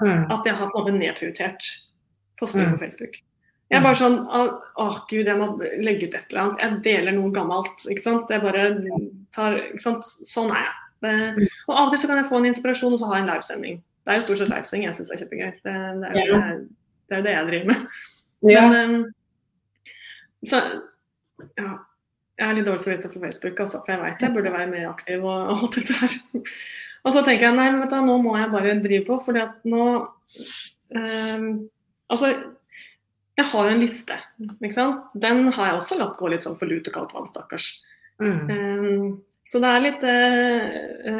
Mm. 0.00 0.30
at 0.32 0.46
jeg 0.48 0.54
har 0.54 0.70
på 0.70 0.78
en 0.78 0.84
måte 0.84 0.94
nedprioritert 0.98 1.68
posting 2.40 2.64
Mm. 2.64 2.72
på 2.72 2.78
Facebook. 2.84 3.20
Jeg 3.70 3.78
er 3.78 3.84
bare 3.84 3.96
sånn 3.96 4.18
Å, 4.28 4.86
gud, 5.08 5.26
jeg 5.26 5.36
må 5.38 5.46
legge 5.80 6.08
ut 6.08 6.14
et 6.14 6.32
eller 6.32 6.42
annet. 6.42 6.58
Jeg 6.60 6.82
deler 6.82 7.12
noe 7.12 7.30
gammelt. 7.32 7.86
ikke 7.88 8.02
sant? 8.02 8.28
Jeg 8.30 8.42
bare 8.42 8.76
tar 9.32 9.56
ikke 9.56 9.80
sant? 9.80 10.04
Sånn 10.04 10.50
er 10.50 10.66
jeg. 10.66 10.74
Mm. 11.02 11.34
Det, 11.38 11.48
og 11.68 11.76
av 11.76 11.86
og 11.86 11.90
til 11.90 12.00
så 12.02 12.06
kan 12.10 12.16
jeg 12.20 12.28
få 12.28 12.36
en 12.38 12.44
inspirasjon, 12.50 12.92
og 12.92 12.98
så 13.00 13.08
ha 13.10 13.18
en 13.18 13.26
livesending. 13.26 13.78
Det 14.04 14.12
er 14.12 14.18
jo 14.18 14.26
stort 14.26 14.38
sett 14.38 14.50
livesending 14.52 14.84
jeg 14.84 14.94
syns 14.98 15.10
er 15.10 15.22
kjempegøy. 15.22 15.52
Det, 15.62 15.72
det, 16.02 16.10
er, 16.10 16.26
jo 16.26 16.36
det, 16.42 16.68
det 17.08 17.16
er 17.16 17.22
det 17.22 17.32
jeg 17.32 17.48
driver 17.48 17.66
med. 17.72 17.86
Ja. 18.50 18.68
Men 18.68 18.94
um, 18.94 19.14
så 20.44 20.60
ja. 21.58 21.72
Jeg 22.40 22.48
er 22.48 22.56
litt 22.56 22.66
dårlig 22.66 22.80
samvittighet 22.82 23.12
for 23.12 23.22
Facebook, 23.22 23.60
altså, 23.60 23.80
for 23.84 23.92
jeg 23.92 24.00
vet 24.02 24.22
jeg 24.24 24.32
burde 24.34 24.52
være 24.52 24.70
mer 24.70 24.86
aktiv 24.88 25.22
og 25.22 25.50
alt 25.52 25.76
dette 25.76 25.94
her. 26.00 26.14
Og 27.02 27.14
så 27.14 27.22
tenker 27.26 27.48
jeg 27.48 27.56
nei, 27.56 27.68
men 27.72 27.82
vet 27.82 27.94
du, 27.94 28.00
nå 28.06 28.16
må 28.22 28.36
jeg 28.38 28.50
bare 28.52 28.78
drive 28.82 29.06
på, 29.08 29.18
fordi 29.24 29.42
at 29.42 29.62
nå 29.68 29.86
eh, 30.94 31.46
Altså, 32.12 32.28
jeg 33.38 33.48
har 33.48 33.64
jo 33.64 33.72
en 33.72 33.80
liste, 33.80 34.16
ikke 34.60 34.74
sant. 34.76 35.04
Den 35.16 35.46
har 35.56 35.70
jeg 35.70 35.76
også 35.78 35.96
latt 35.96 36.18
gå 36.20 36.28
litt 36.28 36.44
sånn 36.44 36.58
for 36.60 36.68
lut 36.68 36.90
og 36.90 36.92
kaldt 36.92 37.14
vann, 37.16 37.28
stakkars. 37.30 37.68
Mm. 38.20 38.50
Um, 38.52 39.06
så 39.48 39.58
det 39.62 39.70
er 39.70 39.82
litt 39.82 40.04
eh, 40.06 40.66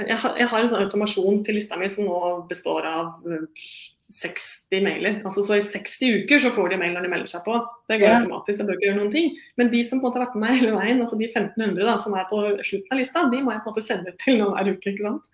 jeg, 0.06 0.18
har, 0.22 0.36
jeg 0.38 0.50
har 0.52 0.60
en 0.60 0.68
sånn 0.70 0.84
automasjon 0.84 1.40
til 1.42 1.56
lista 1.58 1.78
mi 1.80 1.88
som 1.90 2.06
nå 2.06 2.18
består 2.50 2.86
av 2.86 3.24
eh, 3.26 3.64
60 4.12 4.82
mailer. 4.84 5.14
Altså 5.24 5.42
Så 5.46 5.56
i 5.56 5.62
60 5.64 6.22
uker 6.22 6.38
så 6.42 6.50
får 6.52 6.68
de 6.70 6.76
mail 6.82 6.92
når 6.94 7.06
de 7.06 7.10
melder 7.12 7.30
seg 7.32 7.42
på. 7.46 7.54
Det 7.88 7.96
går 8.00 8.08
Ja. 8.08 8.18
automatisk, 8.20 8.58
jeg 8.60 8.66
bør 8.68 8.76
ikke 8.76 8.86
gjøre 8.88 8.98
noen 9.00 9.12
ting. 9.12 9.30
Men 9.56 9.70
de 9.72 9.80
som 9.82 10.00
på 10.00 10.04
en 10.06 10.10
måte 10.12 10.18
har 10.20 10.26
vært 10.26 10.36
med 10.36 10.44
meg 10.50 10.60
hele 10.60 10.76
veien, 10.76 11.00
altså 11.00 11.16
de 11.18 11.24
1500 11.30 11.84
da, 11.88 11.96
som 11.96 12.14
er 12.14 12.26
på 12.30 12.42
slutten 12.60 12.92
av 12.92 12.98
lista, 13.00 13.24
de 13.32 13.40
må 13.42 13.52
jeg 13.54 13.62
på 13.64 13.70
en 13.70 13.72
måte 13.72 13.84
sende 13.86 14.12
til 14.20 14.38
noen 14.38 14.52
hver 14.58 14.70
uke. 14.74 14.92
ikke 14.92 15.06
sant? 15.08 15.24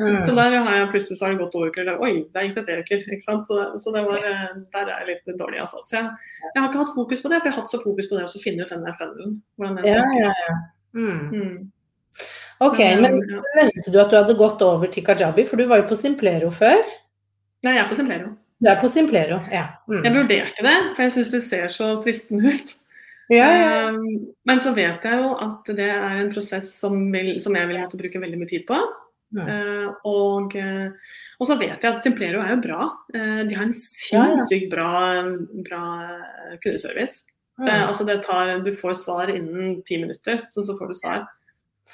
Mm. 0.00 0.18
Så 0.26 0.34
der 0.36 0.58
har 0.58 0.74
jeg 0.76 0.90
plutselig 0.92 1.16
så 1.18 1.24
har 1.26 1.32
det 1.36 1.40
gått 1.44 1.52
to 1.52 1.62
uker, 1.66 1.80
eller 1.86 2.02
oi, 2.02 2.12
det 2.34 2.42
gikk 2.46 2.54
det 2.58 2.64
tre 2.66 2.76
uker. 2.82 2.98
ikke 3.14 3.22
sant? 3.28 3.46
Så, 3.46 3.56
så 3.80 3.94
det 3.94 4.02
var, 4.04 4.18
eh, 4.18 4.52
der 4.74 4.90
er 4.92 5.04
jeg 5.06 5.08
litt 5.24 5.38
dårlig, 5.38 5.60
altså. 5.62 5.78
Så 5.86 5.96
jeg, 6.00 6.10
jeg 6.54 6.60
har 6.62 6.68
ikke 6.68 6.82
hatt 6.84 6.94
fokus 6.98 7.20
på 7.22 7.28
det, 7.30 7.38
for 7.40 7.48
jeg 7.48 7.54
har 7.54 7.60
hatt 7.62 7.70
så 7.72 7.80
fokus 7.82 8.10
på 8.10 8.16
det 8.18 8.24
å 8.26 8.32
så 8.34 8.42
finne 8.42 8.62
ut 8.66 8.68
den 8.74 8.84
der 8.84 8.92
funnelen. 8.98 9.40
Hvordan 9.56 9.76
den 9.76 9.84
Ja, 9.94 10.02
funker. 10.02 10.20
ja, 10.20 10.32
ja. 10.48 10.56
Mm. 10.96 11.30
Mm. 11.32 11.70
Ok, 12.60 12.78
men 12.78 13.18
ja. 13.28 13.40
nevnte 13.56 13.92
du 13.92 13.98
at 14.00 14.10
du 14.10 14.16
hadde 14.16 14.34
gått 14.38 14.62
over 14.64 14.86
til 14.88 15.04
kajabi, 15.04 15.44
for 15.44 15.56
du 15.60 15.66
var 15.68 15.82
jo 15.82 15.88
på 15.90 15.96
Simplero 15.96 16.48
før? 16.50 16.80
Nei, 17.66 17.74
jeg 17.74 17.82
er 17.82 17.88
på 17.90 17.98
Simplero. 17.98 18.32
Du 18.62 18.68
er 18.70 18.76
på 18.80 18.88
Simplero, 18.88 19.38
ja. 19.52 19.66
Mm. 19.90 20.02
Jeg 20.04 20.14
vurderte 20.14 20.64
det, 20.64 20.76
for 20.94 21.04
jeg 21.04 21.14
syns 21.16 21.32
det 21.34 21.42
ser 21.44 21.72
så 21.72 21.88
fristende 22.04 22.52
ut. 22.54 22.74
ja, 23.32 23.48
ja. 23.50 23.70
Um, 23.90 24.30
Men 24.46 24.62
så 24.62 24.72
vet 24.76 25.04
jeg 25.04 25.20
jo 25.20 25.32
at 25.42 25.72
det 25.76 25.88
er 25.90 26.20
en 26.22 26.30
prosess 26.32 26.70
som, 26.78 26.96
vil, 27.12 27.34
som 27.42 27.56
jeg 27.58 27.68
vil 27.68 27.80
måtte 27.82 28.00
bruke 28.00 28.22
veldig 28.22 28.40
mye 28.40 28.52
tid 28.52 28.64
på. 28.68 28.78
Mm. 29.36 29.42
Uh, 29.50 29.88
og, 30.06 30.54
uh, 30.54 31.16
og 31.42 31.48
så 31.48 31.56
vet 31.58 31.74
jeg 31.74 31.90
at 31.90 32.04
Simplero 32.04 32.40
er 32.44 32.54
jo 32.54 32.60
bra. 32.64 32.90
Uh, 33.10 33.42
de 33.48 33.58
har 33.58 33.66
en 33.66 33.74
sinnssykt 33.74 34.70
bra, 34.72 34.92
bra 35.66 35.82
kundeservice. 36.62 37.26
Mm. 37.58 37.66
Uh, 37.66 37.82
altså 37.88 38.06
det 38.06 38.20
tar, 38.24 38.60
du 38.62 38.70
får 38.78 38.94
svar 39.02 39.34
innen 39.34 39.80
ti 39.84 39.98
minutter, 40.00 40.46
så, 40.52 40.62
så 40.62 40.78
får 40.78 40.94
du 40.94 41.00
svar. 41.02 41.26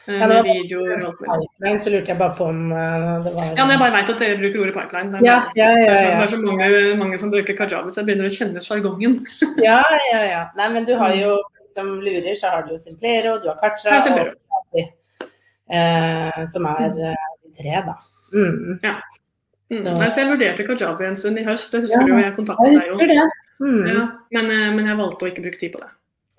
Uh, 0.09 0.15
Ja, 0.19 0.27
det 0.29 0.37
var- 0.37 0.47
videoer 0.49 1.03
og. 1.07 1.15
Pipeline, 1.23 1.79
så 1.79 1.91
lurte 1.93 2.11
jeg 2.11 2.19
bare 2.19 2.35
på 2.39 2.45
om 2.51 2.73
eh, 2.73 3.23
det 3.25 3.33
var 3.37 3.45
Ja, 3.57 3.65
men 3.65 3.71
jeg 3.77 3.79
bare 3.85 3.93
veit 3.97 4.11
at 4.11 4.19
dere 4.19 4.39
bruker 4.41 4.61
ordet 4.65 4.75
pipeline. 4.75 5.13
Det 5.13 5.21
er, 5.21 5.25
Ja, 5.29 5.37
ja, 5.55 5.69
det 5.75 5.87
ja. 5.87 5.97
så, 5.99 6.07
det 6.11 6.23
er 6.27 6.33
så 6.33 6.41
mange, 6.43 6.97
mange 6.99 7.19
som 7.23 7.31
bruker 7.31 7.57
kajabi, 7.57 7.91
så 7.95 8.01
jeg 8.03 8.07
begynner 8.11 8.27
å 8.31 8.37
kjenne 8.39 8.61
sjargongen. 8.67 9.19
Ja, 9.69 9.83
ja, 10.13 10.23
ja. 10.27 10.43
Nei, 10.59 10.69
men 10.75 10.85
du 10.89 10.95
har 10.99 11.15
jo 11.15 11.37
som 11.75 11.87
lurer, 12.01 12.35
så 12.37 12.51
har 12.53 12.67
du 12.69 12.75
Simplero, 12.77 13.39
du 13.41 13.49
har 13.49 13.57
Kartra 13.63 13.95
Ja, 13.95 14.01
og 14.01 14.35
Kajabi, 14.75 14.83
eh, 15.73 16.45
som 16.47 16.67
er 16.67 16.91
eh, 17.13 17.29
tre, 17.57 17.79
da. 17.87 17.95
Mm. 18.35 18.79
Ja. 18.83 18.97
Mm. 19.73 19.97
Så 20.11 20.19
jeg 20.21 20.29
vurderte 20.29 20.67
kajabi 20.69 21.07
en 21.09 21.17
stund 21.17 21.39
i 21.41 21.45
høst, 21.47 21.71
det 21.73 21.81
husker 21.87 22.03
Ja, 22.03 22.07
du 22.07 22.13
jo, 22.13 22.19
jeg 22.21 22.35
kontaktet 22.37 22.75
deg 22.75 22.91
jo. 22.91 22.99
det. 22.99 23.31
Mm. 23.63 23.87
Ja, 23.89 24.03
men, 24.35 24.51
eh, 24.51 24.71
men 24.75 24.87
jeg 24.91 24.99
valgte 24.99 25.25
å 25.25 25.31
ikke 25.31 25.45
bruke 25.47 25.61
tid 25.61 25.73
på 25.73 25.81
det. 25.81 25.89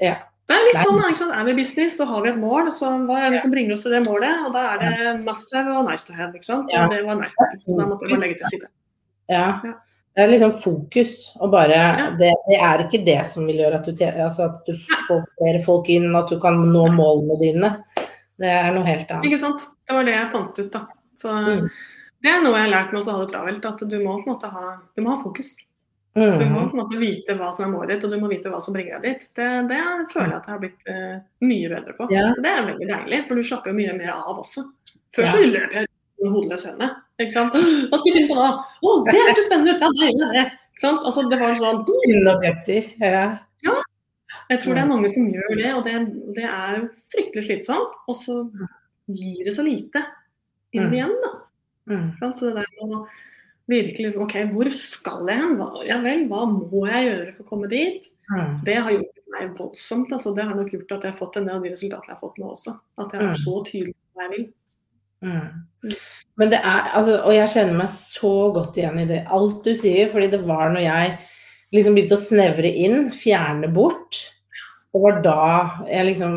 Ja. 0.03 0.16
Det 0.48 0.56
er 0.58 0.66
litt 0.68 0.76
Nei. 0.76 0.84
sånn, 0.84 0.98
ikke 1.08 1.18
sant? 1.22 1.34
Er 1.39 1.46
vi 1.48 1.52
i 1.54 1.56
business, 1.62 1.98
så 1.98 2.06
har 2.10 2.22
vi 2.26 2.30
et 2.34 2.39
mål. 2.41 2.68
Så 2.76 2.89
hva 3.08 3.20
er 3.24 3.30
det 3.32 3.39
som 3.41 3.52
bringer 3.54 3.74
oss 3.78 3.84
til 3.86 3.94
det 3.96 4.02
målet? 4.04 4.41
Og 4.46 4.52
da 4.54 4.64
er 4.74 4.82
det 4.84 5.14
must 5.24 5.54
have 5.56 5.72
og 5.72 5.86
nice 5.89 6.04
to 6.08 6.14
have. 6.18 6.34
ikke 6.36 6.44
sant? 6.50 6.70
Ja. 6.74 6.84
Og 6.86 6.91
det 6.91 7.06
var 7.08 7.16
nice 7.22 7.36
to 7.38 7.46
have, 7.48 7.60
så 7.64 7.78
da 7.80 7.86
måtte 7.88 8.10
bare 8.10 8.20
legge 8.26 8.39
til 8.41 8.52
side. 8.58 8.68
Ja. 9.32 9.46
Ja. 9.64 9.74
Det 10.14 10.22
er 10.22 10.30
liksom 10.30 10.52
fokus, 10.62 11.14
og 11.41 11.50
bare 11.56 11.70
Ja. 11.74 12.10
det, 12.20 12.34
det 12.50 12.58
er 12.62 12.84
ikke 12.84 13.00
det 13.06 13.26
som 13.26 13.48
vil 13.48 13.56
gjøre 13.64 13.80
at 13.80 13.86
du, 13.88 14.04
altså 14.06 14.44
at 14.52 14.60
du 14.68 14.74
får 15.08 15.24
flere 15.39 15.62
folk 15.64 15.88
inn, 15.89 16.14
at 16.16 16.30
du 16.30 16.38
kan 16.39 16.54
nå 16.74 16.84
målene 16.94 17.39
dine. 17.39 17.72
Det 18.38 18.50
er 18.52 18.72
noe 18.76 18.84
helt 18.86 19.10
annet. 19.10 19.26
Ikke 19.26 19.39
sant? 19.39 19.64
Det 19.88 19.96
var 19.96 20.04
det 20.04 20.14
jeg 20.14 20.30
fant 20.36 20.60
ut, 20.60 20.72
da. 20.72 20.84
Så 21.18 21.30
Mm. 21.34 21.70
det 22.22 22.30
er 22.32 22.41
noe 22.44 22.54
jeg 22.60 22.70
har 22.70 22.76
lært 22.84 22.94
med 22.94 23.02
å 23.08 23.12
ha 23.12 23.26
det 23.26 23.32
travelt, 23.34 23.66
at 23.66 23.80
du 23.89 23.98
må 24.04 24.20
på 24.22 24.28
en 24.28 24.36
måte 24.36 24.52
ha, 24.52 24.78
du 24.96 25.02
må 25.02 25.16
ha 25.16 25.24
fokus. 25.24 25.56
Du 26.14 26.22
må 26.22 26.61
Mm. 26.61 26.70
på 26.70 26.78
en 26.78 26.80
måte 26.84 26.97
vite 27.01 27.34
hva 27.39 27.47
som 27.53 27.66
er 27.66 27.72
målet 27.74 27.89
ditt, 27.95 28.03
og 28.05 28.11
du 28.11 28.20
må 28.22 28.28
vite 28.30 28.49
hva 28.51 28.59
som 28.61 28.74
bringer 28.76 28.99
deg 29.01 29.14
dit. 29.16 29.24
Det, 29.36 29.47
det 29.70 29.80
føler 30.14 30.30
jeg 30.30 30.38
at 30.38 30.45
jeg 30.45 30.53
har 30.53 30.59
blitt 30.61 30.84
uh, 30.89 31.16
mye 31.41 31.70
bedre 31.72 31.93
på. 31.97 32.07
Ja. 32.14 32.28
Så 32.36 32.43
det 32.45 32.51
er 32.53 32.68
veldig 32.68 32.88
deilig, 32.91 33.20
for 33.28 33.36
du 33.36 33.43
slapper 33.47 33.72
jo 33.74 33.78
mye 33.80 33.95
mer 33.97 34.11
av 34.14 34.38
også. 34.43 34.64
Før 35.16 35.26
Ja. 35.26 35.32
så 35.34 35.41
løp 35.47 35.74
jeg 35.74 35.88
med 36.22 36.32
hodeløs 36.36 36.66
høne. 36.70 36.89
Ikke 37.20 37.34
sant? 37.34 37.53
Hva 37.57 37.97
skal 37.97 38.05
vi 38.11 38.14
finne 38.20 38.30
på 38.30 38.38
da? 38.38 38.51
Å, 38.61 38.93
det 39.09 39.18
hørtes 39.24 39.47
spennende 39.49 39.74
ut! 39.74 39.82
Ja, 39.82 39.89
det 39.97 40.11
gjør 40.14 40.38
det. 40.38 40.45
Ikke 40.74 40.84
sant? 40.86 41.01
Altså, 41.09 41.26
det 41.34 41.39
var 41.41 41.57
sånn 41.64 41.82
Fine 42.05 42.36
objekter. 42.38 42.88
Ja. 43.01 43.26
Jeg 44.49 44.59
tror 44.61 44.74
det 44.78 44.82
er 44.84 44.89
mange 44.89 45.09
som 45.09 45.28
gjør 45.30 45.51
det, 45.57 45.70
og 45.74 45.84
det, 45.86 45.97
det 46.38 46.45
er 46.45 46.82
fryktelig 47.14 47.43
slitsomt. 47.47 47.93
Og 48.09 48.16
så 48.18 48.38
gir 49.09 49.45
det 49.45 49.53
så 49.55 49.66
lite 49.66 50.01
inn 50.74 50.88
Mm. 50.89 50.93
igjen, 50.97 51.14
da. 51.26 51.30
Mm. 51.89 52.07
Så 52.34 52.49
det 52.49 52.55
der 52.61 52.88
med 52.88 53.07
virkelig 53.72 54.14
OK, 54.20 54.36
hvor 54.51 54.70
skal 54.76 55.30
jeg 55.32 55.39
hen? 55.39 55.53
Hva, 55.59 55.84
ja 55.88 55.99
vel, 56.03 56.26
hva 56.32 56.43
må 56.49 56.86
jeg 56.89 57.07
gjøre 57.09 57.36
for 57.36 57.45
å 57.45 57.49
komme 57.53 57.70
dit? 57.72 58.09
Mm. 58.32 58.57
Det 58.68 58.76
har 58.76 58.95
gjort 58.95 59.22
meg 59.34 59.53
voldsomt. 59.57 60.11
Altså. 60.16 60.34
Det 60.36 60.47
har 60.47 60.57
nok 60.57 60.74
gjort 60.76 60.91
at 60.97 61.05
jeg 61.07 61.14
har 61.14 61.20
fått 61.20 61.39
en 61.39 61.47
del 61.47 61.59
av 61.59 61.64
de 61.64 61.72
resultatene 61.74 62.11
jeg 62.11 62.18
har 62.18 62.24
fått 62.26 62.41
nå 62.41 62.51
også. 62.53 62.76
At 62.99 63.14
jeg 63.16 63.22
er 63.22 63.32
Mm. 63.32 63.39
så 63.43 63.55
tydelig 63.70 63.93
på 63.95 64.20
hva 64.20 64.28
jeg 64.28 64.34
vil. 64.36 64.49
Mm. 65.24 65.95
Men 66.36 66.49
det 66.49 66.59
er, 66.59 66.89
altså, 66.97 67.22
og 67.24 67.34
jeg 67.34 67.51
kjenner 67.53 67.78
meg 67.80 67.89
så 67.93 68.34
godt 68.53 68.78
igjen 68.78 68.99
i 68.99 69.07
det, 69.07 69.22
alt 69.32 69.64
du 69.64 69.76
sier, 69.76 70.09
fordi 70.11 70.28
det 70.34 70.41
var 70.43 70.74
når 70.74 70.84
jeg 70.84 71.18
liksom 71.74 71.95
begynte 71.95 72.18
å 72.18 72.24
snevre 72.26 72.70
inn, 72.70 73.11
fjerne 73.11 73.70
bort, 73.74 74.20
og 74.93 75.07
var 75.07 75.22
da 75.26 75.45
jeg 75.88 76.09
liksom 76.11 76.36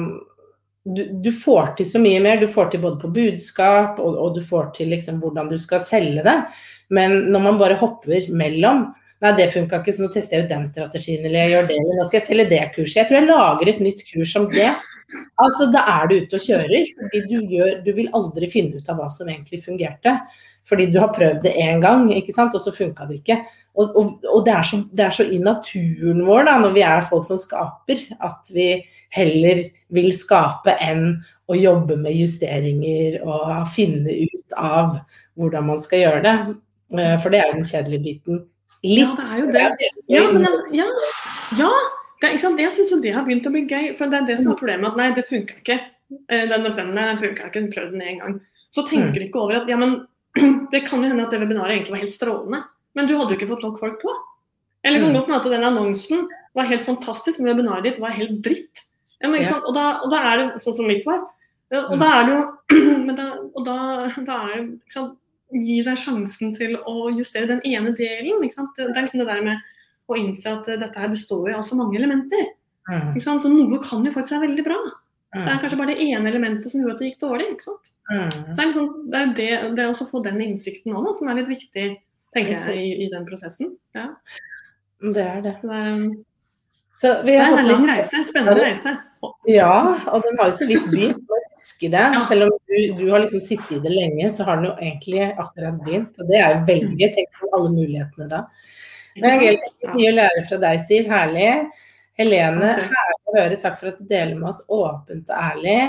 du, 0.86 1.02
du 1.18 1.32
får 1.34 1.74
til 1.76 1.88
så 1.88 1.98
mye 1.98 2.20
mer, 2.22 2.38
du 2.38 2.46
får 2.46 2.70
til 2.70 2.80
både 2.84 3.00
på 3.02 3.10
budskap, 3.10 3.98
og, 3.98 4.16
og 4.22 4.36
du 4.36 4.40
får 4.44 4.70
til 4.76 4.92
liksom 4.94 5.18
hvordan 5.20 5.50
du 5.50 5.56
skal 5.58 5.82
selge 5.82 6.22
det, 6.22 6.36
men 6.95 7.26
når 7.32 7.45
man 7.49 7.59
bare 7.61 7.80
hopper 7.80 8.30
mellom 8.30 8.89
Nei, 9.24 9.30
det 9.32 9.47
funka 9.49 9.78
ikke, 9.80 9.95
så 9.97 10.03
nå 10.05 10.11
tester 10.12 10.37
jeg 10.37 10.45
ut 10.45 10.51
den 10.51 10.66
strategien, 10.68 11.22
eller 11.24 11.47
jeg 11.47 11.53
gjør 11.55 11.68
det, 11.70 11.76
eller 11.80 11.97
nå 11.97 12.05
skal 12.05 12.18
jeg 12.18 12.24
selge 12.26 12.45
det 12.51 12.59
kurset. 12.74 12.99
Jeg 12.99 13.09
tror 13.09 13.16
jeg 13.16 13.28
lager 13.30 13.70
et 13.70 13.78
nytt 13.80 14.03
kurs 14.11 14.34
om 14.37 14.49
det. 14.53 14.66
Altså, 15.41 15.68
da 15.72 15.84
er 15.93 16.11
du 16.11 16.14
ute 16.18 16.37
og 16.37 16.45
kjører. 16.45 16.91
fordi 16.99 17.22
du, 17.30 17.37
gjør, 17.55 17.70
du 17.87 17.89
vil 17.97 18.11
aldri 18.18 18.51
finne 18.53 18.76
ut 18.76 18.91
av 18.93 19.01
hva 19.01 19.07
som 19.14 19.30
egentlig 19.32 19.62
fungerte. 19.64 20.12
Fordi 20.68 20.89
du 20.91 20.99
har 20.99 21.14
prøvd 21.14 21.41
det 21.47 21.55
én 21.62 21.80
gang, 21.80 22.11
ikke 22.12 22.34
sant? 22.34 22.55
og 22.59 22.61
så 22.61 22.74
funka 22.76 23.07
det 23.09 23.20
ikke. 23.22 23.39
Og, 23.78 23.97
og, 23.97 24.12
og 24.34 24.45
det, 24.45 24.53
er 24.53 24.68
så, 24.68 24.82
det, 24.93 25.07
er 25.07 25.16
så, 25.16 25.24
i 25.30 25.41
naturen 25.41 26.20
vår, 26.26 26.45
da, 26.51 26.59
når 26.61 26.76
vi 26.76 26.84
er 26.84 27.09
folk 27.09 27.24
som 27.28 27.41
skaper, 27.41 28.03
at 28.26 28.53
vi 28.53 28.68
heller 29.16 29.62
vil 29.95 30.11
skape 30.12 30.74
enn 30.82 31.22
å 31.47 31.57
jobbe 31.57 31.97
med 32.03 32.18
justeringer 32.18 33.20
og 33.22 33.64
finne 33.72 34.12
ut 34.26 34.57
av 34.59 34.99
hvordan 35.39 35.70
man 35.70 35.80
skal 35.84 36.03
gjøre 36.03 36.24
det. 36.26 36.37
Eh, 36.95 37.16
for 37.22 37.34
det 37.34 37.41
er 37.41 37.51
jo 37.51 37.59
den 37.59 37.68
kjedelige 37.68 38.05
biten. 38.05 38.43
Litt. 38.87 39.03
Ja, 39.03 39.14
det 39.18 39.26
er 39.26 39.39
jo 39.41 39.47
det. 39.55 39.91
Ja, 40.12 40.24
men 40.32 40.47
altså, 40.47 40.66
ja. 40.76 40.87
ja. 41.59 41.70
Det, 42.20 42.30
ikke 42.30 42.45
sant? 42.45 42.61
Jeg 42.62 42.72
syns 42.72 42.93
jo 42.95 43.01
det 43.03 43.12
har 43.12 43.26
begynt 43.26 43.49
å 43.49 43.53
bli 43.53 43.64
gøy. 43.66 43.91
For 43.99 44.12
det 44.12 44.22
er 44.22 44.28
det 44.30 44.39
som 44.41 44.55
er 44.55 44.61
problemet. 44.61 44.93
At 44.93 45.01
nei, 45.01 45.09
det 45.16 45.26
funka 45.28 45.59
ikke. 45.61 45.80
Eh, 46.30 46.47
denne 46.51 46.72
femmeren 46.76 47.12
den 47.12 47.20
funka 47.22 47.51
ikke, 47.51 47.66
prøvd 47.74 47.97
den 47.97 48.07
én 48.07 48.22
gang. 48.22 48.39
Så 48.70 48.84
tenker 48.87 49.11
mm. 49.11 49.16
du 49.16 49.26
ikke 49.26 49.43
over 49.43 49.61
at 49.61 49.68
ja, 49.70 49.78
men 49.80 49.99
det 50.72 50.84
kan 50.87 51.03
jo 51.03 51.11
hende 51.11 51.26
at 51.26 51.34
det 51.34 51.43
webinaret 51.43 51.74
egentlig 51.74 51.97
var 51.97 52.03
helt 52.05 52.14
strålende, 52.14 52.64
men 52.97 53.09
du 53.09 53.14
hadde 53.16 53.32
jo 53.32 53.39
ikke 53.39 53.51
fått 53.51 53.64
nok 53.64 53.78
folk 53.80 54.01
på. 54.03 54.14
Eller 54.87 55.01
det 55.01 55.07
kan 55.07 55.14
mm. 55.14 55.16
godt 55.16 55.30
hende 55.30 55.41
at 55.41 55.49
den 55.57 55.68
annonsen 55.70 56.26
var 56.57 56.68
helt 56.70 56.84
fantastisk, 56.87 57.41
men 57.41 57.51
webinaret 57.51 57.89
ditt 57.89 58.03
var 58.03 58.14
helt 58.14 58.39
dritt. 58.45 58.84
Ja, 59.18 59.30
men, 59.32 59.43
og, 59.43 59.72
da, 59.74 59.87
og, 60.05 60.11
da, 60.12 60.20
er 60.28 60.43
det 60.43 60.64
sånn 60.64 60.76
som 60.76 60.89
mitt 60.89 61.07
var. 61.09 61.24
Og 61.72 61.97
mm. 61.97 62.03
da 62.03 62.11
er 62.12 62.28
det 62.28 62.37
jo 62.37 62.43
da, 63.18 63.28
Og 63.51 63.64
da, 63.66 63.76
da 64.28 64.37
er 64.45 64.53
det 64.53 64.66
ikke 64.87 65.07
Gi 65.55 65.78
deg 65.86 65.99
sjansen 66.01 66.53
til 66.57 66.74
å 66.82 67.09
justere 67.14 67.49
den 67.51 67.62
ene 67.68 67.92
delen. 67.97 68.42
Ikke 68.42 68.59
sant? 68.59 68.76
Det 68.78 68.88
er 68.90 69.05
liksom 69.05 69.22
det 69.22 69.30
der 69.30 69.44
med 69.47 69.72
å 70.07 70.18
innse 70.18 70.53
at 70.59 70.68
dette 70.80 71.03
her 71.03 71.11
består 71.12 71.53
av 71.55 71.64
så 71.66 71.78
mange 71.78 71.99
elementer. 71.99 72.55
Mm. 72.90 73.12
Ikke 73.14 73.24
sant? 73.24 73.42
Så 73.44 73.51
noe 73.53 73.80
kan 73.82 74.05
jo 74.07 74.14
faktisk 74.14 74.36
være 74.36 74.49
veldig 74.49 74.66
bra. 74.66 74.78
Så 75.36 75.44
er 75.44 75.57
det 75.57 75.61
kanskje 75.64 75.78
bare 75.78 75.92
det 75.92 76.05
ene 76.07 76.30
elementet 76.30 76.72
som 76.72 76.80
gjorde 76.80 76.97
at 76.97 77.03
det 77.03 77.11
gikk 77.11 77.22
dårlig. 77.24 77.49
ikke 77.53 77.66
sant? 77.66 77.90
Mm. 78.09 78.30
Så 78.30 78.57
det 78.57 78.62
er, 78.62 78.68
liksom, 78.70 78.90
det, 79.12 79.20
er 79.20 79.32
det, 79.40 79.49
det 79.76 79.88
å 79.90 80.09
få 80.09 80.22
den 80.24 80.42
innsikten 80.47 80.97
òg, 80.97 81.11
som 81.18 81.28
er 81.28 81.40
litt 81.40 81.51
viktig 81.51 81.86
tenker 82.34 82.55
jeg, 82.55 82.76
i, 82.76 82.94
i 83.05 83.11
den 83.12 83.26
prosessen. 83.28 83.74
Ja. 83.97 84.09
Det 85.03 85.24
er 85.24 85.42
det. 85.44 85.57
Så 85.59 85.68
det, 85.68 86.16
så 86.97 87.12
det 87.26 87.36
er 87.36 87.53
en 87.53 87.68
lang 87.68 87.88
reise. 87.90 88.22
Spennende 88.28 88.64
reise. 88.64 88.97
Ja, 89.51 89.74
og 90.12 90.24
den 90.24 90.38
har 90.40 90.53
jo 90.53 90.59
så 90.61 90.68
vidt 90.70 90.88
begynt. 90.92 91.36
Huske 91.57 91.90
det. 91.92 92.04
Ja. 92.14 92.22
Selv 92.28 92.46
om 92.46 92.54
du, 92.68 92.76
du, 92.98 93.04
har 93.11 93.22
liksom 93.24 93.42
sittet 93.44 93.78
i 93.78 93.82
det 93.84 93.92
lenge, 93.92 94.30
så 94.30 94.46
har 94.46 94.61
den 94.61 94.68
jo 94.70 94.74
egentlig 94.76 95.22
akkurat 95.32 95.80
begynt. 95.84 96.20
Og 96.20 96.28
det 96.30 96.40
er 96.40 96.54
jo 96.54 96.66
veldig 96.68 96.98
gøy. 97.00 97.09
Tenk 97.14 97.40
på 97.40 97.50
alle 97.57 97.72
mulighetene 97.74 98.28
da. 98.30 98.42
Men 99.16 99.40
jeg 99.40 99.57
har 99.57 99.96
mye 99.96 100.12
å 100.12 100.16
lære 100.18 100.44
fra 100.48 100.61
deg, 100.66 100.82
Siv. 100.88 101.09
Herlig. 101.11 101.50
Helene, 102.20 102.68
herlig 102.68 103.16
å 103.28 103.36
høre. 103.36 103.59
Takk 103.61 103.80
for 103.80 103.90
at 103.90 104.00
du 104.00 104.07
deler 104.09 104.36
med 104.36 104.50
oss 104.52 104.62
åpent 104.72 105.32
og 105.32 105.36
ærlig. 105.36 105.80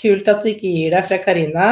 Kult 0.00 0.28
at 0.28 0.42
du 0.44 0.50
ikke 0.52 0.72
gir 0.72 0.96
deg 0.96 1.06
fra 1.08 1.20
Karina. 1.24 1.68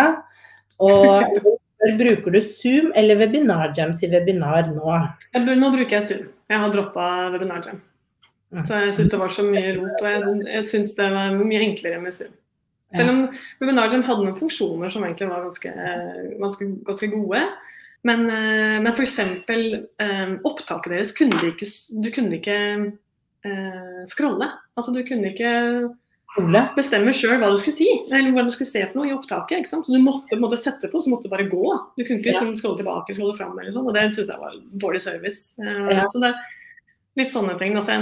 Og 0.84 1.40
bruker 2.00 2.36
du 2.36 2.40
Zoom 2.44 2.92
eller 2.96 3.20
WebinarJam 3.20 3.92
til 3.98 4.14
webinar 4.14 4.70
nå? 4.72 5.00
Nå 5.34 5.74
bruker 5.74 5.98
jeg 5.98 6.06
Zoom. 6.08 6.30
Jeg 6.48 6.60
har 6.60 6.72
droppa 6.72 7.10
WebinarJam. 7.34 7.82
Så 8.62 8.78
jeg 8.84 8.94
syns 8.94 9.10
det 9.10 9.18
var 9.18 9.32
så 9.34 9.42
mye 9.42 9.72
rot, 9.74 9.98
og 9.98 10.08
jeg, 10.12 10.34
jeg 10.52 10.66
syns 10.68 10.92
det 10.94 11.06
var 11.10 11.32
mye 11.34 11.62
enklere 11.64 11.98
med 12.02 12.14
Zoom. 12.14 12.34
Selv 12.94 13.12
om 13.12 13.22
WebinarJam 13.60 14.04
hadde 14.06 14.26
noen 14.26 14.38
funksjoner 14.38 14.92
som 14.92 15.04
egentlig 15.06 15.30
var 15.30 15.46
ganske, 15.46 15.72
ganske, 16.40 16.68
ganske 16.86 17.10
gode. 17.12 17.42
Men, 18.04 18.26
eh, 18.28 18.78
men 18.84 18.92
f.eks. 18.92 19.18
Eh, 19.48 20.32
opptaket 20.44 20.92
deres 20.92 21.12
kunne 21.16 21.40
de 21.40 21.54
ikke 21.54 21.68
Du 22.04 22.10
kunne 22.12 22.38
ikke 22.38 22.56
eh, 23.48 24.00
scrolle. 24.08 24.50
Altså 24.76 24.92
du 24.92 25.00
kunne 25.08 25.32
ikke 25.32 25.52
bestemme 26.74 27.12
sjøl 27.14 27.38
hva 27.38 27.50
du 27.52 27.58
skulle 27.60 27.76
si, 27.76 27.86
eller 28.10 28.32
hva 28.34 28.42
du 28.42 28.50
skulle 28.50 28.66
se 28.66 28.82
for 28.88 28.98
noe 28.98 29.10
i 29.10 29.14
opptaket. 29.14 29.68
Så 29.70 29.78
du 29.86 30.00
måtte, 30.02 30.38
måtte 30.40 30.58
sette 30.58 30.90
på, 30.90 31.00
så 31.00 31.12
måtte 31.12 31.28
du 31.28 31.34
bare 31.34 31.46
gå. 31.46 31.62
Du 31.94 32.02
kunne 32.02 32.18
ikke 32.18 32.32
ja. 32.32 32.40
Liksom 32.40 32.56
scrolle 32.58 32.80
tilbake 32.80 33.14
scrolle 33.14 33.36
fram, 33.38 33.54
eller 33.58 33.74
sånn, 33.74 33.86
og 33.86 33.94
det 33.94 34.08
syns 34.16 34.32
jeg 34.32 34.42
var 34.42 34.56
dårlig 34.84 35.02
service. 35.04 35.54
Eh, 35.62 35.90
ja. 35.94 36.08
Så 36.10 36.22
det 36.22 36.34
litt 37.18 37.32
sånne 37.32 37.56
ting. 37.60 37.76
Og 37.78 37.84
så 37.86 37.96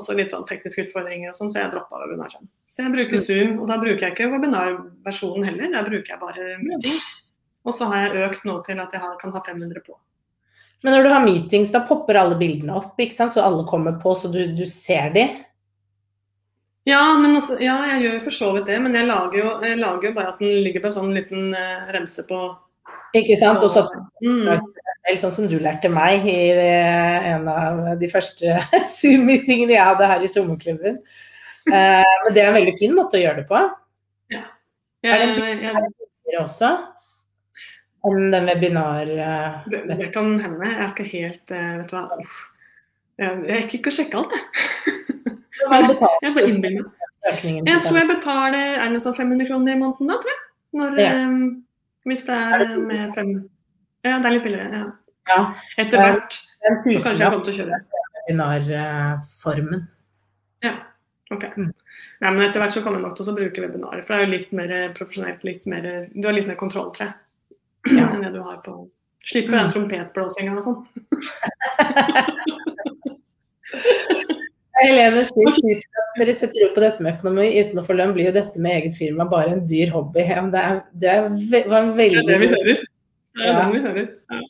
også 0.00 0.16
litt 0.18 0.34
sånn 0.34 0.46
tekniske 0.48 0.86
utfordringer 0.86 1.32
og 1.32 1.38
sånn, 1.38 1.50
så 1.52 1.64
jeg 1.64 1.72
droppa 1.74 2.02
webinar. 2.02 2.36
Så 2.66 2.84
jeg 2.84 2.94
bruker 2.94 3.18
mm. 3.18 3.24
Zoom, 3.24 3.56
og 3.62 3.70
da 3.70 3.80
bruker 3.82 4.06
jeg 4.06 4.16
ikke 4.16 4.30
webinarversjonen 4.34 5.48
heller, 5.48 5.74
da 5.74 5.84
bruker 5.86 6.14
jeg 6.14 6.22
bare 6.22 6.52
meetings. 6.62 7.10
Og 7.68 7.76
så 7.76 7.90
har 7.90 8.06
jeg 8.06 8.24
økt 8.28 8.46
nå 8.48 8.56
til 8.64 8.80
at 8.80 8.96
jeg 8.96 9.18
kan 9.20 9.34
ha 9.34 9.44
500 9.44 9.84
på. 9.84 9.98
Men 10.80 10.96
når 10.96 11.04
du 11.04 11.12
har 11.12 11.24
meetings, 11.26 11.72
da 11.74 11.82
popper 11.84 12.16
alle 12.16 12.38
bildene 12.40 12.78
opp, 12.78 12.94
ikke 13.00 13.16
sant? 13.16 13.34
så 13.34 13.44
alle 13.44 13.66
kommer 13.68 13.98
på, 14.00 14.14
så 14.16 14.30
du, 14.32 14.40
du 14.56 14.64
ser 14.70 15.12
de? 15.12 15.26
Ja, 16.88 17.02
men 17.20 17.36
altså, 17.36 17.58
ja, 17.60 17.74
jeg 17.92 18.06
gjør 18.06 18.14
jo 18.14 18.22
for 18.24 18.36
så 18.38 18.48
vidt 18.56 18.70
det, 18.70 18.78
men 18.80 18.96
jeg 18.96 19.08
lager 19.10 19.36
jo, 19.36 19.50
jeg 19.66 19.76
lager 19.82 20.08
jo 20.08 20.14
bare 20.16 20.32
at 20.32 20.40
den 20.40 20.62
ligger 20.64 20.80
på 20.80 20.88
en 20.88 20.96
sånn 20.96 21.12
liten 21.12 21.50
uh, 21.52 21.90
remse 21.92 22.24
på 22.28 22.40
Ikke 23.20 23.36
sant. 23.36 23.60
Og 23.66 23.74
så 23.74 23.84
mm. 24.24 24.48
Sånn 25.20 25.32
som 25.34 25.48
du 25.48 25.56
lærte 25.62 25.90
meg 25.92 26.26
i 26.28 26.36
en 27.32 27.48
av 27.48 27.82
de 28.00 28.08
første 28.10 28.58
Zoom-meetingene 28.96 29.74
jeg 29.74 29.88
hadde 29.88 30.10
her 30.12 30.24
i 30.24 30.30
sommerklubben. 30.30 31.00
Uh, 31.68 32.04
men 32.24 32.34
det 32.34 32.42
er 32.42 32.50
en 32.50 32.56
veldig 32.56 32.76
fin 32.78 32.94
måte 32.96 33.18
å 33.18 33.22
gjøre 33.22 33.42
det 33.42 33.48
på. 33.50 33.60
Ja. 34.32 34.44
Ja, 35.04 35.16
er 35.16 35.24
det 35.24 35.34
billigere 35.36 36.44
også? 36.44 36.70
Om 38.06 38.30
den 38.32 38.48
webinar... 38.48 39.10
Det, 39.68 39.82
det, 39.90 40.08
kan 40.14 40.32
hende. 40.40 40.68
Jeg 40.68 40.80
er 40.80 40.92
ikke 40.92 41.08
helt 41.10 41.52
uh, 41.52 41.66
Vet 41.80 41.90
du 41.90 41.96
hva. 41.96 42.20
Jeg, 43.20 43.64
gikk 43.64 43.74
ikke 43.80 43.92
og 43.92 43.96
sjekka 43.98 44.20
alt, 44.22 44.36
jeg. 44.36 44.44
jeg 46.24 46.34
bare 46.36 46.46
innbiller 46.48 46.84
meg. 46.86 46.96
Jeg 47.68 47.82
tror 47.84 47.98
jeg 48.00 48.08
betaler 48.08 48.78
er 48.80 48.94
det 48.94 49.02
sånn 49.04 49.16
500 49.16 49.48
kroner 49.50 49.74
i 49.74 49.80
måneden 49.80 50.08
da, 50.08 50.16
tror 50.22 50.32
jeg. 50.32 50.44
Når, 50.80 51.00
ja. 51.02 51.14
hvis 52.08 52.22
det 52.28 52.36
er 52.36 52.62
med 52.78 53.10
fem 53.16 53.34
Ja, 54.06 54.16
det 54.18 54.28
er 54.30 54.36
litt 54.36 54.46
billigere. 54.46 54.80
Ja. 54.80 54.86
ja. 55.30 55.40
Etter 55.80 56.04
hvert 56.04 56.38
så 56.38 56.42
kanskje 56.84 57.24
jeg 57.24 57.32
kommer 57.32 57.46
til 57.46 57.54
å 57.54 57.58
kjøre. 57.60 57.80
Webinarformen. 58.16 59.86
Ja, 60.64 60.74
ok. 61.32 61.48
Mm. 61.56 61.72
Nei, 62.20 62.30
men 62.36 62.44
etter 62.44 62.60
hvert 62.60 62.76
så 62.76 62.82
kommer 62.84 63.00
jeg 63.00 63.06
nok 63.08 63.16
til 63.16 63.32
å 63.32 63.36
bruke 63.36 63.64
webinarer, 63.64 64.04
for 64.04 64.12
det 64.12 64.20
er 64.20 64.26
jo 64.26 64.34
litt 64.34 64.50
mer 64.56 64.72
profesjonelt. 64.96 65.44
Litt 65.48 65.68
mer, 65.70 65.88
du 66.12 66.24
har 66.28 66.36
litt 66.36 66.48
mer 66.50 66.58
kontroll, 66.60 66.90
tror 66.96 67.08
jeg 67.08 67.16
ja. 67.88 68.08
enn 68.10 68.24
det 68.24 68.32
du 68.34 68.42
har 68.44 68.58
på 68.64 68.88
Slipper 69.30 69.52
den 69.52 69.66
mm. 69.68 69.72
trompetblåsinga 69.74 70.54
og 70.56 70.62
sånn. 70.64 70.78
Helene 74.80 75.22
sier 75.28 75.50
sykt 75.52 75.98
at 76.00 76.14
dere 76.16 76.34
setter 76.38 76.64
opp 76.66 76.72
på 76.78 76.80
dette 76.80 77.04
med 77.04 77.18
økonomi 77.18 77.50
uten 77.58 77.82
å 77.82 77.84
få 77.84 77.92
lønn, 77.98 78.14
blir 78.16 78.30
jo 78.30 78.38
dette 78.38 78.56
med 78.64 78.78
eget 78.78 78.94
firma 78.96 79.28
bare 79.28 79.52
en 79.52 79.66
dyr 79.68 79.92
hobby. 79.92 80.22
Ja, 80.24 80.40
det, 80.48 80.62
er, 80.62 80.80
det 81.02 81.08
er, 81.12 81.20
var 81.68 81.80
en 81.82 81.92
veldig 82.00 82.24
Det 82.24 82.24
er 82.24 82.28
det 82.32 82.40
vi 82.40 82.48
hører. 82.54 82.78
Det 83.36 83.46
er 83.46 83.58
det 83.58 83.68
vi 83.72 83.82
hører. 83.84 84.10
Ja. 84.30 84.40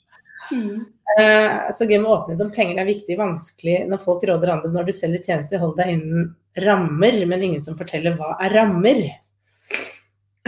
Mm. 0.50 0.78
Uh, 1.10 1.70
så 1.74 1.86
gøy 1.86 1.98
med 2.00 2.10
åpenhet 2.10 2.42
om 2.44 2.52
penger 2.54 2.80
er 2.80 2.88
viktig, 2.88 3.16
vanskelig 3.18 3.80
når 3.90 4.02
folk 4.02 4.24
råder 4.30 4.54
andre 4.54 4.70
når 4.74 4.88
du 4.88 4.92
selger 4.94 5.24
tjenester, 5.26 5.60
hold 5.62 5.76
deg 5.78 5.92
innen 5.94 6.30
rammer, 6.64 7.18
men 7.30 7.44
ingen 7.46 7.62
som 7.62 7.78
forteller 7.78 8.16
hva 8.18 8.34
er 8.42 8.54
rammer. 8.56 9.02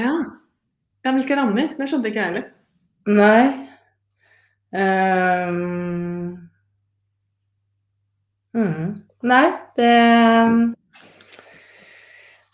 Ja. 0.00 0.14
ja 1.04 1.14
hvilke 1.14 1.38
rammer? 1.38 1.74
Det 1.78 1.90
skjønte 1.90 2.10
ikke 2.10 2.22
jeg 2.22 2.30
heller. 2.30 2.48
Nei. 3.12 3.68
Um, 4.72 6.38
mm, 8.56 8.86
nei, 9.28 9.46
det 9.76 9.90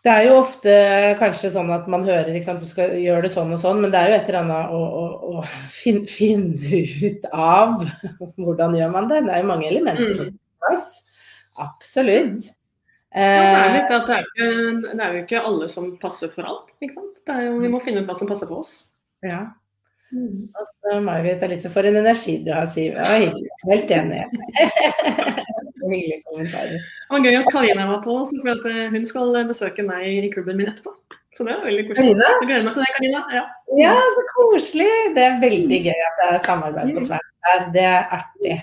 Det 0.09 0.14
er 0.14 0.24
jo 0.24 0.36
ofte 0.40 0.74
kanskje 1.18 1.50
sånn 1.52 1.68
at 1.74 1.88
man 1.92 2.06
hører 2.06 2.32
ikke 2.32 2.46
sant, 2.46 2.62
du 2.64 2.70
skal 2.70 2.94
gjøre 2.96 3.26
det 3.26 3.30
sånn 3.34 3.50
og 3.52 3.59
sånn, 3.61 3.82
men 3.82 3.90
det 3.92 4.00
er 4.00 4.09
jo 4.09 4.16
et 4.16 4.30
eller 4.30 4.38
annet 4.40 4.70
å, 4.72 4.78
å, 4.80 5.02
å 5.36 5.42
finne, 5.74 6.09
finne, 6.09 6.78
ut 7.02 7.26
av 7.28 7.82
hvordan 8.40 8.76
gjør 8.78 8.94
man 8.94 9.11
det. 9.11 9.20
Det 9.26 9.34
er 9.34 9.42
jo 9.42 9.50
mange 9.50 9.68
elementer 9.68 10.22
mm. 10.22 10.38
Absolutt. 11.61 12.48
Ja, 13.12 13.68
at 13.68 13.90
det 14.09 14.16
er, 14.16 14.24
ikke, 14.24 14.48
det 14.86 15.04
er 15.04 15.12
jo 15.12 15.22
ikke 15.26 15.44
alle 15.50 15.68
som 15.72 15.90
passer 16.00 16.32
for 16.32 16.48
alt. 16.48 16.72
Jo, 16.80 17.59
vi 17.61 17.72
må 17.72 17.80
finne 17.84 18.00
ut 18.00 18.09
hva 18.09 18.16
som 18.16 18.30
passer 18.30 18.48
for 18.48 18.62
oss. 18.64 18.74
Ja. 19.26 19.42
Mm. 20.09 20.46
Altså, 20.56 21.00
Margaret 21.04 21.44
Alice, 21.44 21.68
for 21.72 21.88
en 21.88 22.00
energi 22.00 22.38
du 22.46 22.54
har, 22.56 22.68
Siv. 22.72 22.96
Helt 22.96 23.92
enig. 23.92 24.24
Hyggelige 25.82 26.22
kommentarer. 26.30 26.88
Det 27.09 27.16
var 27.16 27.24
gøy 27.24 27.36
at 27.38 27.52
Karina 27.52 27.84
var 27.88 28.00
på, 28.04 28.14
for 28.28 28.68
eh, 28.68 28.88
hun 28.92 29.06
skal 29.09 29.38
besøke 29.48 29.84
meg 29.86 30.09
i 30.26 30.30
klubben 30.32 30.59
min 30.61 30.68
etterpå. 30.68 30.92
Så 31.36 31.44
det 31.46 31.54
er 31.54 31.62
veldig 31.64 31.84
koselig. 31.88 32.02
Karina? 32.02 32.32
Så 32.34 32.48
gleder 32.48 32.66
meg 32.66 32.74
til 32.74 32.84
det, 32.84 32.90
Karina. 32.96 33.20
Ja. 33.32 33.44
ja, 33.80 33.94
så 34.16 34.24
koselig. 34.34 34.90
Det 35.16 35.24
er 35.24 35.38
veldig 35.44 35.78
gøy 35.86 36.02
at 36.09 36.18
det 36.20 36.26
er 36.28 36.42
samarbeid 36.44 36.92
på 36.96 37.04
tvers 37.09 37.30
der. 37.48 37.64
Det 37.76 37.86
er 37.88 38.12
artig. 38.18 38.59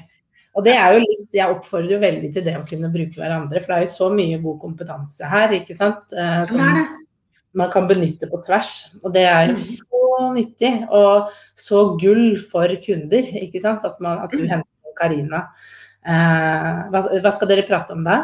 Og 0.56 0.68
det 0.68 0.76
er 0.80 0.94
jo 0.94 1.02
litt, 1.04 1.26
Jeg 1.36 1.56
oppfordrer 1.56 1.96
jo 1.96 2.04
veldig 2.04 2.30
til 2.36 2.46
det 2.46 2.54
å 2.60 2.68
kunne 2.68 2.92
bruke 2.94 3.20
hverandre, 3.20 3.64
for 3.64 3.74
det 3.74 3.80
er 3.80 3.88
jo 3.88 3.96
så 3.96 4.12
mye 4.14 4.38
god 4.44 4.62
kompetanse 4.62 5.32
her, 5.32 5.58
ikke 5.58 5.76
sant. 5.78 6.16
Eh, 6.16 6.44
som 6.52 6.62
man 7.56 7.72
kan 7.74 7.90
benytte 7.90 8.30
på 8.32 8.40
tvers. 8.46 8.76
Og 9.04 9.10
det 9.16 9.26
er 9.32 9.56
så 9.58 10.30
nyttig 10.36 10.72
og 10.94 11.34
så 11.60 11.82
gull 12.00 12.38
for 12.52 12.72
kunder, 12.86 13.34
ikke 13.42 13.64
sant. 13.64 13.88
At, 13.88 13.98
man, 14.04 14.22
at 14.24 14.36
du 14.36 14.44
mm. 14.44 14.50
henter 14.54 14.96
Karina. 15.00 15.44
Eh, 16.06 16.82
hva, 16.94 17.02
hva, 17.02 17.32
skal 17.34 17.50
dere 17.50 17.66
prate 17.66 17.96
om 17.96 18.04
da? 18.06 18.20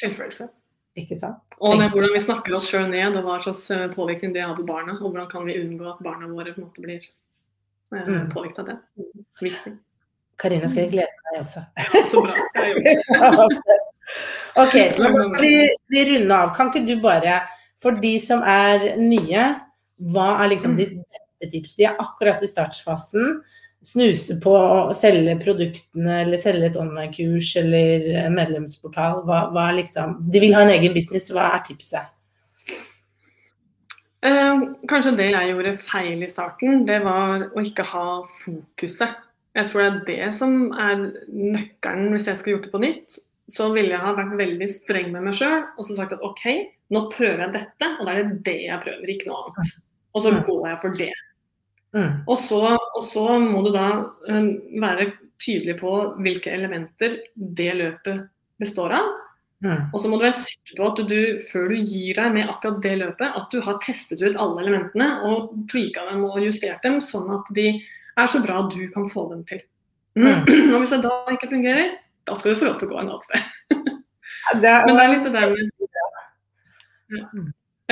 Selvfølelse. 0.00 0.50
Ikke 1.00 1.16
sant? 1.16 1.56
Og 1.64 1.78
det, 1.80 1.88
hvordan 1.94 2.12
vi 2.12 2.20
snakker 2.20 2.56
oss 2.58 2.66
sjøl 2.68 2.90
ned, 2.92 3.16
og 3.16 3.24
hva 3.24 3.38
slags 3.40 3.62
eh, 3.72 3.86
påvirkning 3.94 4.34
det 4.34 4.44
har 4.44 4.52
på 4.58 4.66
barna. 4.68 4.98
Og 5.00 5.08
hvordan 5.08 5.30
kan 5.30 5.46
vi 5.48 5.56
unngå 5.62 5.88
at 5.94 6.02
barna 6.04 6.28
våre 6.28 6.52
på 6.52 6.60
en 6.60 6.68
måte 6.68 6.84
blir 6.84 7.00
eh, 7.00 8.04
Mm. 8.08 8.28
påvirket 8.32 8.58
av 8.62 8.68
det. 8.70 8.76
Viktig. 9.40 9.72
Karina 10.40 10.68
skal 10.68 10.86
jeg 10.86 10.92
glede 10.94 11.30
meg 11.30 11.40
også. 11.42 11.64
Så 12.10 12.22
bra. 12.24 12.36
Jeg 12.56 13.02
ok, 14.62 14.76
men 14.98 15.16
da 15.16 15.26
skal 15.28 15.44
vi, 15.44 15.56
vi 15.92 16.04
runde 16.08 16.38
av. 16.38 16.54
Kan 16.56 16.72
ikke 16.72 16.86
du 16.88 16.94
bare, 17.04 17.42
for 17.82 18.00
de 18.00 18.14
som 18.20 18.40
er 18.48 18.96
nye, 19.00 19.44
hva 20.12 20.28
er 20.42 20.52
liksom 20.54 20.76
ditt 20.76 20.96
beste 20.98 21.50
tips? 21.52 21.76
De 21.78 21.88
er 21.88 22.00
akkurat 22.00 22.42
i 22.42 22.48
startfasen. 22.50 23.42
Snuse 23.82 24.36
på 24.40 24.52
å 24.54 24.92
selge 24.94 25.34
produktene 25.42 26.20
eller 26.22 26.38
selge 26.38 26.68
et 26.70 26.76
online-kurs 26.78 27.48
eller 27.58 28.04
en 28.26 28.36
medlemsportal. 28.36 29.24
Hva, 29.26 29.48
hva 29.50 29.64
liksom 29.74 30.20
De 30.30 30.38
vil 30.44 30.54
ha 30.54 30.62
en 30.62 30.70
egen 30.70 30.94
business, 30.94 31.32
hva 31.34 31.48
er 31.56 31.64
tipset? 31.66 32.06
Eh, 34.22 34.60
kanskje 34.86 35.16
det 35.18 35.30
jeg 35.32 35.50
gjorde 35.50 35.72
feil 35.82 36.22
i 36.22 36.28
starten, 36.30 36.84
det 36.86 37.00
var 37.02 37.48
å 37.50 37.64
ikke 37.66 37.86
ha 37.90 38.04
fokuset. 38.44 39.16
Jeg 39.56 39.68
tror 39.68 39.82
det 39.82 39.88
er 39.90 40.04
det 40.08 40.28
som 40.36 40.54
er 40.78 41.02
nøkkelen 41.28 42.14
hvis 42.14 42.28
jeg 42.30 42.38
skulle 42.38 42.54
gjort 42.56 42.68
det 42.68 42.74
på 42.76 42.82
nytt. 42.86 43.18
Så 43.52 43.66
ville 43.74 43.90
jeg 43.96 44.00
ha 44.00 44.14
vært 44.16 44.38
veldig 44.38 44.68
streng 44.70 45.10
med 45.12 45.26
meg 45.26 45.34
sjøl 45.36 45.58
og 45.74 45.84
så 45.84 45.96
sagt 45.98 46.14
at 46.14 46.22
OK, 46.24 46.44
nå 46.94 47.02
prøver 47.12 47.42
jeg 47.48 47.54
dette, 47.58 47.88
og 47.98 48.06
da 48.06 48.14
er 48.14 48.22
det 48.30 48.38
det 48.46 48.54
jeg 48.68 48.80
prøver, 48.84 49.10
ikke 49.12 49.28
noe 49.28 49.42
annet. 49.50 49.74
Og 50.14 50.22
så 50.22 50.30
Mm. 50.30 50.42
går 50.46 50.68
jeg 50.68 50.78
for 50.80 50.90
det. 51.02 51.10
Mm. 51.92 52.22
Og 52.26 52.38
så, 52.40 52.60
og 52.76 53.02
så 53.04 53.26
må 53.42 53.60
du 53.66 53.72
da 53.74 53.88
eh, 54.30 54.48
være 54.80 55.10
tydelig 55.42 55.76
på 55.80 55.92
hvilke 56.22 56.52
elementer 56.54 57.18
det 57.34 57.72
løpet 57.78 58.24
består 58.62 58.94
av. 58.96 59.10
Mm. 59.62 59.90
Og 59.94 59.98
så 60.00 60.10
må 60.10 60.18
du 60.18 60.24
være 60.26 60.40
sikker 60.40 60.78
på 60.78 60.86
at 60.88 61.02
du, 61.10 61.18
før 61.50 61.68
du 61.70 61.76
gir 61.78 62.16
deg 62.18 62.32
med 62.34 62.48
akkurat 62.50 62.80
det 62.82 62.94
løpet, 62.98 63.36
at 63.38 63.52
du 63.52 63.60
har 63.62 63.78
testet 63.84 64.22
ut 64.24 64.38
alle 64.40 64.64
elementene 64.64 65.10
og 65.28 65.52
tweaka 65.70 66.06
dem 66.08 66.24
og 66.26 66.40
justert 66.42 66.82
dem, 66.86 66.98
sånn 67.04 67.30
at 67.36 67.52
de 67.54 67.68
er 67.78 68.30
så 68.30 68.42
bra 68.44 68.64
du 68.72 68.80
kan 68.92 69.06
få 69.10 69.28
dem 69.30 69.44
til. 69.48 69.62
Mm. 70.18 70.48
Og 70.74 70.82
hvis 70.82 70.92
det 70.92 71.02
da 71.06 71.14
ikke 71.32 71.50
fungerer, 71.52 71.94
da 72.28 72.36
skal 72.36 72.52
du 72.52 72.60
få 72.60 72.68
lov 72.68 72.80
til 72.80 72.90
å 72.90 72.92
gå 72.92 73.00
en 73.00 73.12
annen 73.14 73.24
sted. 73.24 73.46
Men 74.52 74.62
det 74.62 75.04
er 75.04 75.12
litt 75.14 75.26
det 75.28 75.34
der 75.36 75.52
med 75.52 75.70
ja. 77.12 77.26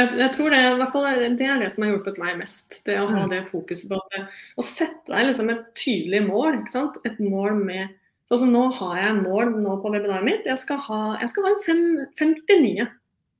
Jeg, 0.00 0.10
jeg 0.18 0.32
tror 0.34 0.50
det, 0.54 0.58
i 0.64 0.76
hvert 0.80 0.92
fall, 0.94 1.06
det 1.36 1.44
er 1.46 1.58
det 1.60 1.70
som 1.74 1.84
har 1.84 1.90
hjulpet 1.92 2.18
meg 2.22 2.38
mest. 2.40 2.80
Det 2.86 2.96
å 3.00 3.06
ha 3.10 3.24
Mm. 3.26 3.30
det 3.32 3.40
fokuset 3.48 3.88
på 3.90 3.98
at 4.00 4.14
det, 4.16 4.20
å 4.56 4.64
sette 4.64 5.12
deg 5.12 5.26
liksom 5.28 5.50
et 5.52 5.64
tydelig 5.76 6.20
mål. 6.26 6.58
ikke 6.60 6.72
sant? 6.74 6.96
Et 7.04 7.18
mål 7.20 7.58
med 7.64 7.96
Sånn 8.30 8.38
som 8.44 8.52
nå 8.54 8.60
har 8.78 8.96
jeg 9.00 9.22
mål 9.24 9.48
nå 9.58 9.72
på 9.82 9.90
webinaret 9.90 10.22
mitt. 10.22 10.44
Jeg 10.46 10.56
skal 10.62 10.76
ha, 10.78 11.16
jeg 11.18 11.28
skal 11.32 11.42
ha 11.42 11.50
en 11.50 11.62
fem, 11.64 11.80
50 12.14 12.60
nye. 12.62 12.84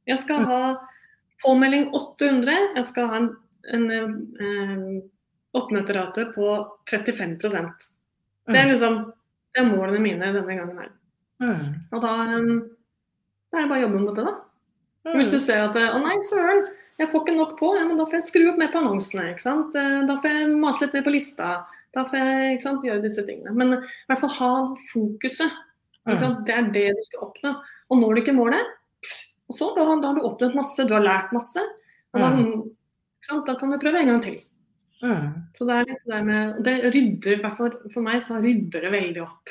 Jeg 0.08 0.18
skal 0.18 0.40
Mm. 0.40 0.46
ha 0.46 0.76
påmelding 1.44 1.84
800. 1.94 2.74
Jeg 2.74 2.84
skal 2.84 3.06
ha 3.06 3.16
en, 3.20 3.28
en 3.72 3.90
en 4.40 5.02
oppmøterate 5.54 6.34
på 6.34 6.66
35% 6.90 7.86
Det 8.48 8.56
er 8.56 8.64
Mm. 8.66 8.70
liksom 8.72 9.12
det 9.54 9.62
er 9.62 9.70
målene 9.76 10.00
mine 10.00 10.20
denne 10.32 10.42
gangen 10.58 10.78
her. 10.78 10.90
Og 11.92 12.02
da, 12.02 12.12
um, 12.36 12.70
da 13.52 13.58
er 13.58 13.62
det 13.62 13.68
bare 13.70 13.80
å 13.80 13.88
jobbe 13.88 14.00
mot 14.00 14.14
det, 14.16 14.24
da. 14.24 14.34
Mm. 15.07 15.14
Hvis 15.16 15.30
du 15.32 15.38
ser 15.40 15.62
at 15.64 15.76
å 15.80 16.01
nei, 16.03 16.16
søren, 16.20 16.66
jeg 17.01 17.09
får 17.09 17.22
ikke 17.24 17.36
nok 17.38 17.55
på, 17.59 17.70
ja, 17.78 17.84
men 17.88 17.96
da 17.96 18.05
får 18.05 18.18
jeg 18.20 18.26
skru 18.28 18.48
opp 18.51 18.59
mer 18.61 18.68
på 18.72 18.80
annonsene. 18.82 19.30
ikke 19.32 19.40
sant? 19.46 19.74
Eh, 19.74 20.03
Da 20.07 20.16
får 20.20 20.30
jeg 20.36 20.48
mase 20.61 20.82
litt 20.84 20.92
mer 20.98 21.03
på 21.07 21.14
lista. 21.14 21.64
Da 21.94 22.05
får 22.05 22.18
jeg 22.20 22.59
ikke 22.59 22.62
sant, 22.66 22.84
gjøre 22.84 23.03
disse 23.03 23.24
tingene. 23.26 23.55
Men 23.57 23.72
i 23.74 23.80
hvert 24.09 24.20
fall 24.20 24.34
ha 24.36 24.51
fokuset. 24.92 25.51
Ikke 26.07 26.16
Mm. 26.16 26.20
sant? 26.20 26.44
Det 26.46 26.55
er 26.55 26.62
det 26.70 26.84
du 26.96 27.03
skal 27.03 27.28
oppnå. 27.28 27.55
Og 27.90 27.98
når 28.01 28.14
du 28.14 28.20
ikke 28.22 28.36
målet, 28.36 28.61
det, 28.61 28.68
og 29.48 29.55
så, 29.57 29.74
da, 29.74 29.84
da 30.01 30.07
har 30.09 30.14
du 30.14 30.20
oppnådd 30.28 30.55
masse, 30.55 30.86
du 30.86 30.94
har 30.94 31.03
lært 31.03 31.32
masse. 31.32 31.59
Og 32.14 32.20
da, 32.20 32.28
sant? 33.22 33.46
da 33.46 33.55
kan 33.57 33.70
du 33.70 33.78
prøve 33.78 33.96
en 34.01 34.07
gang 34.12 34.20
til. 34.20 34.36
Mm. 35.03 35.32
Så 35.57 35.64
det 35.66 35.74
er 35.74 35.84
litt 35.88 36.05
det 36.07 36.24
med 36.26 36.62
Det 36.62 36.92
rydder, 36.92 37.32
i 37.38 37.40
hvert 37.42 37.57
fall 37.57 37.70
for 37.90 38.03
meg, 38.03 38.20
så 38.20 38.36
rydder 38.42 38.82
det 38.82 38.92
veldig 38.92 39.22
opp 39.22 39.48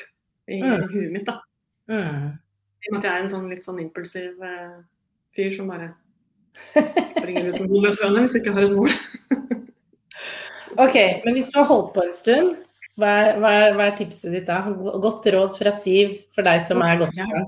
i 0.47 0.61
Mm. 0.61 0.87
huet 0.93 1.11
mitt, 1.11 1.25
da. 1.25 1.41
Mm. 1.89 2.37
I 2.37 2.85
og 2.87 2.93
med 2.93 2.97
at 2.97 3.03
jeg 3.03 3.11
er 3.11 3.23
en 3.23 3.29
sånn 3.29 3.49
litt 3.49 3.63
sånn 3.65 3.79
impulsiv 3.81 4.41
eh, 4.43 4.83
fyr 5.39 5.51
som 5.55 5.71
bare 5.71 5.87
springer 7.15 7.47
ut 7.49 7.57
som 7.57 7.71
hodeløs 7.71 8.01
høne 8.03 8.19
hvis 8.27 8.37
ikke 8.41 8.53
har 8.59 8.63
et 8.67 8.75
mål. 8.77 8.91
Ok, 10.79 10.95
men 11.25 11.33
hvis 11.33 11.47
du 11.49 11.55
har 11.57 11.65
holdt 11.67 11.89
på 11.95 12.01
en 12.05 12.11
stund, 12.13 12.51
hva 12.99 13.07
er, 13.19 13.29
hva 13.41 13.49
er, 13.57 13.71
hva 13.75 13.83
er 13.89 13.95
tipset 13.97 14.31
ditt 14.31 14.45
da? 14.47 14.59
Godt 15.01 15.25
råd 15.33 15.57
fra 15.57 15.71
Siv 15.75 16.11
for 16.35 16.45
deg 16.45 16.61
som 16.67 16.83
er 16.85 16.99
godt 17.01 17.17
i 17.17 17.25
gang. 17.25 17.47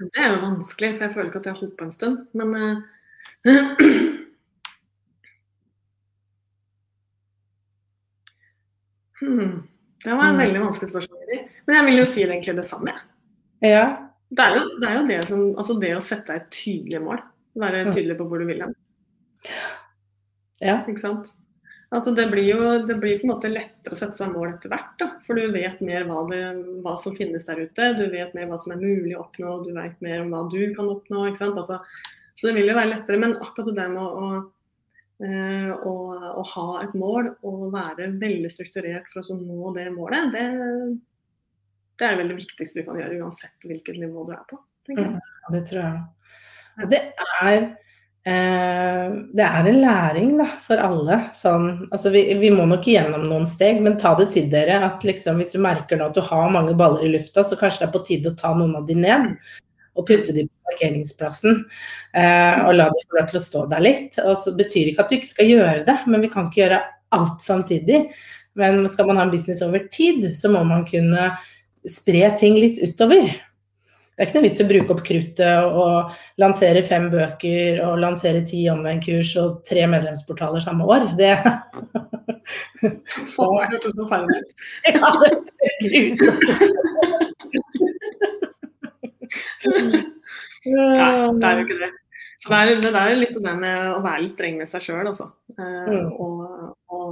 Det 0.00 0.18
er 0.18 0.28
jo 0.34 0.40
vanskelig, 0.42 0.90
for 0.96 1.02
jeg 1.06 1.12
føler 1.14 1.28
ikke 1.30 1.40
at 1.40 1.46
jeg 1.48 1.54
har 1.54 1.60
holdt 1.62 1.76
på 1.78 1.86
en 1.86 1.94
stund. 1.94 2.16
Men 2.36 2.48
uh, 2.58 2.76
hmm, 9.20 9.62
Det 10.04 10.10
var 10.10 10.24
en 10.26 10.34
Mm. 10.36 10.42
veldig 10.42 10.60
vanskelig 10.66 10.88
spørsmål. 10.90 11.18
Men 11.66 11.76
jeg 11.76 11.84
vil 11.86 11.98
jo 11.98 12.04
si 12.06 12.22
egentlig 12.26 12.56
det 12.56 12.64
samme. 12.64 12.92
Ja. 13.62 14.09
Det 14.30 14.46
er 14.46 14.56
jo 14.56 14.64
det, 14.78 14.86
er 14.88 14.96
jo 14.96 15.06
det 15.08 15.20
som 15.26 15.40
Altså 15.58 15.74
det 15.82 15.90
å 15.96 16.02
sette 16.04 16.30
deg 16.30 16.42
et 16.44 16.50
tydelig 16.54 17.02
mål. 17.02 17.22
Være 17.60 17.84
tydelig 17.90 18.16
på 18.18 18.26
hvor 18.30 18.42
du 18.42 18.46
vil 18.48 18.62
hen. 18.64 18.74
ja. 20.62 20.80
Ikke 20.86 21.02
sant? 21.02 21.32
Altså 21.90 22.12
det 22.14 22.28
blir 22.30 22.46
jo 22.52 22.66
det 22.86 22.94
blir 23.02 23.18
på 23.18 23.26
en 23.26 23.32
måte 23.32 23.50
lettere 23.50 23.96
å 23.96 23.98
sette 23.98 24.14
seg 24.14 24.30
mål 24.30 24.52
etter 24.52 24.70
hvert. 24.70 24.92
Da. 25.00 25.08
For 25.26 25.38
du 25.38 25.50
vet 25.50 25.82
mer 25.82 26.06
hva, 26.06 26.22
det, 26.30 26.44
hva 26.84 26.94
som 27.02 27.16
finnes 27.16 27.48
der 27.48 27.64
ute. 27.64 27.90
Du 27.98 28.04
vet 28.12 28.36
mer 28.36 28.46
hva 28.46 28.58
som 28.62 28.76
er 28.76 28.84
mulig 28.84 29.16
å 29.16 29.24
oppnå. 29.24 29.56
Du 29.66 29.72
vet 29.74 29.98
mer 30.04 30.22
om 30.22 30.30
hva 30.30 30.44
du 30.52 30.60
kan 30.76 30.90
oppnå. 30.92 31.26
Ikke 31.26 31.42
sant? 31.42 31.58
Altså, 31.58 31.80
så 32.38 32.48
det 32.48 32.54
vil 32.60 32.70
jo 32.70 32.78
være 32.78 32.92
lettere. 32.92 33.18
Men 33.18 33.34
akkurat 33.42 33.72
det 33.72 33.76
der 33.80 33.90
med 33.90 34.04
å, 34.04 34.28
å, 34.28 35.26
eh, 35.26 35.72
å, 35.74 35.96
å 36.30 36.46
ha 36.52 36.68
et 36.84 36.94
mål 36.94 37.32
og 37.50 37.66
være 37.74 38.12
veldig 38.22 38.52
strukturert 38.54 39.10
for 39.10 39.26
å 39.26 39.40
nå 39.40 39.74
det 39.74 39.90
målet, 39.96 40.30
det, 40.36 40.46
det 42.00 42.08
er 42.08 42.16
vel 42.16 42.32
det 42.32 42.40
viktigste 42.40 42.80
du 42.80 42.88
kan 42.88 42.98
gjøre 43.00 43.20
uansett 43.20 43.68
hvilket 43.68 44.00
nivå 44.00 44.24
du 44.28 44.32
er 44.34 44.42
på. 44.48 44.58
Mm, 44.90 45.20
det 45.52 45.62
tror 45.68 45.80
jeg. 45.82 46.00
Og 46.80 46.90
det 46.90 47.00
er 47.42 47.56
eh, 47.60 49.16
det 49.36 49.46
er 49.46 49.68
en 49.68 49.80
læring 49.82 50.32
da, 50.40 50.46
for 50.64 50.80
alle. 50.80 51.18
Sånn, 51.36 51.68
altså 51.90 52.12
vi, 52.14 52.24
vi 52.40 52.52
må 52.54 52.64
nok 52.70 52.88
gjennom 52.88 53.26
noen 53.28 53.46
steg, 53.48 53.82
men 53.84 53.98
ta 54.00 54.14
det 54.18 54.30
til 54.34 54.48
dere 54.52 54.80
at 54.88 55.04
liksom, 55.06 55.40
hvis 55.42 55.52
du 55.54 55.60
merker 55.62 56.02
at 56.04 56.16
du 56.16 56.22
har 56.24 56.54
mange 56.54 56.76
baller 56.78 57.04
i 57.06 57.12
lufta, 57.12 57.44
så 57.44 57.58
kanskje 57.60 57.84
det 57.84 57.90
er 57.90 57.96
på 57.98 58.04
tide 58.08 58.32
å 58.32 58.38
ta 58.38 58.54
noen 58.56 58.78
av 58.80 58.88
de 58.88 58.96
ned. 58.98 59.30
Og 59.98 60.06
putte 60.08 60.32
de 60.32 60.46
på 60.46 60.70
parkeringsplassen. 60.70 61.64
Eh, 62.16 62.64
og 62.64 62.74
la 62.78 62.88
de 62.88 63.06
få 63.06 63.20
lov 63.20 63.30
til 63.30 63.40
å 63.40 63.44
stå 63.44 63.68
der 63.72 63.84
litt. 63.84 64.20
Og 64.24 64.36
så 64.40 64.56
betyr 64.56 64.92
ikke 64.92 65.04
at 65.04 65.12
du 65.12 65.18
ikke 65.18 65.34
skal 65.34 65.50
gjøre 65.52 65.80
det, 65.88 66.00
men 66.08 66.24
vi 66.24 66.32
kan 66.32 66.48
ikke 66.48 66.64
gjøre 66.64 66.84
alt 67.16 67.42
samtidig. 67.44 68.04
Men 68.58 68.82
skal 68.90 69.06
man 69.06 69.18
ha 69.20 69.26
en 69.26 69.32
business 69.34 69.62
over 69.66 69.82
tid, 69.92 70.24
så 70.36 70.50
må 70.50 70.62
man 70.66 70.86
kunne 70.88 71.30
spre 71.88 72.30
ting 72.40 72.58
litt 72.58 72.80
utover. 72.82 73.30
Det 73.30 74.26
er 74.26 74.28
ikke 74.28 74.36
noe 74.36 74.48
vits 74.50 74.60
å 74.60 74.68
bruke 74.68 74.92
opp 74.92 75.02
kruttet 75.06 75.76
og 75.80 76.10
lansere 76.42 76.82
fem 76.84 77.06
bøker 77.12 77.78
og 77.86 78.02
lansere 78.02 78.42
ti 78.44 78.66
online-kurs 78.68 79.30
og 79.40 79.62
tre 79.68 79.86
medlemsportaler 79.88 80.60
samme 80.60 80.84
år. 80.84 81.06
Det, 81.16 81.30
hørtes 82.82 83.96
forferdelig 83.96 84.42
ut. 84.42 84.50
ja, 84.92 85.08
det 85.24 85.70
er 85.70 85.80
grusomt. 85.86 86.44
Nei, 90.66 91.32
det 91.40 91.48
er 91.48 91.56
jo 91.56 91.64
ikke 91.64 91.80
det. 91.80 91.90
Så 92.40 92.48
det 92.48 92.58
er, 92.60 92.78
det 92.80 92.90
er 92.96 93.18
litt 93.20 93.36
det 93.36 93.52
med 93.56 93.90
å 93.94 94.00
være 94.04 94.22
litt 94.24 94.32
streng 94.32 94.56
med 94.60 94.68
seg 94.68 94.84
sjøl, 94.84 95.06
altså. 95.08 95.26
Eh, 95.56 95.88
Mm. 95.90 96.12
og, 96.20 96.76
og, 96.88 97.10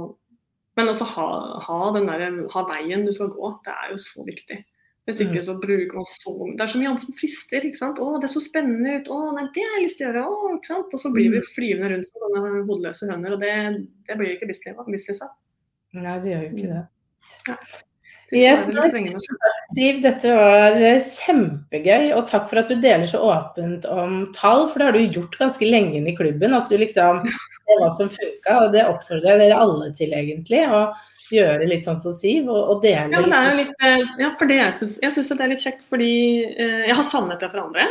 men 0.79 0.89
også 0.91 1.05
ha, 1.13 1.29
ha, 1.67 1.79
den 1.95 2.07
der, 2.09 2.43
ha 2.53 2.65
veien 2.71 3.03
du 3.05 3.11
skal 3.15 3.31
gå. 3.33 3.51
Det 3.65 3.73
er 3.75 3.93
jo 3.93 3.99
så 4.01 4.25
viktig. 4.27 4.61
Hvis 5.09 5.23
ikke 5.25 5.39
Mm. 5.41 5.45
så 5.47 5.53
bruker 5.57 5.95
man 5.97 6.05
så 6.05 6.31
Det 6.53 6.61
er 6.61 6.69
så 6.69 6.79
mye 6.79 6.89
annet 6.91 7.01
som 7.01 7.15
frister. 7.17 7.65
ikke 7.65 7.79
sant? 7.79 7.97
'Å, 7.97 8.21
det 8.21 8.29
så 8.29 8.41
spennende 8.45 8.99
ut. 8.99 9.07
Å, 9.09 9.17
nei, 9.33 9.45
det 9.55 9.63
har 9.65 9.77
jeg 9.79 9.85
lyst 9.87 9.97
til 9.97 10.05
å 10.05 10.09
gjøre.' 10.11 10.25
Å, 10.29 10.55
ikke 10.55 10.69
sant? 10.69 10.93
Og 10.93 10.99
så 11.01 11.11
blir 11.11 11.31
vi 11.33 11.41
flyvende 11.41 11.89
rundt 11.89 12.07
som 12.07 12.21
sånne 12.25 12.63
hodeløse 12.69 13.09
høner, 13.09 13.33
og 13.33 13.39
det, 13.41 13.53
det 14.07 14.17
blir 14.19 14.35
ikke 14.35 14.49
business 14.51 14.77
business 14.85 15.21
av. 15.25 15.33
Nei, 15.97 16.19
det 16.21 16.29
gjør 16.33 16.43
jo 16.43 16.51
ikke 16.53 16.73
det. 16.73 16.83
Ja. 17.49 17.57
Yes. 18.31 18.61
Stiv, 19.71 20.01
dette 20.03 20.33
var 20.37 20.77
eh, 20.77 21.01
kjempegøy, 21.01 22.11
og 22.13 22.27
takk 22.29 22.45
for 22.51 22.61
at 22.61 22.69
du 22.69 22.75
deler 22.77 23.07
så 23.09 23.21
åpent 23.25 23.87
om 23.89 24.27
tall, 24.37 24.67
for 24.69 24.77
det 24.77 24.85
har 24.85 24.97
du 24.97 25.17
gjort 25.17 25.37
ganske 25.39 25.65
lenge 25.65 25.97
inn 25.97 26.09
i 26.09 26.15
klubben. 26.17 26.53
At 26.53 26.69
du 26.69 26.77
liksom 26.77 27.23
hva 27.77 27.89
som 27.93 28.09
funka, 28.09 28.57
og 28.65 28.73
det 28.73 28.83
oppfordrer 28.89 29.35
jeg 29.35 29.41
dere 29.43 29.61
alle 29.61 29.89
til, 29.95 30.13
egentlig. 30.17 30.63
Å 30.65 30.81
gjøre 31.29 31.69
litt 31.69 31.85
sånn 31.85 31.99
som 32.01 32.13
Siv, 32.17 32.49
og, 32.49 32.73
og 32.73 32.83
dele 32.83 33.13
Ja, 33.13 33.21
det 33.21 33.41
jo 33.51 33.57
litt 33.59 33.83
eh, 33.85 34.05
Ja, 34.17 34.29
for 34.39 34.49
det 34.49 34.55
jeg 34.57 34.73
syns 34.79 34.95
Jeg 35.03 35.13
det 35.37 35.43
er 35.45 35.51
litt 35.51 35.61
kjekt 35.61 35.83
fordi 35.85 36.13
eh, 36.49 36.85
jeg 36.89 36.95
har 36.97 37.05
savnet 37.05 37.43
det 37.43 37.51
for 37.51 37.67
andre. 37.67 37.85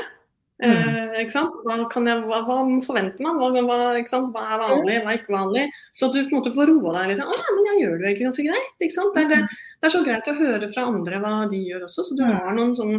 Eh, 0.58 1.20
ikke 1.22 1.36
sant? 1.36 1.54
Hva, 1.62 1.76
kan 1.92 2.08
jeg, 2.10 2.24
hva, 2.26 2.40
hva 2.48 2.56
forventer 2.82 3.22
man? 3.22 3.38
Hva, 3.38 3.52
hva, 3.62 3.76
er 3.94 4.62
vanlig, 4.64 4.96
hva 5.04 5.12
er 5.12 5.20
ikke 5.20 5.36
vanlig? 5.36 5.68
Så 5.94 6.10
du 6.10 6.18
på 6.24 6.32
en 6.32 6.40
måte 6.40 6.54
får 6.56 6.72
roa 6.72 6.96
deg 6.96 7.12
litt. 7.12 7.22
Å 7.22 7.38
ja, 7.38 7.54
men 7.54 7.68
jeg 7.70 7.84
gjør 7.84 7.94
det 8.00 8.08
egentlig 8.08 8.26
ganske 8.26 8.46
greit. 8.48 8.74
Det 8.82 9.22
er, 9.22 9.28
det, 9.30 9.40
det 9.78 9.88
er 9.88 9.94
så 9.94 10.02
greit 10.08 10.32
å 10.32 10.38
høre 10.40 10.70
fra 10.72 10.88
andre 10.90 11.22
hva 11.22 11.34
de 11.52 11.62
gjør 11.62 11.86
også, 11.86 12.08
så 12.08 12.18
du 12.18 12.24
Mm. 12.26 12.34
har 12.34 12.58
noen 12.58 12.74
sånn 12.74 12.96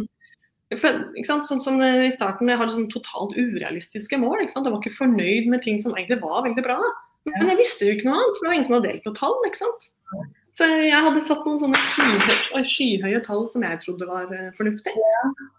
for, 0.78 1.02
sånn 1.26 1.62
som 1.62 1.80
I 1.82 2.10
starten 2.14 2.50
jeg 2.50 2.60
hadde 2.60 2.74
sånn 2.76 2.90
totalt 2.92 3.34
urealistiske 3.34 4.18
mål. 4.22 4.44
Jeg 4.44 4.52
var 4.54 4.76
ikke 4.78 4.94
fornøyd 4.94 5.48
med 5.50 5.64
ting 5.64 5.80
som 5.82 5.96
egentlig 5.96 6.20
var 6.22 6.44
veldig 6.46 6.66
bra. 6.66 6.78
Men 7.28 7.50
jeg 7.52 7.60
visste 7.60 7.88
jo 7.88 7.96
ikke 7.96 8.08
noe 8.08 8.20
annet, 8.20 8.36
for 8.36 8.44
det 8.44 8.50
var 8.50 8.56
ingen 8.56 8.68
som 8.68 8.76
hadde 8.76 8.92
delt 8.92 9.08
noe 9.08 9.18
tall. 9.18 9.34
ikke 9.48 9.60
sant? 9.60 9.90
Så 10.56 10.66
jeg 10.82 11.02
hadde 11.06 11.22
satt 11.24 11.44
noen 11.46 11.60
sånne 11.62 11.80
skyhøye, 11.94 12.62
skyhøye 12.66 13.20
tall 13.24 13.44
som 13.48 13.64
jeg 13.64 13.80
trodde 13.84 14.08
var 14.08 14.30
uh, 14.30 14.48
fornuftig. 14.56 14.94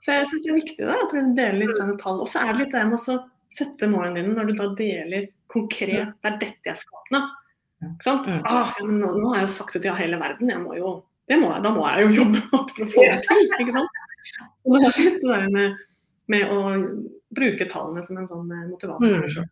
Så 0.04 0.18
jeg 0.18 0.30
syns 0.30 0.46
det 0.46 0.52
er 0.52 0.58
viktig 0.60 0.88
da, 0.88 0.98
at 1.06 1.14
vi 1.16 1.24
deler 1.38 1.60
litt 1.62 1.78
sånne 1.78 2.00
tall. 2.02 2.20
Og 2.24 2.30
så 2.30 2.44
er 2.44 2.52
det 2.52 2.66
litt 2.66 2.76
det 2.76 2.84
med 2.90 3.00
å 3.00 3.20
sette 3.52 3.90
målene 3.92 4.20
dine 4.20 4.36
når 4.36 4.52
du 4.52 4.58
da 4.60 4.68
deler 4.78 5.30
konkret 5.52 6.14
Det 6.22 6.30
er 6.30 6.38
dette 6.42 6.72
jeg 6.72 6.82
skal 6.82 7.02
oppnå. 7.02 7.24
Ikke 7.82 8.06
sant? 8.06 8.30
Ah, 8.46 8.76
nå, 8.86 8.94
nå, 9.16 9.32
har 9.32 9.42
jeg 9.42 9.48
jo 9.48 9.54
sagt 9.56 9.78
det 9.78 9.84
til 9.88 9.98
hele 9.98 10.20
verden, 10.22 10.52
jeg 10.54 10.62
må 10.62 10.76
jo, 10.78 10.94
må, 11.42 11.50
da 11.64 11.72
må 11.74 11.88
jeg 11.88 12.06
jo 12.06 12.22
jobbe 12.22 12.44
for 12.76 12.86
å 12.86 12.92
få 12.94 13.08
det 13.08 13.22
til. 13.26 13.48
ikke 13.64 13.76
sant? 13.80 14.01
Det 14.64 14.76
var 14.76 14.86
litt 14.86 15.18
det 15.22 15.32
der 15.32 15.50
med, 15.54 15.82
med, 16.32 16.52
å 16.52 16.76
bruke 17.36 17.68
tallene 17.72 18.04
som 18.06 18.22
en 18.22 18.30
sånn 18.30 18.52
eh, 18.52 18.70
motivator 18.70 19.18
for 19.18 19.28
deg. 19.28 19.50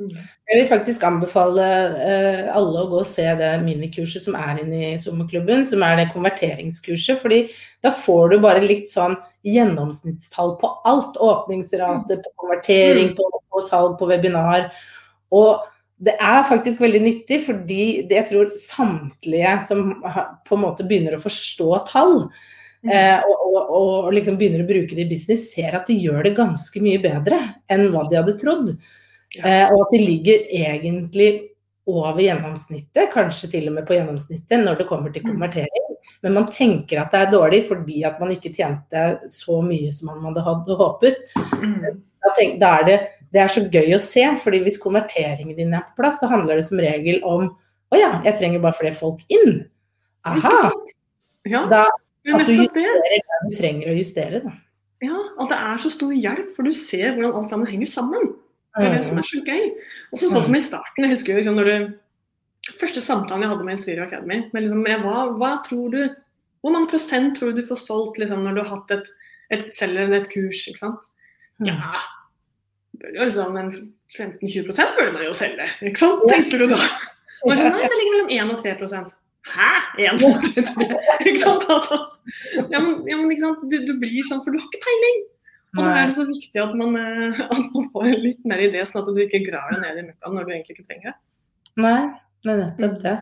Mm. 0.00 0.12
Jeg 0.48 0.56
vil 0.56 0.68
faktisk 0.70 1.02
anbefale 1.04 1.64
uh, 1.92 2.46
alle 2.56 2.84
å 2.84 2.88
gå 2.88 3.02
og 3.02 3.08
se 3.08 3.26
det 3.36 3.50
minikurset 3.60 4.24
som 4.24 4.36
er 4.38 4.62
inne 4.62 4.78
i 4.94 5.00
sommerklubben, 5.00 5.66
som 5.68 5.84
er 5.84 5.98
det 5.98 6.06
konverteringskurset. 6.14 7.20
fordi 7.20 7.42
da 7.84 7.92
får 7.92 8.32
du 8.32 8.38
bare 8.40 8.64
litt 8.64 8.88
sånn 8.88 9.18
gjennomsnittstall 9.44 10.54
på 10.60 10.70
alt. 10.88 11.20
Åpningsrate 11.20 12.16
på 12.24 12.32
konvertering, 12.40 13.12
mm. 13.12 13.18
på, 13.18 13.28
på, 13.52 13.62
salg, 13.68 13.98
på 14.00 14.08
webinar. 14.08 14.70
Og 15.36 15.68
det 16.00 16.16
er 16.16 16.48
faktisk 16.48 16.80
veldig 16.80 17.02
nyttig, 17.04 17.42
fordi 17.44 17.84
jeg 18.08 18.28
tror 18.30 18.54
samtlige 18.56 19.58
som 19.66 19.98
på 20.48 20.56
en 20.56 20.64
måte 20.64 20.88
begynner 20.88 21.18
å 21.18 21.24
forstå 21.28 21.74
tall, 21.92 22.16
Mm. 22.24 22.38
Eh, 22.88 23.20
og, 23.28 23.40
og, 23.44 23.58
og, 23.76 24.06
liksom 24.16 24.38
begynner 24.40 24.64
å 24.64 24.68
bruke 24.70 24.96
det 24.96 25.04
i 25.04 25.10
business, 25.10 25.50
ser 25.52 25.76
at 25.76 25.90
de 25.90 25.98
gjør 26.00 26.24
det 26.24 26.36
ganske 26.38 26.80
mye 26.80 27.00
bedre 27.02 27.40
enn 27.68 27.90
hva 27.92 28.06
de 28.08 28.16
hadde 28.16 28.36
trodd. 28.40 28.72
Eh, 29.38 29.66
og 29.68 29.76
at 29.84 29.94
de 29.94 30.00
ligger 30.00 30.46
egentlig 30.48 31.30
over 31.90 32.22
gjennomsnittet, 32.22 33.10
kanskje 33.12 33.50
til 33.54 33.70
og 33.70 33.76
med 33.78 33.86
på 33.88 33.96
gjennomsnittet 33.96 34.62
når 34.62 34.80
det 34.80 34.88
kommer 34.88 35.12
til 35.12 35.24
mm. 35.26 35.32
konvertering. 35.32 35.86
Men 36.24 36.36
man 36.38 36.48
tenker 36.48 37.02
at 37.02 37.12
det 37.12 37.22
er 37.22 37.32
dårlig 37.34 37.62
fordi 37.68 38.02
at 38.08 38.20
man 38.22 38.32
ikke 38.32 38.52
tjente 38.54 39.06
så 39.32 39.60
mye 39.64 39.90
som 39.94 40.12
man 40.14 40.36
hadde 40.36 40.76
håpet. 40.80 41.24
Mm. 41.36 41.98
Da, 42.20 42.32
tenk, 42.36 42.58
da 42.60 42.74
er 42.78 42.86
det, 42.86 42.98
det 43.32 43.42
er 43.42 43.52
så 43.52 43.64
gøy 43.64 43.96
å 43.96 44.02
se, 44.02 44.24
fordi 44.42 44.62
hvis 44.64 44.80
konverteringen 44.80 45.56
din 45.56 45.74
er 45.76 45.84
på 45.88 46.02
plass, 46.02 46.20
så 46.20 46.28
handler 46.30 46.60
det 46.60 46.68
som 46.68 46.80
regel 46.80 47.20
om 47.26 47.48
å 47.90 47.98
ja, 47.98 48.12
jeg 48.24 48.38
trenger 48.38 48.62
bare 48.62 48.76
flere 48.78 48.96
folk 48.96 49.22
inn. 49.32 49.64
Aha! 50.28 50.70
Ja. 51.48 51.64
Da 51.70 51.86
at 52.28 52.46
du 52.46 52.52
justerer 52.54 53.00
det 53.06 53.20
du 53.46 53.54
trenger 53.56 53.90
å 53.92 53.96
justere. 53.96 54.42
Da. 54.44 54.52
Ja, 55.00 55.16
at 55.40 55.52
det 55.52 55.58
er 55.70 55.80
så 55.80 55.90
stor 55.92 56.12
hjelp, 56.12 56.52
for 56.56 56.68
du 56.68 56.74
ser 56.76 57.14
hvordan 57.14 57.38
alt 57.38 57.48
sammen 57.48 57.70
henger 57.70 57.88
sammen. 57.88 58.34
Det 58.76 58.86
er 58.86 58.98
det 58.98 59.06
som 59.08 59.18
er 59.18 59.26
så 59.26 59.40
gøy. 59.42 59.64
Og 60.12 60.20
så, 60.20 60.28
sånn 60.30 60.44
som 60.46 60.56
i 60.56 60.62
starten, 60.62 61.06
jeg 61.06 61.14
husker 61.14 61.34
jo 61.34 61.42
liksom, 61.42 61.58
når 61.58 61.70
du 61.72 61.90
Første 62.76 63.00
samtalen 63.00 63.42
jeg 63.42 63.50
hadde 63.50 63.64
med 63.64 63.74
Inspirio 63.74 64.02
Academy, 64.04 64.36
med 64.52 64.62
liksom, 64.66 64.82
hva, 65.02 65.22
hva, 65.40 65.48
tror 65.64 65.94
du 65.94 66.02
Hvor 66.60 66.74
mange 66.74 66.90
prosent 66.92 67.32
tror 67.38 67.50
du 67.50 67.62
du 67.62 67.66
får 67.66 67.80
solgt 67.80 68.20
liksom, 68.20 68.44
når 68.44 68.58
du 68.58 68.60
har 68.60 68.68
hatt 68.74 68.92
et, 68.98 69.08
et 69.56 69.64
selger 69.74 70.12
et 70.12 70.28
kurs, 70.30 70.60
ikke 70.68 70.82
sant? 70.82 71.08
Ja, 71.64 71.96
bør 73.00 73.16
jo 73.16 73.30
liksom 73.30 73.56
15-20% 74.12 74.94
burde 74.98 75.14
man 75.16 75.24
jo 75.24 75.32
selge, 75.36 75.66
ikke 75.80 76.02
sant? 76.02 76.28
Tenker 76.28 76.62
du 76.62 76.68
da. 76.74 76.78
Nei, 77.48 77.56
det 77.56 77.96
ligger 77.96 78.12
mellom 78.12 78.30
1 78.36 78.54
og 78.54 78.62
3 78.62 78.76
Hæ? 79.48 79.70
Én 80.04 80.18
måned? 80.20 80.58
ikke 81.28 81.40
sant? 81.40 81.64
Altså. 81.68 81.96
Ja, 82.70 82.78
men, 82.78 83.08
ja, 83.08 83.16
men 83.16 83.30
ikke 83.32 83.46
sant? 83.46 83.62
Du, 83.72 83.76
du, 83.86 83.94
blir 84.02 84.26
sånn, 84.26 84.42
for 84.44 84.52
du 84.52 84.60
har 84.60 84.68
ikke 84.68 84.82
peiling. 84.84 85.22
Og 85.78 85.84
da 85.86 85.94
er 85.94 86.10
det 86.10 86.16
så 86.16 86.26
viktig 86.26 86.60
at 86.60 86.72
man, 86.76 86.96
eh, 86.98 87.40
at 87.46 87.58
man 87.72 87.88
får 87.94 88.08
litt 88.18 88.46
mer 88.48 88.62
idé, 88.64 88.82
sånn 88.86 89.04
at 89.04 89.10
du 89.14 89.20
ikke 89.22 89.42
graver 89.46 89.76
deg 89.76 89.84
ned 89.86 90.02
i 90.02 90.06
møkka 90.08 90.32
når 90.34 90.46
du 90.46 90.54
egentlig 90.54 90.76
ikke 90.76 90.88
trenger 90.88 91.12
det. 91.12 91.18
Nei, 91.80 91.98
det 92.44 92.52
er 92.52 92.62
nettopp 92.64 92.96
det. 93.04 93.16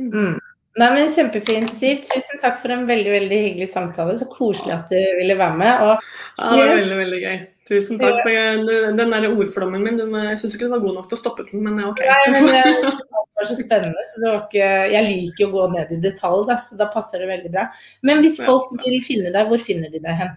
Mm. 0.00 0.12
mm. 0.12 0.36
Nei, 0.76 0.88
men 0.92 1.06
Kjempefint, 1.08 1.70
Siv. 1.72 2.02
Tusen 2.04 2.40
takk 2.42 2.58
for 2.60 2.72
en 2.74 2.84
veldig 2.88 3.12
veldig 3.14 3.36
hyggelig 3.46 3.70
samtale. 3.72 4.16
Så 4.20 4.26
koselig 4.28 4.74
at 4.74 4.90
du 4.92 4.98
ville 5.20 5.36
være 5.38 5.56
med. 5.56 5.86
Og... 5.86 6.10
ja, 6.36 6.50
det 6.52 6.66
var 6.66 6.80
veldig, 6.82 6.98
veldig 6.98 7.20
gøy. 7.22 7.38
Tusen 7.66 7.98
takk. 7.98 8.22
Den 8.26 9.12
der 9.12 9.28
ordflommen 9.32 9.82
min, 9.82 9.98
jeg 9.98 10.38
syns 10.38 10.54
ikke 10.54 10.68
du 10.68 10.74
var 10.76 10.84
god 10.84 10.98
nok 11.00 11.10
til 11.10 11.18
å 11.18 11.20
stoppe 11.20 11.46
den, 11.48 11.64
men 11.66 11.82
OK. 11.88 12.02
Nei, 12.06 12.22
men 12.34 12.46
det 12.52 13.40
var 13.40 13.48
så 13.48 13.58
spennende, 13.58 14.06
så 14.12 14.22
det 14.22 14.30
var 14.30 14.42
ikke 14.44 14.68
Jeg 14.94 15.06
liker 15.10 15.48
å 15.48 15.54
gå 15.54 15.68
ned 15.74 15.94
i 15.96 16.00
detalj, 16.04 16.46
da, 16.48 16.58
så 16.62 16.78
da 16.78 16.88
passer 16.92 17.24
det 17.24 17.30
veldig 17.32 17.52
bra. 17.56 17.66
Men 18.06 18.22
hvis 18.24 18.38
folk 18.46 18.70
vil 18.84 18.98
finne 19.04 19.34
deg, 19.34 19.50
hvor 19.50 19.62
finner 19.62 19.90
de 19.90 20.02
deg 20.02 20.20
hen? 20.22 20.34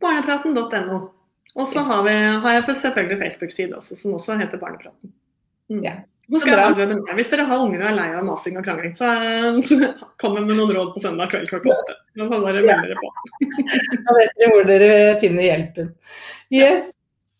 Barnepraten.no. 0.00 1.00
Og 1.58 1.66
så 1.66 1.82
har, 1.82 2.06
har, 2.06 2.52
jeg 2.56 2.76
selvfølgelig 2.78 3.18
Facebook-side 3.20 3.76
også, 3.76 3.98
som 3.98 4.14
også 4.16 4.38
heter 4.40 4.60
Barnepraten. 4.60 5.12
Mm. 5.70 5.82
Ja. 5.84 5.96
Hvis 6.30 7.30
dere 7.32 7.46
har 7.48 7.64
unger 7.64 7.82
og 7.82 7.88
er 7.90 7.96
lei 7.96 8.06
av 8.14 8.24
masing 8.26 8.58
og 8.60 8.66
krangling, 8.66 8.94
så, 8.94 9.10
så 9.68 9.92
kom 10.20 10.38
med 10.38 10.54
noen 10.54 10.72
råd 10.76 10.94
på 10.94 11.02
søndag 11.02 11.32
kveld 11.32 11.50
klokka 11.50 11.74
åtte. 11.74 11.98
Da 12.14 12.28
får 12.30 12.46
dere 12.46 12.64
melde 12.68 12.88
dere 12.88 13.00
på. 13.00 13.12
da 14.06 14.16
vet 14.20 14.34
dere 14.38 14.54
hvor 14.54 14.70
dere 14.70 14.96
finner 15.22 15.48
hjelpen. 15.48 15.92
Yes. 16.54 16.90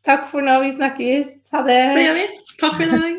Takk 0.07 0.29
for 0.31 0.45
nå. 0.45 0.61
Vi 0.65 0.77
snakkes. 0.79 1.51
Ha 1.55 1.65
det. 1.67 1.83
Det 1.97 2.07
gjør 2.07 2.23
vi. 2.23 2.29
Takk 2.57 2.79
for 2.79 2.87
i 2.87 2.93
dag. 2.95 3.19